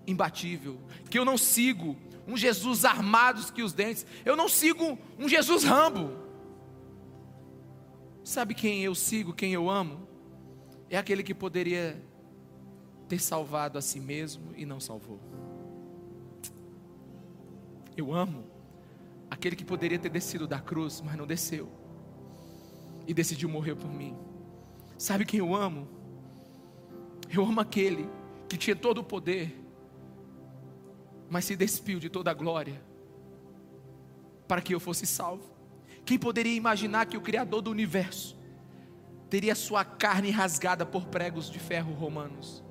imbatível, 0.07 0.81
que 1.09 1.19
eu 1.19 1.25
não 1.25 1.39
sigo 1.39 1.97
um 2.27 2.37
Jesus 2.37 2.85
armado 2.85 3.53
que 3.53 3.63
os 3.63 3.73
dentes, 3.73 4.07
eu 4.25 4.37
não 4.37 4.49
sigo 4.49 4.99
um 5.19 5.29
Jesus 5.29 5.63
Rambo. 5.65 6.24
Sabe 8.25 8.55
quem 8.55 8.83
eu 8.83 8.95
sigo, 8.95 9.35
quem 9.35 9.53
eu 9.53 9.69
amo? 9.69 10.09
É 10.89 10.97
aquele 10.97 11.23
que 11.23 11.35
poderia 11.35 12.03
ter 13.07 13.19
salvado 13.19 13.77
a 13.77 13.83
si 13.83 14.01
mesmo 14.01 14.55
e 14.57 14.65
não 14.65 14.81
salvou. 14.81 15.21
Eu 17.95 18.15
amo 18.15 18.45
aquele 19.31 19.55
que 19.55 19.65
poderia 19.65 19.99
ter 19.99 20.09
descido 20.09 20.47
da 20.49 20.59
cruz, 20.59 21.03
mas 21.03 21.17
não 21.17 21.27
desceu 21.27 21.69
e 23.07 23.13
decidiu 23.13 23.47
morrer 23.47 23.75
por 23.75 23.93
mim. 23.93 24.17
Sabe 24.97 25.27
quem 25.27 25.41
eu 25.41 25.55
amo? 25.55 25.87
Eu 27.31 27.45
amo 27.45 27.61
aquele 27.61 28.09
que 28.49 28.57
tinha 28.57 28.75
todo 28.75 28.99
o 28.99 29.05
poder, 29.05 29.55
mas 31.29 31.45
se 31.45 31.55
despiu 31.55 32.01
de 32.01 32.09
toda 32.09 32.31
a 32.31 32.35
glória 32.35 32.83
para 34.49 34.63
que 34.63 34.75
eu 34.75 34.81
fosse 34.81 35.07
salvo. 35.07 35.54
Quem 36.05 36.19
poderia 36.19 36.55
imaginar 36.55 37.07
que 37.07 37.17
o 37.17 37.21
Criador 37.21 37.63
do 37.63 37.71
universo 37.71 38.37
teria 39.31 39.55
sua 39.55 39.85
carne 39.85 40.31
rasgada 40.31 40.85
por 40.85 41.07
pregos 41.07 41.51
de 41.51 41.59
ferro 41.59 41.95
romanos? 41.95 42.63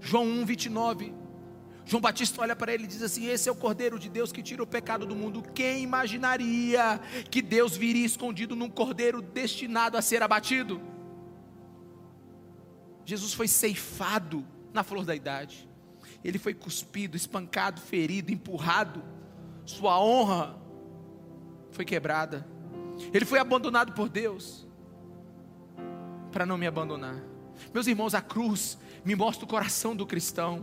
João 0.00 0.24
1, 0.24 0.44
29. 0.44 1.14
João 1.86 2.00
Batista 2.00 2.40
olha 2.40 2.56
para 2.56 2.72
ele 2.72 2.84
e 2.84 2.86
diz 2.86 3.02
assim: 3.02 3.26
Esse 3.26 3.48
é 3.48 3.52
o 3.52 3.54
Cordeiro 3.54 3.98
de 3.98 4.08
Deus 4.08 4.32
que 4.32 4.42
tira 4.42 4.62
o 4.62 4.66
pecado 4.66 5.06
do 5.06 5.14
mundo. 5.14 5.42
Quem 5.42 5.82
imaginaria 5.82 6.98
que 7.30 7.42
Deus 7.42 7.76
viria 7.76 8.06
escondido 8.06 8.56
num 8.56 8.70
cordeiro 8.70 9.20
destinado 9.20 9.98
a 9.98 10.02
ser 10.02 10.22
abatido? 10.22 10.80
Jesus 13.04 13.34
foi 13.34 13.48
ceifado 13.48 14.46
na 14.72 14.82
flor 14.82 15.04
da 15.04 15.14
idade. 15.14 15.68
Ele 16.24 16.38
foi 16.38 16.54
cuspido, 16.54 17.18
espancado, 17.18 17.82
ferido, 17.82 18.32
empurrado. 18.32 19.04
Sua 19.66 20.00
honra 20.00 20.63
foi 21.74 21.84
quebrada. 21.84 22.46
Ele 23.12 23.24
foi 23.24 23.40
abandonado 23.40 23.92
por 23.92 24.08
Deus 24.08 24.64
para 26.30 26.46
não 26.46 26.56
me 26.56 26.66
abandonar. 26.66 27.16
Meus 27.72 27.86
irmãos, 27.86 28.14
a 28.14 28.22
cruz 28.22 28.78
me 29.04 29.14
mostra 29.14 29.44
o 29.44 29.48
coração 29.48 29.94
do 29.94 30.06
cristão. 30.06 30.62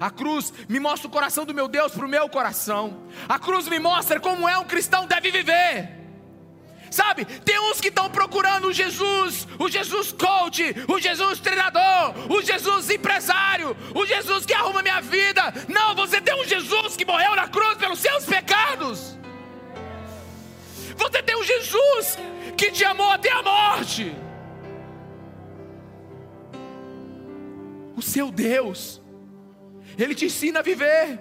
A 0.00 0.10
cruz 0.10 0.52
me 0.68 0.80
mostra 0.80 1.06
o 1.06 1.10
coração 1.10 1.44
do 1.44 1.54
meu 1.54 1.68
Deus 1.68 1.92
para 1.92 2.06
o 2.06 2.08
meu 2.08 2.28
coração. 2.28 3.02
A 3.28 3.38
cruz 3.38 3.68
me 3.68 3.78
mostra 3.78 4.18
como 4.18 4.48
é 4.48 4.58
um 4.58 4.64
cristão 4.64 5.06
deve 5.06 5.30
viver. 5.30 5.96
Sabe, 6.90 7.24
tem 7.24 7.58
uns 7.60 7.80
que 7.80 7.88
estão 7.88 8.08
procurando 8.08 8.68
o 8.68 8.72
Jesus, 8.72 9.46
o 9.58 9.68
Jesus 9.68 10.12
coach, 10.12 10.62
o 10.88 10.98
Jesus 10.98 11.40
treinador, 11.40 12.14
o 12.30 12.40
Jesus 12.40 12.88
empresário, 12.90 13.76
o 13.94 14.06
Jesus 14.06 14.46
que 14.46 14.54
arruma 14.54 14.82
minha 14.82 15.00
vida. 15.00 15.42
Não, 15.68 15.94
você 15.94 16.20
tem 16.20 16.34
um 16.40 16.44
Jesus 16.44 16.96
que 16.96 17.04
morreu 17.04 17.34
na 17.34 17.48
cruz 17.48 17.76
pelos 17.76 17.98
seus 17.98 18.24
pecados. 18.24 18.75
Que 22.56 22.70
te 22.70 22.84
amou 22.84 23.10
até 23.10 23.30
a 23.30 23.42
morte. 23.42 24.14
O 27.96 28.02
seu 28.02 28.30
Deus, 28.30 29.00
Ele 29.98 30.14
te 30.14 30.26
ensina 30.26 30.60
a 30.60 30.62
viver. 30.62 31.20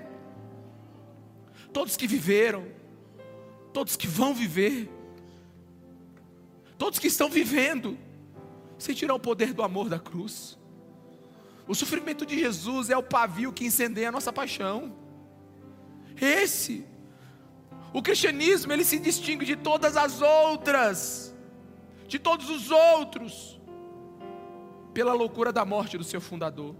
Todos 1.72 1.98
que 1.98 2.08
viveram, 2.08 2.66
todos 3.74 3.96
que 3.96 4.08
vão 4.08 4.34
viver, 4.34 4.90
todos 6.78 7.00
que 7.00 7.08
estão 7.08 7.30
vivendo, 7.30 7.98
sentirão 8.78 9.16
o 9.16 9.20
poder 9.20 9.54
do 9.54 9.64
amor 9.64 9.90
da 9.90 10.00
cruz. 10.00 10.58
O 11.68 11.74
sofrimento 11.74 12.26
de 12.26 12.40
Jesus 12.40 12.90
é 12.90 12.98
o 12.98 13.04
pavio 13.04 13.52
que 13.52 13.66
incendeia 13.66 14.10
a 14.10 14.12
nossa 14.12 14.32
paixão. 14.32 14.96
Esse 16.20 16.86
o 17.96 18.02
cristianismo 18.02 18.74
ele 18.74 18.84
se 18.84 19.00
distingue 19.00 19.46
de 19.46 19.56
todas 19.56 19.96
as 19.96 20.22
outras, 20.22 21.34
de 22.10 22.20
todos 22.20 22.50
os 22.50 22.70
outros, 22.70 23.58
pela 24.94 25.14
loucura 25.14 25.54
da 25.54 25.64
morte 25.64 25.98
do 25.98 26.04
seu 26.04 26.20
fundador. 26.20 26.76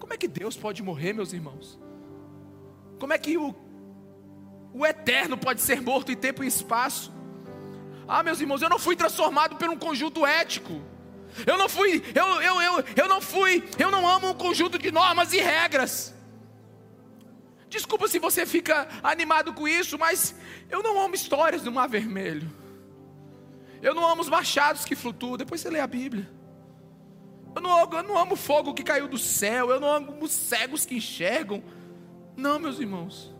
Como 0.00 0.12
é 0.12 0.16
que 0.16 0.26
Deus 0.26 0.56
pode 0.56 0.82
morrer, 0.82 1.12
meus 1.12 1.32
irmãos? 1.32 1.78
Como 2.98 3.12
é 3.12 3.18
que 3.18 3.38
o, 3.38 3.54
o 4.74 4.84
eterno 4.84 5.38
pode 5.38 5.60
ser 5.60 5.80
morto 5.80 6.10
em 6.10 6.16
tempo 6.16 6.42
e 6.42 6.48
espaço? 6.48 7.12
Ah, 8.08 8.24
meus 8.24 8.40
irmãos, 8.40 8.60
eu 8.60 8.68
não 8.68 8.78
fui 8.80 8.96
transformado 8.96 9.54
por 9.54 9.68
um 9.68 9.76
conjunto 9.76 10.26
ético. 10.26 10.82
Eu 11.46 11.56
não 11.56 11.68
fui, 11.68 12.02
eu, 12.12 12.26
eu, 12.42 12.60
eu, 12.60 12.84
eu 12.96 13.08
não 13.08 13.20
fui, 13.20 13.62
eu 13.78 13.88
não 13.88 14.04
amo 14.04 14.30
um 14.30 14.34
conjunto 14.34 14.80
de 14.80 14.90
normas 14.90 15.32
e 15.32 15.38
regras. 15.38 16.12
Desculpa 17.70 18.08
se 18.08 18.18
você 18.18 18.44
fica 18.44 18.88
animado 19.00 19.54
com 19.54 19.66
isso, 19.66 19.96
mas 19.96 20.34
eu 20.68 20.82
não 20.82 21.00
amo 21.00 21.14
histórias 21.14 21.62
do 21.62 21.70
Mar 21.70 21.88
Vermelho. 21.88 22.50
Eu 23.80 23.94
não 23.94 24.04
amo 24.04 24.20
os 24.20 24.28
machados 24.28 24.84
que 24.84 24.96
flutuam. 24.96 25.36
Depois 25.36 25.60
você 25.60 25.70
lê 25.70 25.78
a 25.78 25.86
Bíblia. 25.86 26.28
Eu 27.54 27.62
não, 27.62 27.80
eu 27.80 28.02
não 28.02 28.18
amo 28.18 28.34
fogo 28.34 28.74
que 28.74 28.82
caiu 28.82 29.06
do 29.06 29.16
céu. 29.16 29.70
Eu 29.70 29.78
não 29.78 29.88
amo 29.88 30.18
os 30.20 30.32
cegos 30.32 30.84
que 30.84 30.96
enxergam. 30.96 31.62
Não, 32.36 32.58
meus 32.58 32.80
irmãos. 32.80 33.32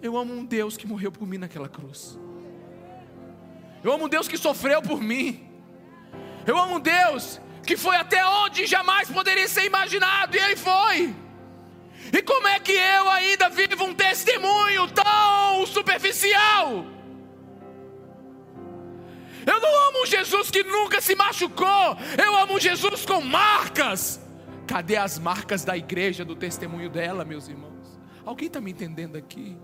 Eu 0.00 0.16
amo 0.16 0.32
um 0.32 0.44
Deus 0.44 0.74
que 0.74 0.86
morreu 0.86 1.12
por 1.12 1.26
mim 1.26 1.36
naquela 1.36 1.68
cruz. 1.68 2.18
Eu 3.82 3.92
amo 3.92 4.06
um 4.06 4.08
Deus 4.08 4.26
que 4.26 4.38
sofreu 4.38 4.80
por 4.80 5.02
mim. 5.02 5.46
Eu 6.46 6.58
amo 6.58 6.76
um 6.76 6.80
Deus 6.80 7.38
que 7.66 7.76
foi 7.76 7.96
até 7.96 8.26
onde 8.26 8.66
jamais 8.66 9.10
poderia 9.10 9.46
ser 9.46 9.64
imaginado, 9.64 10.36
e 10.36 10.40
Ele 10.40 10.56
foi. 10.56 11.14
E 12.12 12.22
como 12.22 12.46
é 12.46 12.58
que 12.58 12.72
eu 12.72 13.08
ainda 13.10 13.48
vivo 13.48 13.84
um 13.84 13.94
testemunho 13.94 14.88
tão 14.90 15.66
superficial? 15.66 16.84
Eu 19.46 19.60
não 19.60 19.88
amo 19.88 20.02
um 20.02 20.06
Jesus 20.06 20.50
que 20.50 20.62
nunca 20.62 21.00
se 21.00 21.14
machucou, 21.14 21.96
eu 22.22 22.36
amo 22.36 22.54
um 22.54 22.60
Jesus 22.60 23.04
com 23.04 23.20
marcas. 23.20 24.20
Cadê 24.66 24.96
as 24.96 25.18
marcas 25.18 25.64
da 25.64 25.76
igreja, 25.76 26.24
do 26.24 26.34
testemunho 26.34 26.88
dela, 26.88 27.24
meus 27.24 27.48
irmãos? 27.48 28.00
Alguém 28.24 28.46
está 28.46 28.60
me 28.60 28.70
entendendo 28.70 29.16
aqui? 29.16 29.56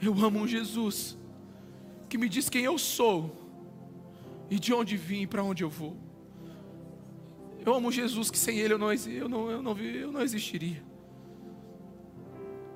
Eu 0.00 0.12
amo 0.12 0.40
um 0.40 0.46
Jesus 0.46 1.16
que 2.08 2.18
me 2.18 2.28
diz 2.28 2.48
quem 2.48 2.64
eu 2.64 2.78
sou 2.78 3.36
e 4.50 4.58
de 4.58 4.72
onde 4.72 4.96
vim 4.96 5.22
e 5.22 5.26
para 5.26 5.42
onde 5.42 5.64
eu 5.64 5.70
vou. 5.70 6.07
Eu 7.64 7.74
amo 7.74 7.92
Jesus 7.92 8.30
que 8.30 8.38
sem 8.38 8.58
Ele 8.58 8.74
eu 8.74 8.78
não, 8.78 8.92
eu 8.92 9.28
não, 9.28 9.50
eu 9.50 9.62
não, 9.62 9.78
eu 9.78 10.12
não 10.12 10.22
existiria. 10.22 10.82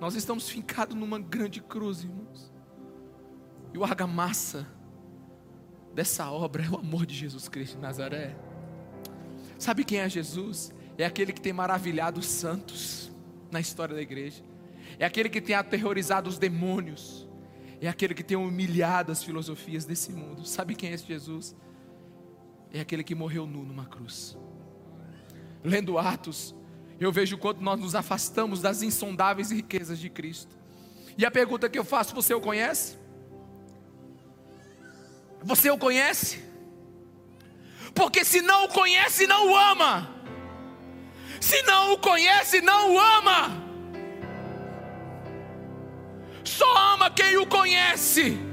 Nós 0.01 0.15
estamos 0.15 0.49
fincados 0.49 0.97
numa 0.97 1.19
grande 1.19 1.61
cruz, 1.61 2.03
irmãos. 2.03 2.53
E 3.73 3.79
o 3.79 3.85
argamassa 3.85 4.67
dessa 5.95 6.31
obra 6.31 6.65
é 6.65 6.69
o 6.69 6.77
amor 6.77 7.07
de 7.07 7.15
Jesus 7.15 7.49
Cristo 7.49 7.77
de 7.77 7.83
Nazaré. 7.83 8.37
Sabe 9.59 9.85
quem 9.85 10.01
é 10.01 10.09
Jesus? 10.09 10.75
É 10.99 11.05
aquele 11.05 11.33
que 11.33 11.41
tem 11.41 11.53
maravilhado 11.53 12.21
os 12.21 12.27
santos 12.27 13.13
na 13.51 13.61
história 13.61 13.95
da 13.95 14.03
igreja. 14.03 14.43
É 14.99 15.05
aquele 15.05 15.29
que 15.29 15.41
tem 15.41 15.55
aterrorizado 15.55 16.29
os 16.29 16.39
demônios. 16.39 17.29
É 17.81 17.89
aquele 17.89 18.15
que 18.15 18.23
tem 18.23 18.37
humilhado 18.37 19.13
as 19.13 19.23
filosofias 19.23 19.85
desse 19.85 20.13
mundo. 20.13 20.45
Sabe 20.47 20.75
quem 20.75 20.91
é 20.91 20.95
esse 20.95 21.07
Jesus? 21.07 21.57
É 22.73 22.81
aquele 22.81 23.05
que 23.05 23.15
morreu 23.15 23.47
nu 23.47 23.65
numa 23.65 23.87
cruz. 23.87 24.37
Lendo 25.65 25.99
Atos, 25.99 26.55
eu 26.99 27.13
vejo 27.13 27.39
quanto 27.39 27.61
nós 27.61 27.79
nos 27.81 27.95
afastamos 27.95 28.61
das 28.61 28.83
insondáveis 28.83 29.51
riquezas 29.51 29.99
de 29.99 30.11
Cristo. 30.11 30.57
E 31.17 31.25
a 31.25 31.31
pergunta 31.31 31.69
que 31.69 31.79
eu 31.79 31.85
faço: 31.85 32.15
você 32.15 32.35
o 32.35 32.41
conhece? 32.41 32.99
Você 35.43 35.71
o 35.71 35.79
conhece? 35.79 36.43
Porque 37.95 38.25
se 38.25 38.41
não 38.41 38.65
o 38.65 38.69
conhece, 38.69 39.27
não 39.27 39.51
o 39.51 39.57
ama. 39.57 40.11
Se 41.41 41.61
não 41.63 41.93
o 41.93 41.99
conhece, 41.99 42.61
não 42.61 42.95
o 42.95 43.01
ama. 43.01 43.63
Só 46.45 46.95
ama 46.95 47.11
quem 47.11 47.37
o 47.37 47.47
conhece. 47.47 48.52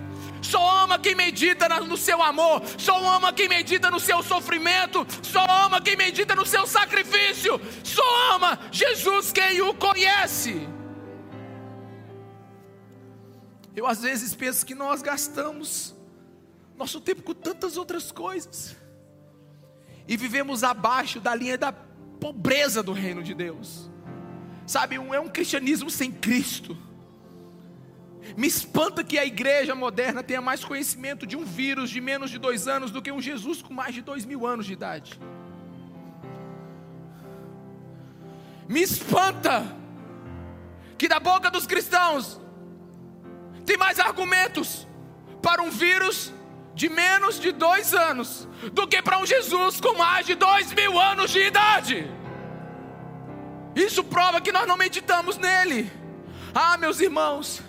Só 0.50 0.84
ama 0.84 0.98
quem 0.98 1.14
medita 1.14 1.70
no 1.82 1.96
seu 1.96 2.22
amor. 2.24 2.64
Só 2.78 2.98
ama 3.16 3.32
quem 3.32 3.48
medita 3.48 3.92
no 3.92 4.00
seu 4.00 4.24
sofrimento. 4.24 5.06
Só 5.22 5.46
ama 5.66 5.80
quem 5.80 5.96
medita 5.96 6.36
no 6.36 6.44
seu 6.44 6.66
sacrifício. 6.66 7.62
Só 7.84 8.34
ama 8.34 8.58
Jesus 8.72 9.32
quem 9.32 9.62
o 9.62 9.76
conhece. 9.76 10.68
Eu 13.76 13.86
às 13.86 14.02
vezes 14.02 14.34
penso 14.34 14.66
que 14.66 14.74
nós 14.74 15.04
gastamos 15.04 15.96
nosso 16.76 17.00
tempo 17.00 17.22
com 17.22 17.36
tantas 17.36 17.78
outras 17.78 18.12
coisas. 18.12 18.76
E 20.08 20.18
vivemos 20.18 20.64
abaixo 20.64 21.20
da 21.20 21.36
linha 21.36 21.60
da 21.60 21.72
pobreza 21.72 22.82
do 22.82 22.92
reino 22.92 23.22
de 23.22 23.36
Deus. 23.36 23.88
Sabe, 24.66 24.96
é 24.96 25.20
um 25.20 25.30
cristianismo 25.30 25.92
sem 25.92 26.12
Cristo. 26.12 26.76
Me 28.38 28.48
espanta 28.48 29.04
que 29.04 29.18
a 29.18 29.26
igreja 29.26 29.76
moderna 29.76 30.24
tenha 30.24 30.42
mais 30.42 30.64
conhecimento 30.64 31.26
de 31.26 31.36
um 31.36 31.44
vírus 31.44 31.90
de 31.90 32.00
menos 32.00 32.30
de 32.30 32.38
dois 32.38 32.68
anos 32.68 32.92
do 32.92 33.02
que 33.02 33.12
um 33.12 33.22
Jesus 33.22 33.62
com 33.62 33.74
mais 33.74 33.94
de 33.94 34.02
dois 34.02 34.26
mil 34.26 34.46
anos 34.46 34.66
de 34.66 34.74
idade. 34.74 35.20
Me 38.68 38.82
espanta 38.82 39.66
que 40.98 41.08
da 41.08 41.20
boca 41.20 41.50
dos 41.50 41.66
cristãos 41.66 42.40
tem 43.66 43.78
mais 43.78 44.00
argumentos 44.00 44.88
para 45.42 45.62
um 45.62 45.70
vírus 45.70 46.32
de 46.76 46.88
menos 46.88 47.40
de 47.40 47.52
dois 47.52 47.94
anos 47.94 48.48
do 48.74 48.88
que 48.88 49.02
para 49.02 49.18
um 49.18 49.26
Jesus 49.26 49.82
com 49.82 49.98
mais 49.98 50.26
de 50.26 50.36
dois 50.36 50.72
mil 50.74 51.00
anos 51.00 51.32
de 51.32 51.40
idade. 51.40 52.10
Isso 53.76 54.04
prova 54.04 54.42
que 54.42 54.52
nós 54.52 54.68
não 54.68 54.78
meditamos 54.78 55.38
nele. 55.38 55.92
Ah, 56.54 56.78
meus 56.78 57.00
irmãos, 57.00 57.62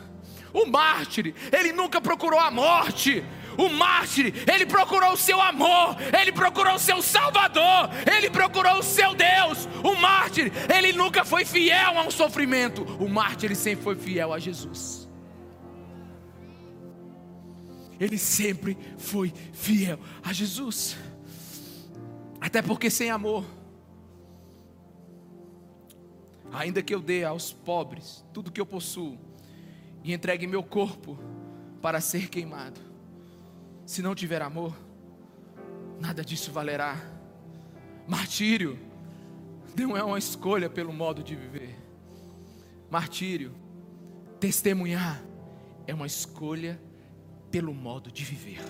o 0.52 0.66
mártir, 0.66 1.34
ele 1.52 1.72
nunca 1.72 2.00
procurou 2.00 2.38
a 2.38 2.50
morte. 2.50 3.24
O 3.58 3.68
mártir, 3.68 4.32
ele 4.50 4.64
procurou 4.64 5.12
o 5.12 5.16
seu 5.16 5.40
amor, 5.40 5.96
ele 6.18 6.32
procurou 6.32 6.74
o 6.74 6.78
seu 6.78 7.02
Salvador, 7.02 7.90
ele 8.16 8.30
procurou 8.30 8.78
o 8.78 8.82
seu 8.82 9.14
Deus. 9.14 9.68
O 9.84 9.96
mártir, 9.96 10.50
ele 10.74 10.92
nunca 10.92 11.24
foi 11.24 11.44
fiel 11.44 11.98
a 11.98 12.02
um 12.02 12.10
sofrimento. 12.10 12.82
O 12.98 13.08
mártir, 13.08 13.46
ele 13.46 13.54
sempre 13.54 13.84
foi 13.84 13.96
fiel 13.96 14.32
a 14.32 14.38
Jesus. 14.38 15.00
ele 18.00 18.16
sempre 18.16 18.78
foi 18.96 19.30
fiel 19.52 19.98
a 20.22 20.32
Jesus. 20.32 20.96
Até 22.40 22.62
porque 22.62 22.88
sem 22.88 23.10
amor, 23.10 23.44
ainda 26.50 26.82
que 26.82 26.94
eu 26.94 27.00
dê 27.00 27.22
aos 27.24 27.52
pobres 27.52 28.24
tudo 28.32 28.50
que 28.50 28.60
eu 28.60 28.64
possuo 28.64 29.18
e 30.02 30.12
entregue 30.12 30.46
meu 30.46 30.62
corpo 30.62 31.18
para 31.82 32.00
ser 32.00 32.28
queimado, 32.28 32.80
se 33.86 34.02
não 34.02 34.14
tiver 34.14 34.42
amor, 34.42 34.76
nada 35.98 36.24
disso 36.24 36.52
valerá. 36.52 36.96
Martírio 38.06 38.78
não 39.76 39.96
é 39.96 40.02
uma 40.02 40.18
escolha 40.18 40.68
pelo 40.68 40.92
modo 40.92 41.22
de 41.22 41.34
viver. 41.34 41.76
Martírio, 42.90 43.54
testemunhar, 44.38 45.22
é 45.86 45.94
uma 45.94 46.06
escolha 46.06 46.80
pelo 47.50 47.74
modo 47.74 48.10
de 48.10 48.24
viver. 48.24 48.60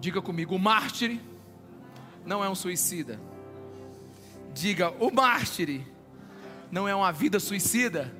Diga 0.00 0.20
comigo: 0.20 0.54
o 0.54 0.58
mártir 0.58 1.20
não 2.24 2.44
é 2.44 2.48
um 2.48 2.54
suicida. 2.54 3.20
Diga: 4.52 4.90
o 5.02 5.10
mártir 5.10 5.82
não 6.70 6.88
é 6.88 6.94
uma 6.94 7.12
vida 7.12 7.38
suicida, 7.38 8.12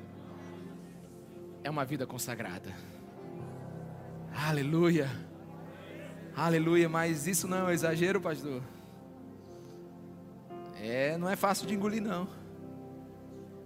é 1.67 1.69
uma 1.69 1.83
vida 1.83 2.07
consagrada. 2.07 2.73
Aleluia. 4.33 5.09
Aleluia, 6.33 6.87
mas 6.87 7.27
isso 7.27 7.45
não 7.47 7.57
é 7.57 7.63
um 7.63 7.69
exagero, 7.69 8.21
pastor. 8.21 8.63
É, 10.79 11.17
não 11.17 11.29
é 11.29 11.35
fácil 11.35 11.67
de 11.67 11.73
engolir 11.73 12.01
não. 12.01 12.29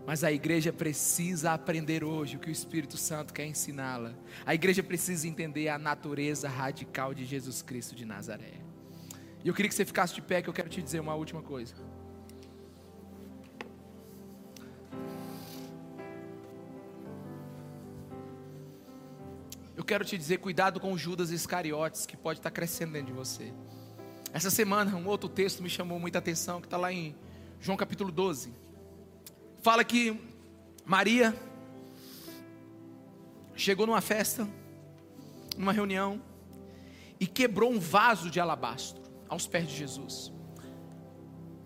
Mas 0.08 0.24
a 0.24 0.32
igreja 0.32 0.74
precisa 0.74 1.52
aprender 1.52 2.04
hoje 2.04 2.38
o 2.38 2.40
que 2.40 2.50
o 2.50 2.52
Espírito 2.52 2.98
Santo 2.98 3.34
quer 3.34 3.46
ensiná-la. 3.46 4.16
A 4.46 4.56
igreja 4.56 4.82
precisa 4.82 5.28
entender 5.28 5.68
a 5.70 5.78
natureza 5.78 6.50
radical 6.50 7.14
de 7.14 7.24
Jesus 7.24 7.62
Cristo 7.62 7.94
de 7.94 8.04
Nazaré. 8.04 8.54
E 9.44 9.48
eu 9.48 9.54
queria 9.54 9.70
que 9.70 9.76
você 9.76 9.86
ficasse 9.86 10.16
de 10.16 10.24
pé, 10.24 10.42
que 10.42 10.50
eu 10.50 10.54
quero 10.54 10.70
te 10.70 10.82
dizer 10.82 11.00
uma 11.00 11.14
última 11.14 11.44
coisa. 11.44 11.76
Eu 19.82 19.86
quero 19.86 20.06
te 20.06 20.16
dizer, 20.16 20.38
cuidado 20.38 20.80
com 20.80 20.96
Judas 20.96 21.32
Iscariotes, 21.32 22.06
que 22.06 22.16
pode 22.16 22.38
estar 22.38 22.52
crescendo 22.52 22.94
dentro 22.94 23.08
de 23.08 23.14
você. 23.14 23.52
Essa 24.32 24.52
semana, 24.52 24.96
um 24.96 25.08
outro 25.08 25.28
texto 25.28 25.64
me 25.64 25.70
chamou 25.72 26.00
muita 26.00 26.20
atenção, 26.20 26.62
que 26.62 26.68
está 26.68 26.78
lá 26.78 26.94
em 26.94 27.16
João 27.60 27.76
capítulo 27.76 28.12
12 28.12 28.54
fala 29.60 29.84
que 29.84 30.16
Maria 30.86 31.36
chegou 33.56 33.88
numa 33.88 34.02
festa, 34.02 34.48
numa 35.58 35.74
reunião, 35.74 36.22
e 37.20 37.26
quebrou 37.26 37.72
um 37.72 37.80
vaso 37.80 38.30
de 38.30 38.40
alabastro 38.40 39.02
aos 39.28 39.48
pés 39.48 39.68
de 39.68 39.76
Jesus. 39.76 40.32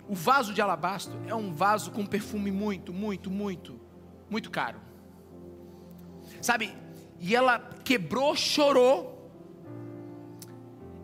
O 0.08 0.16
vaso 0.16 0.54
de 0.54 0.62
alabastro 0.62 1.20
é 1.28 1.36
um 1.36 1.54
vaso 1.54 1.92
com 1.92 2.06
perfume 2.06 2.50
muito, 2.50 2.94
muito, 2.94 3.30
muito, 3.30 3.78
muito 4.30 4.50
caro. 4.50 4.80
Sabe? 6.42 6.85
E 7.28 7.36
ela 7.36 7.58
quebrou, 7.84 8.36
chorou, 8.36 9.32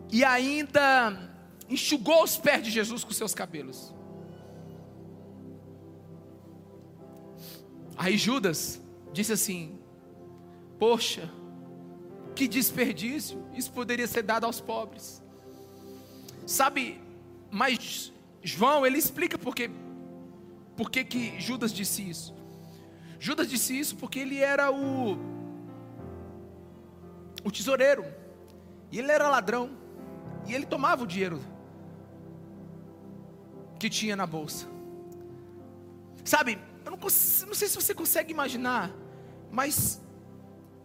e 0.08 0.22
ainda 0.24 1.34
enxugou 1.68 2.22
os 2.22 2.36
pés 2.36 2.62
de 2.62 2.70
Jesus 2.70 3.02
com 3.02 3.10
seus 3.10 3.34
cabelos. 3.34 3.92
Aí 7.96 8.16
Judas 8.16 8.80
disse 9.12 9.32
assim: 9.32 9.76
Poxa, 10.78 11.28
Que 12.36 12.46
desperdício! 12.46 13.44
Isso 13.52 13.72
poderia 13.72 14.06
ser 14.06 14.22
dado 14.22 14.46
aos 14.46 14.60
pobres. 14.60 15.20
Sabe, 16.46 17.00
mas 17.50 18.12
João, 18.44 18.86
ele 18.86 18.96
explica 18.96 19.36
por 19.36 19.56
que, 19.56 19.68
por 20.76 20.88
que, 20.88 21.04
que 21.04 21.40
Judas 21.40 21.72
disse 21.72 22.08
isso. 22.08 22.32
Judas 23.18 23.50
disse 23.50 23.76
isso 23.76 23.96
porque 23.96 24.20
ele 24.20 24.38
era 24.38 24.70
o, 24.70 25.41
o 27.44 27.50
tesoureiro, 27.50 28.04
e 28.90 28.98
ele 28.98 29.10
era 29.10 29.28
ladrão, 29.28 29.70
e 30.46 30.54
ele 30.54 30.66
tomava 30.66 31.04
o 31.04 31.06
dinheiro 31.06 31.40
que 33.78 33.90
tinha 33.90 34.14
na 34.14 34.26
bolsa. 34.26 34.68
Sabe, 36.24 36.58
eu 36.84 36.90
não, 36.90 36.98
não 36.98 37.08
sei 37.08 37.68
se 37.68 37.74
você 37.74 37.94
consegue 37.94 38.32
imaginar, 38.32 38.90
mas 39.50 40.00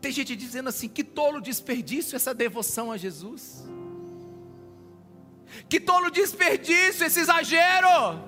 tem 0.01 0.11
gente 0.11 0.35
dizendo 0.35 0.69
assim: 0.69 0.87
que 0.87 1.03
tolo 1.03 1.41
desperdício 1.41 2.15
essa 2.15 2.33
devoção 2.33 2.91
a 2.91 2.97
Jesus. 2.97 3.63
Que 5.69 5.79
tolo 5.79 6.09
desperdício 6.09 7.05
esse 7.05 7.19
exagero. 7.19 8.25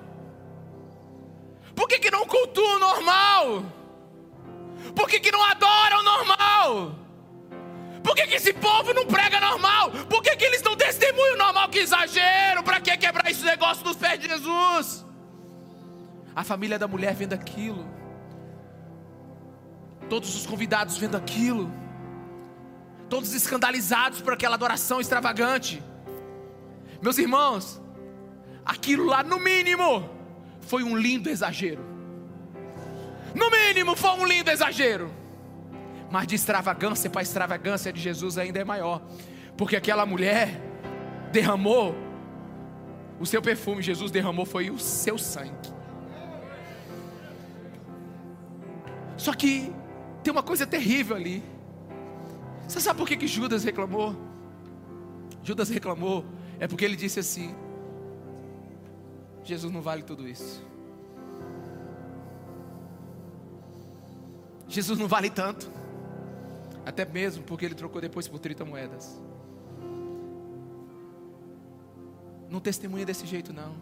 Por 1.74 1.88
que, 1.88 1.98
que 1.98 2.10
não 2.10 2.26
cultua 2.26 2.76
o 2.76 2.78
normal? 2.78 3.64
Por 4.94 5.08
que, 5.08 5.20
que 5.20 5.30
não 5.30 5.42
adora 5.44 5.98
o 5.98 6.02
normal? 6.02 6.99
Por 8.02 8.14
que, 8.14 8.26
que 8.26 8.34
esse 8.34 8.52
povo 8.52 8.94
não 8.94 9.06
prega 9.06 9.40
normal? 9.40 9.90
Por 10.08 10.22
que, 10.22 10.34
que 10.36 10.44
eles 10.44 10.62
não 10.62 10.76
testemunham 10.76 11.36
normal? 11.36 11.68
Que 11.68 11.80
exagero! 11.80 12.62
Para 12.62 12.80
que 12.80 12.96
quebrar 12.96 13.30
esse 13.30 13.44
negócio 13.44 13.84
dos 13.84 13.96
pés 13.96 14.18
de 14.18 14.28
Jesus? 14.28 15.04
A 16.34 16.44
família 16.44 16.78
da 16.78 16.86
mulher 16.86 17.14
vendo 17.14 17.34
aquilo, 17.34 17.86
todos 20.08 20.34
os 20.34 20.46
convidados 20.46 20.96
vendo 20.96 21.16
aquilo, 21.16 21.70
todos 23.08 23.34
escandalizados 23.34 24.22
por 24.22 24.32
aquela 24.32 24.54
adoração 24.54 25.00
extravagante. 25.00 25.82
Meus 27.02 27.18
irmãos, 27.18 27.80
aquilo 28.64 29.04
lá, 29.04 29.22
no 29.22 29.38
mínimo, 29.38 30.08
foi 30.60 30.82
um 30.82 30.96
lindo 30.96 31.28
exagero. 31.28 31.84
No 33.34 33.50
mínimo, 33.50 33.96
foi 33.96 34.10
um 34.10 34.24
lindo 34.24 34.50
exagero. 34.50 35.19
Mas 36.10 36.26
de 36.26 36.34
extravagância 36.34 37.08
para 37.08 37.22
extravagância 37.22 37.92
de 37.92 38.00
Jesus 38.00 38.36
ainda 38.36 38.58
é 38.58 38.64
maior, 38.64 39.00
porque 39.56 39.76
aquela 39.76 40.04
mulher 40.04 40.60
derramou 41.30 41.94
o 43.20 43.26
seu 43.26 43.40
perfume, 43.40 43.82
Jesus 43.82 44.10
derramou 44.10 44.44
foi 44.44 44.70
o 44.70 44.78
seu 44.78 45.16
sangue. 45.16 45.70
Só 49.16 49.34
que 49.34 49.70
tem 50.22 50.32
uma 50.32 50.42
coisa 50.42 50.66
terrível 50.66 51.14
ali. 51.14 51.42
Você 52.66 52.80
sabe 52.80 52.98
por 52.98 53.06
que, 53.06 53.16
que 53.16 53.26
Judas 53.26 53.62
reclamou? 53.62 54.16
Judas 55.42 55.68
reclamou 55.68 56.24
é 56.58 56.66
porque 56.66 56.84
ele 56.84 56.96
disse 56.96 57.20
assim: 57.20 57.54
Jesus 59.44 59.72
não 59.72 59.82
vale 59.82 60.02
tudo 60.02 60.26
isso. 60.26 60.64
Jesus 64.68 64.98
não 64.98 65.08
vale 65.08 65.28
tanto. 65.28 65.79
Até 66.90 67.04
mesmo 67.04 67.44
porque 67.44 67.64
ele 67.64 67.76
trocou 67.76 68.00
depois 68.00 68.26
por 68.26 68.40
30 68.40 68.64
moedas. 68.64 69.16
Não 72.48 72.58
testemunha 72.58 73.06
desse 73.06 73.24
jeito, 73.24 73.52
não. 73.52 73.76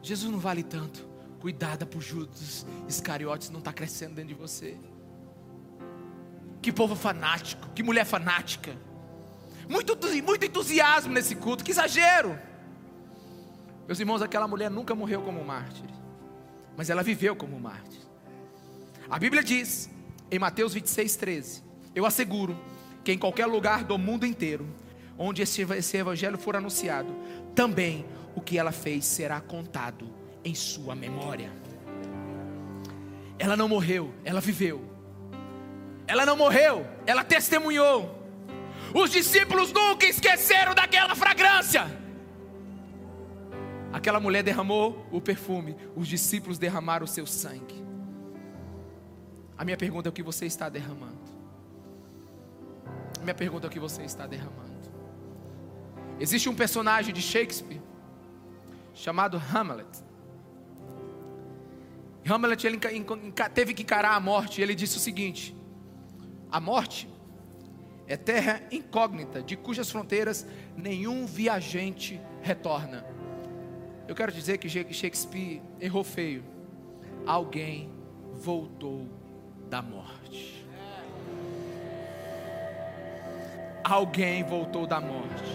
Jesus 0.00 0.30
não 0.30 0.38
vale 0.38 0.62
tanto. 0.62 1.04
Cuidada 1.40 1.84
por 1.84 2.00
Judas 2.00 2.64
Iscariotes 2.88 3.50
não 3.50 3.58
está 3.58 3.72
crescendo 3.72 4.14
dentro 4.14 4.28
de 4.28 4.40
você. 4.40 4.78
Que 6.62 6.70
povo 6.70 6.94
fanático, 6.94 7.68
que 7.70 7.82
mulher 7.82 8.04
fanática. 8.04 8.76
Muito, 9.68 9.98
muito 10.24 10.44
entusiasmo 10.44 11.12
nesse 11.12 11.34
culto, 11.34 11.64
que 11.64 11.72
exagero. 11.72 12.38
Meus 13.88 13.98
irmãos, 13.98 14.22
aquela 14.22 14.46
mulher 14.46 14.70
nunca 14.70 14.94
morreu 14.94 15.22
como 15.22 15.44
mártir, 15.44 15.90
mas 16.76 16.88
ela 16.88 17.02
viveu 17.02 17.34
como 17.34 17.58
mártir. 17.58 18.00
A 19.10 19.18
Bíblia 19.18 19.42
diz, 19.42 19.90
em 20.32 20.38
Mateus 20.38 20.72
26, 20.72 21.14
13: 21.16 21.62
Eu 21.94 22.06
asseguro 22.06 22.58
que 23.04 23.12
em 23.12 23.18
qualquer 23.18 23.44
lugar 23.44 23.84
do 23.84 23.98
mundo 23.98 24.24
inteiro, 24.24 24.66
onde 25.18 25.42
esse, 25.42 25.60
evangelho 25.98 26.38
for 26.38 26.56
anunciado, 26.56 27.14
também 27.54 28.06
o 28.34 28.40
que 28.40 28.58
ela 28.58 28.72
fez 28.72 29.04
será 29.04 29.40
contado 29.42 30.10
em 30.42 30.54
sua 30.54 30.94
memória. 30.94 31.52
Ela 33.38 33.56
não 33.56 33.68
morreu, 33.68 34.14
ela 34.24 34.40
viveu. 34.40 34.82
Ela 36.06 36.24
não 36.24 36.36
morreu, 36.36 36.86
ela 37.06 37.22
testemunhou. 37.22 38.18
Os 38.94 39.10
discípulos 39.10 39.70
nunca 39.70 40.06
esqueceram 40.06 40.74
daquela 40.74 41.14
fragrância. 41.14 41.86
Aquela 43.92 44.18
mulher 44.18 44.42
derramou 44.42 45.06
o 45.12 45.20
perfume, 45.20 45.76
os 45.94 46.08
discípulos 46.08 46.58
derramaram 46.58 47.04
o 47.04 47.08
seu 47.08 47.26
sangue. 47.26 47.81
A 49.62 49.64
minha 49.64 49.76
pergunta 49.76 50.08
é 50.08 50.10
o 50.10 50.12
que 50.12 50.24
você 50.24 50.44
está 50.44 50.68
derramando. 50.68 51.20
A 53.16 53.22
minha 53.22 53.32
pergunta 53.32 53.64
é 53.64 53.68
o 53.68 53.70
que 53.70 53.78
você 53.78 54.02
está 54.02 54.26
derramando. 54.26 54.72
Existe 56.18 56.48
um 56.48 56.54
personagem 56.56 57.14
de 57.14 57.22
Shakespeare 57.22 57.80
chamado 58.92 59.40
Hamlet. 59.54 59.86
Hamlet 62.28 62.66
ele 62.66 62.80
teve 63.54 63.72
que 63.72 63.84
encarar 63.84 64.16
a 64.16 64.18
morte. 64.18 64.60
E 64.60 64.64
ele 64.64 64.74
disse 64.74 64.96
o 64.96 65.00
seguinte: 65.00 65.56
a 66.50 66.58
morte 66.58 67.08
é 68.08 68.16
terra 68.16 68.60
incógnita, 68.68 69.44
de 69.44 69.56
cujas 69.56 69.88
fronteiras 69.88 70.44
nenhum 70.76 71.24
viajante 71.24 72.20
retorna. 72.42 73.06
Eu 74.08 74.16
quero 74.16 74.32
dizer 74.32 74.58
que 74.58 74.68
Shakespeare 74.68 75.62
errou 75.80 76.02
feio. 76.02 76.42
Alguém 77.24 77.92
voltou 78.32 79.21
da 79.72 79.80
morte. 79.80 80.62
Alguém 83.82 84.44
voltou 84.44 84.86
da 84.86 85.00
morte. 85.00 85.50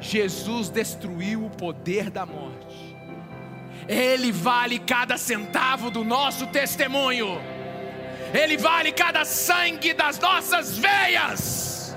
Jesus 0.00 0.68
destruiu 0.68 1.46
o 1.46 1.50
poder 1.50 2.10
da 2.10 2.26
morte. 2.26 2.96
Ele 3.88 4.32
vale 4.32 4.80
cada 4.80 5.16
centavo 5.16 5.88
do 5.88 6.02
nosso 6.02 6.48
testemunho. 6.48 7.40
Ele 8.32 8.56
vale 8.56 8.90
cada 8.90 9.24
sangue 9.24 9.94
das 9.94 10.18
nossas 10.18 10.76
veias. 10.76 11.96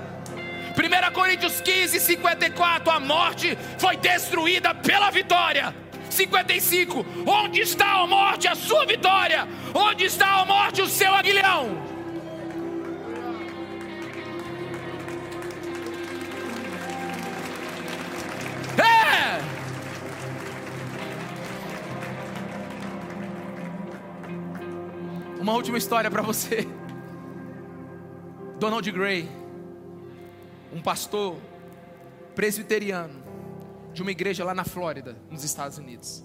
1 0.77 1.11
Coríntios 1.11 1.59
15, 1.59 1.99
54, 1.99 2.91
a 2.91 2.99
morte 2.99 3.57
foi 3.79 3.97
destruída 3.97 4.75
pela 4.75 5.09
vitória. 5.09 5.73
55, 6.17 7.05
onde 7.27 7.61
está 7.61 8.01
a 8.01 8.07
morte, 8.07 8.47
a 8.47 8.55
sua 8.55 8.85
vitória? 8.85 9.47
Onde 9.73 10.05
está 10.05 10.41
a 10.41 10.45
morte, 10.45 10.81
o 10.81 10.87
seu 10.87 11.13
aguilhão? 11.13 11.77
É! 18.77 19.39
Uma 25.39 25.53
última 25.53 25.77
história 25.77 26.09
para 26.09 26.23
você. 26.23 26.67
Donald 28.59 28.91
Gray 28.91 29.29
um 30.73 30.81
pastor 30.81 31.37
presbiteriano 32.35 33.26
de 33.97 34.03
uma 34.03 34.11
igreja 34.11 34.45
lá 34.45 34.53
na 34.53 34.63
Flórida, 34.63 35.17
nos 35.27 35.43
Estados 35.43 35.79
Unidos. 35.79 36.23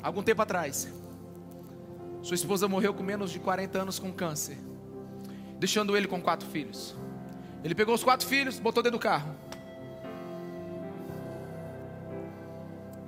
Algum 0.00 0.22
tempo 0.22 0.40
atrás, 0.40 0.88
sua 2.22 2.36
esposa 2.36 2.68
morreu 2.68 2.94
com 2.94 3.02
menos 3.02 3.32
de 3.32 3.40
40 3.40 3.82
anos 3.82 3.98
com 3.98 4.12
câncer, 4.12 4.56
deixando 5.58 5.96
ele 5.96 6.06
com 6.06 6.22
quatro 6.22 6.48
filhos. 6.48 6.94
Ele 7.64 7.74
pegou 7.74 7.92
os 7.92 8.04
quatro 8.04 8.24
filhos, 8.24 8.60
botou 8.60 8.84
dentro 8.84 9.00
do 9.00 9.02
carro 9.02 9.34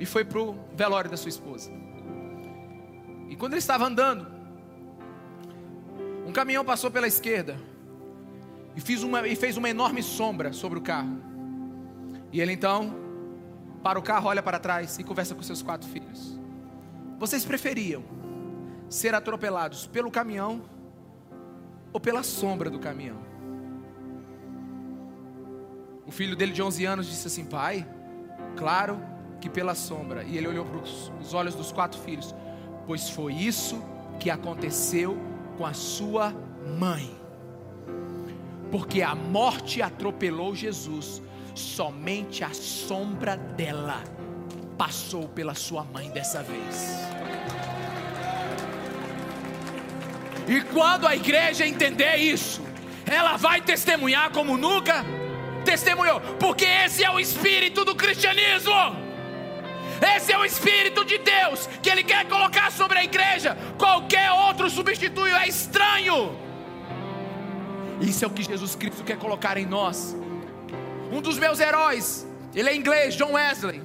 e 0.00 0.04
foi 0.04 0.24
para 0.24 0.40
o 0.40 0.58
velório 0.74 1.08
da 1.08 1.16
sua 1.16 1.28
esposa. 1.28 1.70
E 3.28 3.36
quando 3.36 3.52
ele 3.52 3.60
estava 3.60 3.86
andando, 3.86 4.26
um 6.26 6.32
caminhão 6.32 6.64
passou 6.64 6.90
pela 6.90 7.06
esquerda 7.06 7.56
e 8.74 8.96
uma, 9.04 9.28
e 9.28 9.36
fez 9.36 9.56
uma 9.56 9.70
enorme 9.70 10.02
sombra 10.02 10.52
sobre 10.52 10.80
o 10.80 10.82
carro. 10.82 11.35
E 12.36 12.40
ele 12.42 12.52
então 12.52 12.94
para 13.82 13.98
o 13.98 14.02
carro, 14.02 14.28
olha 14.28 14.42
para 14.42 14.58
trás 14.58 14.98
e 14.98 15.02
conversa 15.02 15.34
com 15.34 15.42
seus 15.42 15.62
quatro 15.62 15.88
filhos. 15.88 16.38
Vocês 17.18 17.46
preferiam 17.46 18.04
ser 18.90 19.14
atropelados 19.14 19.86
pelo 19.86 20.10
caminhão 20.10 20.60
ou 21.94 21.98
pela 21.98 22.22
sombra 22.22 22.68
do 22.68 22.78
caminhão? 22.78 23.16
O 26.06 26.10
filho 26.10 26.36
dele 26.36 26.52
de 26.52 26.62
11 26.62 26.84
anos 26.84 27.06
disse 27.06 27.26
assim: 27.26 27.46
Pai, 27.46 27.88
claro 28.54 29.00
que 29.40 29.48
pela 29.48 29.74
sombra. 29.74 30.22
E 30.22 30.36
ele 30.36 30.46
olhou 30.46 30.66
para 30.66 30.80
os 31.18 31.32
olhos 31.32 31.54
dos 31.54 31.72
quatro 31.72 31.98
filhos, 31.98 32.34
pois 32.86 33.08
foi 33.08 33.32
isso 33.32 33.82
que 34.20 34.28
aconteceu 34.28 35.16
com 35.56 35.64
a 35.64 35.72
sua 35.72 36.34
mãe. 36.78 37.10
Porque 38.70 39.00
a 39.00 39.14
morte 39.14 39.80
atropelou 39.80 40.54
Jesus, 40.54 41.22
somente 41.56 42.44
a 42.44 42.52
sombra 42.52 43.36
dela 43.36 44.04
passou 44.76 45.26
pela 45.28 45.54
sua 45.54 45.82
mãe 45.84 46.10
dessa 46.10 46.42
vez. 46.42 46.90
E 50.46 50.60
quando 50.72 51.06
a 51.06 51.16
igreja 51.16 51.66
entender 51.66 52.16
isso, 52.16 52.62
ela 53.06 53.36
vai 53.36 53.60
testemunhar 53.60 54.30
como 54.30 54.56
nunca 54.56 55.04
testemunhou, 55.64 56.20
porque 56.38 56.64
esse 56.64 57.02
é 57.02 57.10
o 57.10 57.18
espírito 57.18 57.84
do 57.84 57.96
cristianismo. 57.96 59.06
Esse 60.14 60.30
é 60.30 60.38
o 60.38 60.44
Espírito 60.44 61.06
de 61.06 61.16
Deus 61.16 61.66
que 61.82 61.88
Ele 61.88 62.04
quer 62.04 62.28
colocar 62.28 62.70
sobre 62.70 62.98
a 62.98 63.04
igreja. 63.04 63.56
Qualquer 63.78 64.30
outro 64.30 64.68
substituto 64.68 65.26
é 65.26 65.48
estranho. 65.48 66.36
Isso 67.98 68.22
é 68.22 68.28
o 68.28 68.30
que 68.30 68.42
Jesus 68.42 68.74
Cristo 68.74 69.02
quer 69.02 69.16
colocar 69.16 69.56
em 69.56 69.64
nós. 69.64 70.14
Um 71.10 71.20
dos 71.20 71.38
meus 71.38 71.60
heróis, 71.60 72.26
ele 72.54 72.68
é 72.68 72.76
inglês, 72.76 73.14
John 73.14 73.32
Wesley. 73.32 73.82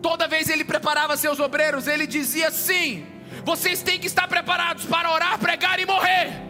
Toda 0.00 0.26
vez 0.26 0.48
ele 0.48 0.64
preparava 0.64 1.16
seus 1.16 1.38
obreiros, 1.40 1.86
ele 1.86 2.06
dizia 2.06 2.48
assim: 2.48 3.06
vocês 3.44 3.82
têm 3.82 3.98
que 3.98 4.06
estar 4.06 4.28
preparados 4.28 4.84
para 4.84 5.10
orar, 5.10 5.38
pregar 5.38 5.80
e 5.80 5.86
morrer. 5.86 6.42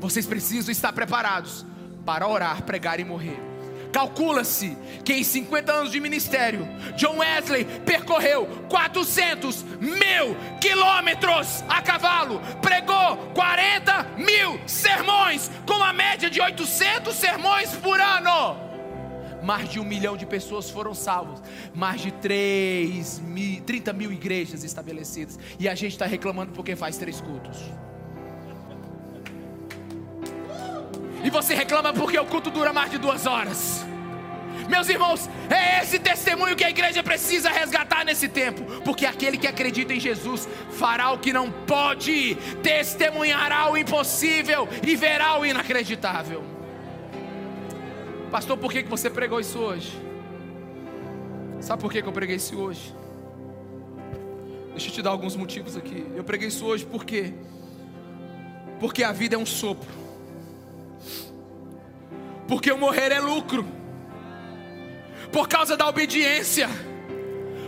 Vocês 0.00 0.26
precisam 0.26 0.70
estar 0.70 0.92
preparados 0.92 1.64
para 2.04 2.26
orar, 2.28 2.62
pregar 2.62 3.00
e 3.00 3.04
morrer. 3.04 3.47
Calcula-se 3.92 4.76
que 5.04 5.14
em 5.14 5.24
50 5.24 5.72
anos 5.72 5.92
de 5.92 6.00
ministério, 6.00 6.68
John 6.96 7.18
Wesley 7.18 7.64
percorreu 7.84 8.46
400 8.68 9.62
mil 9.80 10.36
quilômetros 10.60 11.64
a 11.68 11.80
cavalo, 11.80 12.40
pregou 12.60 13.16
40 13.34 14.14
mil 14.16 14.60
sermões, 14.66 15.50
com 15.66 15.74
uma 15.74 15.92
média 15.92 16.28
de 16.28 16.40
800 16.40 17.14
sermões 17.14 17.70
por 17.76 18.00
ano 18.00 18.68
mais 19.42 19.68
de 19.70 19.80
um 19.80 19.84
milhão 19.84 20.16
de 20.16 20.26
pessoas 20.26 20.68
foram 20.68 20.94
salvas, 20.94 21.42
mais 21.74 22.02
de 22.02 22.10
3 22.12 23.20
mil, 23.20 23.62
30 23.62 23.92
mil 23.94 24.12
igrejas 24.12 24.64
estabelecidas, 24.64 25.38
e 25.58 25.68
a 25.68 25.74
gente 25.74 25.92
está 25.92 26.04
reclamando 26.04 26.52
porque 26.52 26.76
faz 26.76 26.98
três 26.98 27.20
cultos. 27.20 27.58
E 31.22 31.30
você 31.30 31.54
reclama 31.54 31.92
porque 31.92 32.18
o 32.18 32.26
culto 32.26 32.50
dura 32.50 32.72
mais 32.72 32.90
de 32.90 32.98
duas 32.98 33.26
horas. 33.26 33.84
Meus 34.68 34.88
irmãos, 34.88 35.28
é 35.48 35.82
esse 35.82 35.98
testemunho 35.98 36.54
que 36.54 36.62
a 36.62 36.68
igreja 36.68 37.02
precisa 37.02 37.48
resgatar 37.48 38.04
nesse 38.04 38.28
tempo, 38.28 38.62
porque 38.82 39.06
aquele 39.06 39.38
que 39.38 39.46
acredita 39.46 39.94
em 39.94 40.00
Jesus 40.00 40.46
fará 40.72 41.10
o 41.10 41.18
que 41.18 41.32
não 41.32 41.50
pode, 41.50 42.34
testemunhará 42.62 43.70
o 43.70 43.76
impossível 43.78 44.68
e 44.86 44.94
verá 44.94 45.38
o 45.38 45.46
inacreditável. 45.46 46.44
Pastor, 48.30 48.58
por 48.58 48.70
que, 48.70 48.82
você 48.82 49.08
pregou 49.08 49.40
isso 49.40 49.58
hoje? 49.58 49.90
Sabe 51.60 51.80
por 51.80 51.90
que, 51.90 52.02
que 52.02 52.08
eu 52.08 52.12
preguei 52.12 52.36
isso 52.36 52.56
hoje? 52.58 52.94
Deixa 54.72 54.88
eu 54.88 54.92
te 54.92 55.02
dar 55.02 55.10
alguns 55.10 55.34
motivos 55.34 55.76
aqui. 55.76 56.06
Eu 56.14 56.22
preguei 56.22 56.48
isso 56.48 56.64
hoje 56.66 56.84
porque 56.84 57.32
porque 58.78 59.02
a 59.02 59.12
vida 59.12 59.34
é 59.34 59.38
um 59.38 59.46
sopro. 59.46 60.07
Porque 62.46 62.70
o 62.72 62.78
morrer 62.78 63.12
é 63.12 63.20
lucro. 63.20 63.66
Por 65.32 65.48
causa 65.48 65.76
da 65.76 65.86
obediência. 65.88 66.68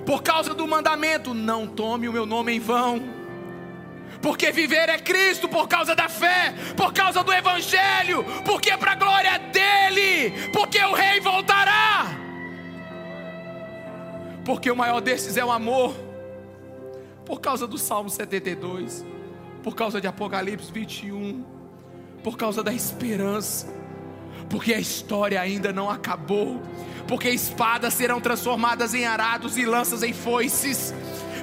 Por 0.07 0.23
causa 0.23 0.55
do 0.55 0.67
mandamento, 0.67 1.35
não 1.35 1.67
tome 1.67 2.09
o 2.09 2.13
meu 2.13 2.27
nome 2.27 2.53
em 2.53 2.61
vão 2.61 3.21
porque 4.21 4.53
viver 4.53 4.89
é 4.89 4.99
Cristo 4.99 5.49
por 5.49 5.67
causa 5.67 5.95
da 5.95 6.09
fé, 6.09 6.55
por 6.77 6.93
causa 6.93 7.25
do 7.25 7.33
Evangelho, 7.33 8.25
porque 8.45 8.71
é 8.71 8.77
para 8.77 8.93
a 8.93 8.95
glória 8.95 9.39
dele, 9.39 10.51
porque 10.53 10.79
o 10.79 10.93
Rei 10.93 11.21
voltará. 11.21 12.07
Porque 14.45 14.71
o 14.71 14.77
maior 14.77 15.01
desses 15.01 15.37
é 15.37 15.45
o 15.45 15.51
amor, 15.51 15.95
por 17.25 17.41
causa 17.41 17.67
do 17.67 17.79
Salmo 17.79 18.11
72, 18.11 19.05
por 19.63 19.75
causa 19.75 20.01
de 20.01 20.07
Apocalipse 20.07 20.71
21, 20.73 21.45
por 22.23 22.37
causa 22.37 22.63
da 22.63 22.73
esperança, 22.73 23.67
porque 24.49 24.75
a 24.75 24.81
história 24.81 25.41
ainda 25.41 25.73
não 25.73 25.89
acabou, 25.89 26.61
porque 27.07 27.31
espadas 27.31 27.95
serão 27.95 28.21
transformadas 28.21 28.95
em 28.95 29.07
arados 29.07 29.57
e 29.57 29.65
lanças 29.65 30.03
em 30.03 30.13
foices. 30.13 30.95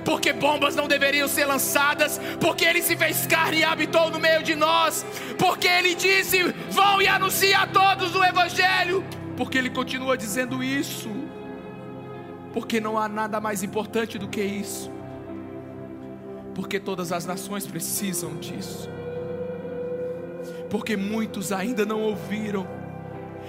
Porque 0.06 0.32
bombas 0.32 0.74
não 0.74 0.88
deveriam 0.88 1.28
ser 1.28 1.46
lançadas, 1.46 2.20
porque 2.40 2.64
Ele 2.64 2.82
se 2.82 2.96
fez 2.96 3.28
carne 3.28 3.58
e 3.58 3.64
habitou 3.64 4.10
no 4.10 4.20
meio 4.20 4.42
de 4.42 4.56
nós, 4.56 5.06
porque 5.38 5.68
Ele 5.68 5.96
disse: 5.96 6.44
vão 6.72 7.02
e 7.02 7.08
anunciem 7.08 7.54
a 7.54 7.68
todos 7.68 8.16
o 8.16 8.24
Evangelho, 8.24 9.04
porque 9.36 9.58
Ele 9.58 9.70
continua 9.70 10.18
dizendo 10.18 10.64
isso, 10.64 11.10
porque 12.54 12.80
não 12.80 12.98
há 12.98 13.10
nada 13.10 13.42
mais 13.42 13.64
importante 13.64 14.18
do 14.18 14.30
que 14.30 14.42
isso, 14.42 14.90
porque 16.56 16.80
todas 16.80 17.12
as 17.12 17.26
nações 17.26 17.68
precisam 17.68 18.38
disso, 18.38 18.90
porque 20.70 20.98
muitos 20.98 21.52
ainda 21.52 21.86
não 21.86 22.02
ouviram 22.02 22.68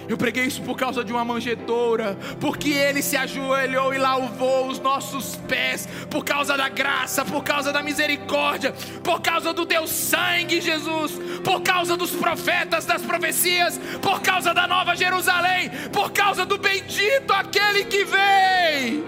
eu 0.06 0.16
preguei 0.16 0.44
isso 0.44 0.62
por 0.62 0.76
causa 0.76 1.02
de 1.02 1.12
uma 1.12 1.24
manjedoura, 1.24 2.16
porque 2.40 2.70
ele 2.70 3.02
se 3.02 3.16
ajoelhou 3.16 3.92
e 3.92 3.98
lavou 3.98 4.68
os 4.68 4.78
nossos 4.78 5.36
pés, 5.36 5.86
por 6.10 6.24
causa 6.24 6.56
da 6.56 6.68
graça, 6.68 7.24
por 7.24 7.42
causa 7.42 7.72
da 7.72 7.82
misericórdia, 7.82 8.72
por 9.02 9.20
causa 9.20 9.52
do 9.52 9.66
Deus 9.66 9.90
sangue, 9.90 10.60
Jesus, 10.60 11.12
por 11.42 11.62
causa 11.62 11.96
dos 11.96 12.12
profetas, 12.12 12.86
das 12.86 13.02
profecias, 13.02 13.78
por 14.00 14.20
causa 14.22 14.54
da 14.54 14.66
nova 14.66 14.94
Jerusalém, 14.94 15.70
por 15.92 16.10
causa 16.10 16.46
do 16.46 16.56
bendito 16.56 17.32
aquele 17.32 17.84
que 17.84 18.04
vem. 18.04 19.04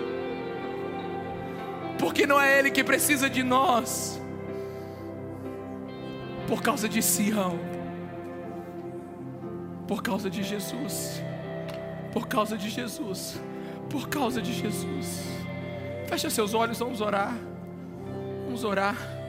Porque 1.99 2.27
não 2.27 2.41
é 2.41 2.59
ele 2.59 2.71
que 2.71 2.83
precisa 2.83 3.29
de 3.29 3.43
nós, 3.43 4.21
por 6.47 6.63
causa 6.63 6.89
de 6.89 7.03
Sião 7.03 7.70
por 9.91 10.05
causa 10.05 10.31
de 10.31 10.41
Jesus. 10.45 11.21
Por 12.13 12.29
causa 12.29 12.57
de 12.57 12.71
Jesus. 12.71 13.41
Por 13.91 14.09
causa 14.09 14.41
de 14.41 14.53
Jesus. 14.53 15.25
Feche 16.07 16.31
seus 16.31 16.55
olhos, 16.55 16.79
vamos 16.79 17.01
orar. 17.01 17.35
Vamos 18.47 18.63
orar. 18.63 19.20